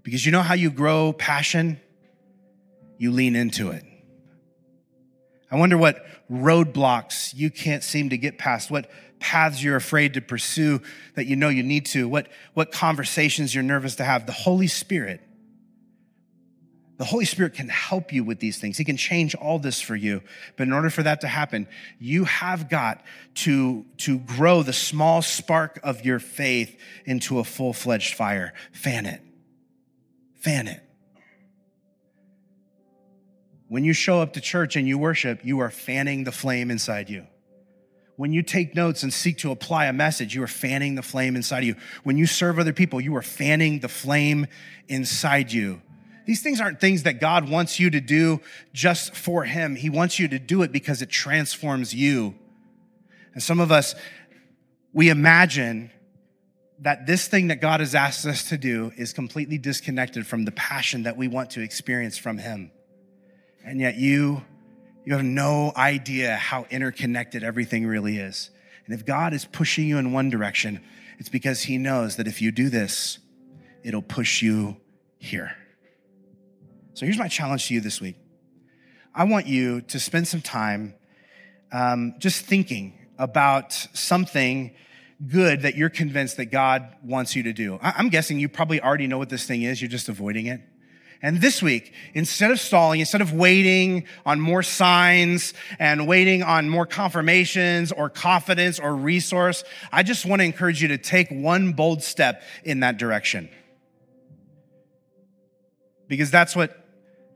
Because 0.07 0.25
you 0.25 0.31
know 0.31 0.41
how 0.41 0.55
you 0.55 0.71
grow 0.71 1.13
passion? 1.13 1.81
You 2.97 3.11
lean 3.11 3.35
into 3.35 3.73
it. 3.73 3.83
I 5.51 5.57
wonder 5.57 5.77
what 5.77 6.07
roadblocks 6.31 7.35
you 7.35 7.51
can't 7.51 7.83
seem 7.83 8.11
to 8.11 8.17
get 8.17 8.39
past, 8.39 8.71
what 8.71 8.89
paths 9.19 9.61
you're 9.61 9.75
afraid 9.75 10.15
to 10.15 10.21
pursue 10.21 10.81
that 11.17 11.27
you 11.27 11.35
know 11.35 11.49
you 11.49 11.65
need 11.65 11.87
to, 11.87 12.09
what, 12.09 12.29
what 12.55 12.71
conversations 12.71 13.53
you're 13.53 13.65
nervous 13.65 13.97
to 13.97 14.05
have. 14.05 14.27
The 14.27 14.33
Holy 14.33 14.69
Spirit 14.69 15.21
The 16.99 17.05
Holy 17.05 17.25
Spirit 17.25 17.55
can 17.55 17.69
help 17.69 18.13
you 18.13 18.23
with 18.23 18.39
these 18.39 18.59
things. 18.59 18.79
He 18.79 18.85
can 18.85 18.97
change 18.97 19.35
all 19.35 19.59
this 19.59 19.81
for 19.81 19.97
you. 19.97 20.23
But 20.57 20.69
in 20.69 20.73
order 20.73 20.89
for 20.89 21.03
that 21.03 21.23
to 21.23 21.27
happen, 21.27 21.67
you 21.99 22.27
have 22.27 22.69
got 22.69 23.03
to, 23.43 23.85
to 23.99 24.21
grow 24.21 24.63
the 24.63 24.73
small 24.73 25.21
spark 25.21 25.81
of 25.83 26.05
your 26.05 26.21
faith 26.21 26.79
into 27.07 27.41
a 27.41 27.45
full 27.45 27.73
fledged 27.73 28.15
fire. 28.15 28.55
Fan 28.71 29.07
it. 29.07 29.21
Fan 30.47 30.69
it. 30.69 30.81
When 33.67 33.83
you 33.83 33.93
show 33.93 34.23
up 34.23 34.35
to 34.35 34.41
church 34.41 34.77
and 34.77 34.87
you 34.87 34.97
worship, 34.97 35.45
you 35.45 35.59
are 35.59 35.71
fanning 35.71 36.23
the 36.23 36.31
flame 36.31 36.71
inside 36.71 37.11
you. 37.11 37.27
When 38.15 38.33
you 38.33 38.45
take 38.45 38.73
notes 38.73 39.03
and 39.03 39.13
seek 39.13 39.39
to 39.39 39.51
apply 39.51 39.87
a 39.87 39.93
message, 39.93 40.37
you 40.37 40.45
are 40.45 40.47
fanning 40.47 40.95
the 40.95 41.03
flame 41.03 41.35
inside 41.35 41.59
of 41.59 41.65
you. 41.65 41.75
When 42.05 42.17
you 42.17 42.27
serve 42.27 42.61
other 42.61 42.73
people, 42.73 43.01
you 43.01 43.17
are 43.17 43.23
fanning 43.23 43.81
the 43.81 43.89
flame 43.89 44.47
inside 44.87 45.51
you. 45.51 45.83
These 46.27 46.45
things 46.45 46.61
aren't 46.61 46.81
things 46.81 47.03
that 47.03 47.19
God 47.19 47.51
wants 47.51 47.81
you 47.81 47.91
to 47.91 48.01
do 48.01 48.41
just 48.73 49.17
for 49.17 49.43
Him. 49.43 49.75
He 49.75 49.91
wants 49.91 50.21
you 50.21 50.29
to 50.29 50.39
do 50.39 50.63
it 50.63 50.71
because 50.71 51.03
it 51.03 51.11
transforms 51.11 51.93
you. 51.93 52.37
And 53.35 53.43
some 53.43 53.59
of 53.59 53.73
us, 53.73 53.97
we 54.93 55.09
imagine 55.09 55.91
that 56.81 57.07
this 57.07 57.27
thing 57.29 57.49
that 57.49 57.61
God 57.61 57.81
has 57.81 57.95
asked 57.95 58.27
us 58.27 58.49
to 58.51 58.59
do 58.59 58.93
is 58.97 59.13
completely 59.13 59.59
disconnected 59.59 60.27
from 60.27 60.45
the 60.45 60.53
passion 60.53 61.05
that 61.05 61.17
we 61.17 61.29
want 61.29 61.51
to 61.51 61.63
experience 61.63 62.19
from 62.19 62.39
Him. 62.39 62.71
And 63.65 63.81
yet 63.81 63.97
you, 63.97 64.45
you 65.05 65.15
have 65.15 65.25
no 65.25 65.73
idea 65.77 66.37
how 66.37 66.67
interconnected 66.71 67.43
everything 67.43 67.87
really 67.87 68.19
is. 68.19 68.51
And 68.85 68.95
if 68.95 69.07
God 69.07 69.33
is 69.33 69.45
pushing 69.45 69.89
you 69.89 69.99
in 69.99 70.13
one 70.13 70.31
direction, 70.31 70.81
it's 71.19 71.29
because 71.29 71.63
He 71.63 71.79
knows 71.79 72.17
that 72.17 72.29
if 72.29 72.43
you 72.43 72.53
do 72.53 72.69
this, 72.69 73.19
it'll 73.83 74.03
push 74.03 74.43
you 74.43 74.77
here. 75.19 75.57
So 76.95 77.07
here's 77.07 77.19
my 77.19 77.29
challenge 77.29 77.69
to 77.69 77.75
you 77.75 77.81
this 77.81 78.01
week. 78.01 78.17
I 79.15 79.25
want 79.25 79.47
you 79.47 79.81
to 79.83 79.99
spend 79.99 80.29
some 80.29 80.43
time 80.43 80.95
um, 81.73 82.15
just 82.19 82.45
thinking 82.45 83.07
about 83.19 83.73
something 83.95 84.75
good 85.25 85.63
that 85.63 85.77
you're 85.77 85.91
convinced 85.91 86.37
that 86.37 86.47
God 86.47 86.95
wants 87.03 87.35
you 87.37 87.45
to 87.45 87.53
do. 87.53 87.79
I'm 87.81 88.09
guessing 88.11 88.39
you 88.39 88.49
probably 88.49 88.81
already 88.81 89.07
know 89.07 89.19
what 89.19 89.29
this 89.29 89.47
thing 89.47 89.63
is, 89.63 89.81
you're 89.81 89.89
just 89.89 90.09
avoiding 90.09 90.47
it. 90.47 90.61
And 91.23 91.41
this 91.41 91.63
week, 91.63 91.95
instead 92.13 92.51
of 92.51 92.61
stalling, 92.61 93.01
instead 93.01 93.23
of 93.23 93.33
waiting 93.33 94.05
on 94.27 94.39
more 94.39 94.63
signs 94.63 95.55
and 95.79 96.07
waiting 96.07 96.43
on 96.43 96.69
more 96.69 96.85
confirmations 96.85 97.91
or 97.91 98.11
confidence 98.11 98.79
or 98.79 98.95
resource, 98.95 99.65
I 99.91 100.03
just 100.03 100.27
want 100.27 100.41
to 100.41 100.45
encourage 100.45 100.83
you 100.83 100.89
to 100.89 100.99
take 100.99 101.31
one 101.31 101.73
bold 101.73 102.03
step 102.03 102.43
in 102.65 102.81
that 102.81 102.99
direction. 102.99 103.49
Because 106.07 106.31
that's 106.31 106.55
what 106.55 106.87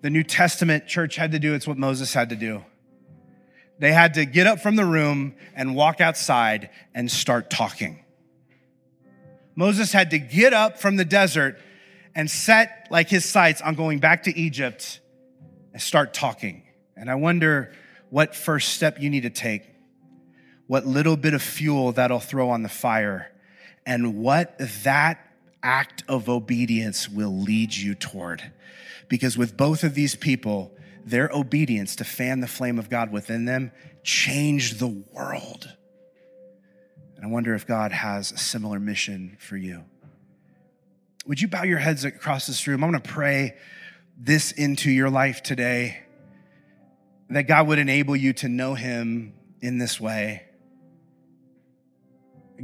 the 0.03 0.11
New 0.11 0.23
Testament 0.25 0.87
church 0.87 1.17
had 1.17 1.33
to 1.33 1.39
do. 1.39 1.55
It's 1.55 1.67
what 1.67 1.79
Moses 1.79 2.13
had 2.13 2.29
to 2.29 2.37
do. 2.37 2.65
They 3.81 3.93
had 3.93 4.15
to 4.15 4.27
get 4.27 4.47
up 4.47 4.61
from 4.61 4.77
the 4.77 4.85
room 4.85 5.35
and 5.55 5.75
walk 5.75 6.03
outside 6.03 6.69
and 6.95 7.11
start 7.11 7.49
talking. 7.49 8.05
Moses 9.57 9.91
had 9.91 10.11
to 10.11 10.19
get 10.19 10.53
up 10.53 10.79
from 10.79 10.97
the 10.97 11.05
desert 11.05 11.59
and 12.15 12.31
set 12.31 12.89
like 12.91 13.09
his 13.09 13.25
sights 13.25 13.63
on 13.63 13.75
going 13.75 13.99
back 13.99 14.25
to 14.25 14.39
Egypt 14.39 15.01
and 15.73 15.81
start 15.81 16.13
talking. 16.13 16.63
And 16.95 17.11
I 17.11 17.15
wonder 17.15 17.73
what 18.11 18.35
first 18.35 18.75
step 18.75 19.01
you 19.01 19.09
need 19.09 19.23
to 19.23 19.31
take, 19.31 19.63
what 20.67 20.87
little 20.87 21.17
bit 21.17 21.33
of 21.33 21.41
fuel 21.41 21.93
that'll 21.93 22.21
throw 22.21 22.51
on 22.51 22.63
the 22.63 22.69
fire, 22.69 23.33
and 23.87 24.17
what 24.19 24.61
that 24.85 25.27
act 25.63 26.05
of 26.07 26.29
obedience 26.29 27.09
will 27.09 27.35
lead 27.35 27.75
you 27.75 27.95
toward. 27.95 28.53
Because 29.09 29.39
with 29.39 29.57
both 29.57 29.85
of 29.85 29.95
these 29.95 30.15
people, 30.15 30.71
their 31.05 31.31
obedience 31.33 31.97
to 31.97 32.05
fan 32.05 32.41
the 32.41 32.47
flame 32.47 32.79
of 32.79 32.91
God 32.91 33.13
within 33.13 33.45
them 33.45 33.73
changed 34.03 34.79
the 34.79 35.05
world. 35.13 35.73
And 37.17 37.25
I 37.25 37.29
wonder 37.29 37.55
if 37.55 37.67
God 37.67 37.93
has 37.93 38.33
a 38.33 38.39
similar 38.39 38.81
mission 38.81 39.37
for 39.41 39.57
you. 39.57 39.85
Would 41.27 41.41
you 41.41 41.49
bow 41.49 41.65
your 41.65 41.79
heads 41.79 42.05
across 42.05 42.47
this 42.47 42.67
room? 42.67 42.83
I'm 42.83 42.91
going 42.91 43.03
to 43.03 43.09
pray 43.09 43.57
this 44.17 44.53
into 44.53 44.91
your 44.91 45.11
life 45.11 45.43
today 45.43 45.99
that 47.29 47.45
God 47.45 47.69
would 47.69 47.79
enable 47.79 48.17
you 48.17 48.33
to 48.35 48.49
know 48.49 48.75
Him 48.75 49.35
in 49.61 49.79
this 49.79 50.01
way. 50.01 50.45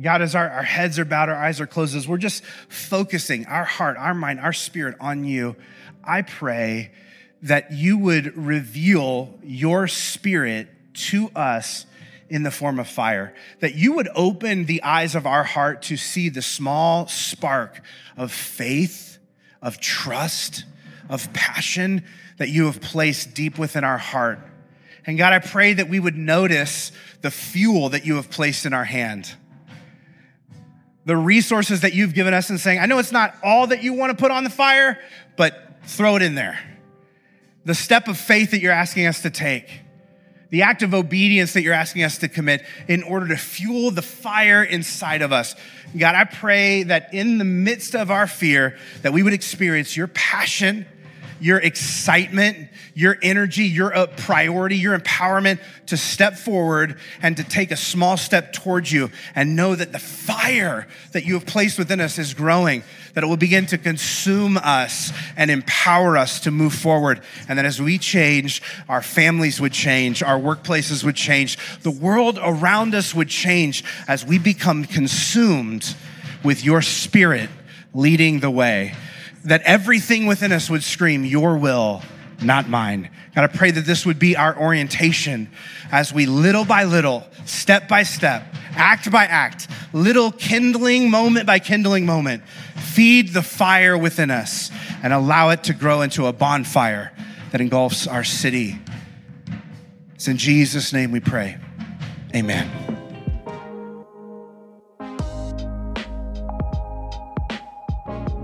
God, 0.00 0.22
as 0.22 0.34
our, 0.34 0.48
our 0.48 0.62
heads 0.62 0.98
are 0.98 1.04
bowed, 1.04 1.28
our 1.28 1.36
eyes 1.36 1.60
are 1.60 1.66
closed, 1.66 1.96
as 1.96 2.06
we're 2.06 2.18
just 2.18 2.44
focusing 2.68 3.46
our 3.46 3.64
heart, 3.64 3.96
our 3.96 4.14
mind, 4.14 4.40
our 4.40 4.52
spirit 4.52 4.96
on 5.00 5.24
you, 5.24 5.56
I 6.04 6.22
pray 6.22 6.92
that 7.46 7.72
you 7.72 7.98
would 7.98 8.36
reveal 8.36 9.38
your 9.42 9.86
spirit 9.88 10.68
to 10.94 11.30
us 11.34 11.86
in 12.28 12.42
the 12.42 12.50
form 12.50 12.80
of 12.80 12.88
fire, 12.88 13.34
that 13.60 13.74
you 13.74 13.92
would 13.92 14.08
open 14.14 14.64
the 14.64 14.82
eyes 14.82 15.14
of 15.14 15.26
our 15.26 15.44
heart 15.44 15.82
to 15.82 15.96
see 15.96 16.28
the 16.28 16.42
small 16.42 17.06
spark 17.06 17.80
of 18.16 18.32
faith, 18.32 19.18
of 19.62 19.78
trust, 19.78 20.64
of 21.08 21.32
passion 21.32 22.04
that 22.38 22.48
you 22.48 22.66
have 22.66 22.80
placed 22.80 23.34
deep 23.34 23.58
within 23.58 23.84
our 23.84 23.98
heart. 23.98 24.40
And 25.06 25.16
God, 25.16 25.32
I 25.32 25.38
pray 25.38 25.72
that 25.74 25.88
we 25.88 26.00
would 26.00 26.16
notice 26.16 26.90
the 27.22 27.30
fuel 27.30 27.90
that 27.90 28.04
you 28.04 28.16
have 28.16 28.28
placed 28.28 28.66
in 28.66 28.72
our 28.72 28.84
hand 28.84 29.32
the 31.06 31.16
resources 31.16 31.82
that 31.82 31.94
you've 31.94 32.14
given 32.14 32.34
us 32.34 32.50
and 32.50 32.58
saying, 32.58 32.80
I 32.80 32.86
know 32.86 32.98
it's 32.98 33.12
not 33.12 33.36
all 33.42 33.68
that 33.68 33.82
you 33.82 33.94
want 33.94 34.10
to 34.10 34.20
put 34.20 34.32
on 34.32 34.42
the 34.42 34.50
fire, 34.50 35.00
but 35.36 35.78
throw 35.84 36.16
it 36.16 36.22
in 36.22 36.34
there. 36.34 36.58
The 37.66 37.74
step 37.74 38.06
of 38.08 38.16
faith 38.16 38.52
that 38.52 38.60
you're 38.60 38.72
asking 38.72 39.06
us 39.06 39.22
to 39.22 39.30
take, 39.30 39.68
the 40.50 40.62
act 40.62 40.82
of 40.82 40.94
obedience 40.94 41.52
that 41.54 41.62
you're 41.62 41.74
asking 41.74 42.04
us 42.04 42.18
to 42.18 42.28
commit 42.28 42.64
in 42.86 43.02
order 43.02 43.26
to 43.26 43.36
fuel 43.36 43.90
the 43.90 44.02
fire 44.02 44.62
inside 44.62 45.20
of 45.20 45.32
us. 45.32 45.56
God, 45.98 46.14
I 46.14 46.24
pray 46.24 46.84
that 46.84 47.12
in 47.12 47.38
the 47.38 47.44
midst 47.44 47.96
of 47.96 48.10
our 48.10 48.28
fear, 48.28 48.78
that 49.02 49.12
we 49.12 49.24
would 49.24 49.32
experience 49.32 49.96
your 49.96 50.06
passion 50.06 50.86
your 51.40 51.58
excitement, 51.58 52.68
your 52.94 53.16
energy, 53.22 53.64
your 53.64 53.92
priority, 54.16 54.76
your 54.76 54.98
empowerment 54.98 55.60
to 55.86 55.96
step 55.96 56.36
forward 56.36 56.98
and 57.22 57.36
to 57.36 57.44
take 57.44 57.70
a 57.70 57.76
small 57.76 58.16
step 58.16 58.52
towards 58.52 58.90
you 58.90 59.10
and 59.34 59.54
know 59.56 59.74
that 59.74 59.92
the 59.92 59.98
fire 59.98 60.86
that 61.12 61.24
you 61.24 61.34
have 61.34 61.46
placed 61.46 61.78
within 61.78 62.00
us 62.00 62.18
is 62.18 62.34
growing, 62.34 62.82
that 63.14 63.22
it 63.22 63.26
will 63.26 63.36
begin 63.36 63.66
to 63.66 63.78
consume 63.78 64.56
us 64.56 65.12
and 65.36 65.50
empower 65.50 66.16
us 66.16 66.40
to 66.40 66.50
move 66.50 66.74
forward. 66.74 67.20
And 67.48 67.58
that 67.58 67.66
as 67.66 67.80
we 67.80 67.98
change, 67.98 68.62
our 68.88 69.02
families 69.02 69.60
would 69.60 69.72
change, 69.72 70.22
our 70.22 70.38
workplaces 70.38 71.04
would 71.04 71.16
change, 71.16 71.58
the 71.82 71.90
world 71.90 72.38
around 72.42 72.94
us 72.94 73.14
would 73.14 73.28
change 73.28 73.84
as 74.08 74.24
we 74.24 74.38
become 74.38 74.84
consumed 74.84 75.94
with 76.42 76.64
your 76.64 76.82
spirit 76.82 77.50
leading 77.92 78.40
the 78.40 78.50
way 78.50 78.94
that 79.46 79.62
everything 79.62 80.26
within 80.26 80.52
us 80.52 80.68
would 80.68 80.82
scream, 80.82 81.24
Your 81.24 81.56
will, 81.56 82.02
not 82.42 82.68
mine. 82.68 83.10
God, 83.34 83.44
I 83.44 83.46
pray 83.48 83.70
that 83.70 83.86
this 83.86 84.06
would 84.06 84.18
be 84.18 84.36
our 84.36 84.58
orientation 84.58 85.50
as 85.90 86.12
we 86.12 86.26
little 86.26 86.64
by 86.64 86.84
little, 86.84 87.26
step 87.44 87.88
by 87.88 88.02
step, 88.02 88.44
act 88.72 89.10
by 89.10 89.24
act, 89.24 89.68
little 89.92 90.32
kindling 90.32 91.10
moment 91.10 91.46
by 91.46 91.58
kindling 91.58 92.06
moment, 92.06 92.42
feed 92.76 93.32
the 93.32 93.42
fire 93.42 93.96
within 93.96 94.30
us 94.30 94.70
and 95.02 95.12
allow 95.12 95.50
it 95.50 95.64
to 95.64 95.74
grow 95.74 96.02
into 96.02 96.26
a 96.26 96.32
bonfire 96.32 97.12
that 97.52 97.60
engulfs 97.60 98.06
our 98.06 98.24
city. 98.24 98.78
It's 100.14 100.28
in 100.28 100.38
Jesus' 100.38 100.92
name 100.92 101.12
we 101.12 101.20
pray. 101.20 101.58
Amen. 102.34 103.05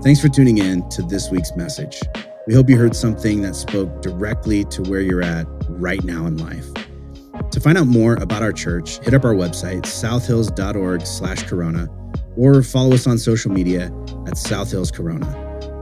Thanks 0.03 0.19
for 0.19 0.27
tuning 0.27 0.57
in 0.57 0.87
to 0.89 1.01
this 1.01 1.31
week's 1.31 1.55
message. 1.55 2.01
We 2.45 2.53
hope 2.53 2.69
you 2.69 2.77
heard 2.77 2.93
something 2.93 3.41
that 3.43 3.55
spoke 3.55 4.01
directly 4.01 4.65
to 4.65 4.81
where 4.81 4.99
you're 4.99 5.21
at 5.21 5.47
right 5.69 6.03
now 6.03 6.25
in 6.25 6.35
life. 6.35 6.65
To 7.51 7.59
find 7.61 7.77
out 7.77 7.87
more 7.87 8.15
about 8.15 8.43
our 8.43 8.51
church, 8.51 8.97
hit 8.99 9.13
up 9.13 9.23
our 9.23 9.33
website, 9.33 9.85
southhills.org 9.85 11.05
slash 11.05 11.43
corona, 11.43 11.87
or 12.35 12.63
follow 12.63 12.93
us 12.93 13.07
on 13.07 13.17
social 13.17 13.49
media 13.49 13.93
at 14.27 14.37
Southhills 14.37 14.91
Corona. 14.91 15.25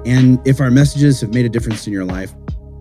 And 0.05 0.39
if 0.45 0.61
our 0.61 0.69
messages 0.69 1.19
have 1.21 1.33
made 1.33 1.45
a 1.45 1.49
difference 1.49 1.87
in 1.87 1.93
your 1.93 2.05
life, 2.05 2.31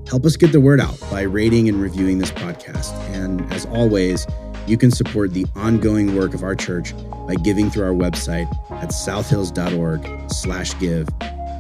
help 0.09 0.27
us 0.27 0.37
get 0.37 0.53
the 0.53 0.61
word 0.61 0.79
out 0.79 1.01
by 1.11 1.23
rating 1.23 1.71
and 1.71 1.81
reviewing 1.81 2.19
this 2.19 2.33
podcast. 2.33 2.93
And 3.15 3.51
as 3.51 3.65
always, 3.65 4.27
you 4.67 4.77
can 4.77 4.91
support 4.91 5.33
the 5.33 5.47
ongoing 5.57 6.17
work 6.17 6.35
of 6.35 6.43
our 6.43 6.55
church 6.55 6.95
by 7.27 7.35
giving 7.37 7.71
through 7.71 7.85
our 7.85 7.93
website 7.93 8.49
at 8.83 8.93
southhills.org 8.93 10.31
slash 10.31 10.79
give 10.79 11.09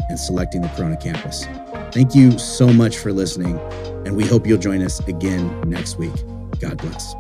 and 0.08 0.18
selecting 0.18 0.62
the 0.62 0.68
Corona 0.68 0.96
campus. 0.96 1.46
Thank 1.92 2.14
you 2.14 2.38
so 2.38 2.72
much 2.72 2.98
for 2.98 3.12
listening, 3.12 3.58
and 4.06 4.16
we 4.16 4.26
hope 4.26 4.46
you'll 4.46 4.58
join 4.58 4.82
us 4.82 5.00
again 5.08 5.68
next 5.68 5.98
week. 5.98 6.14
God 6.60 6.78
bless. 6.78 7.14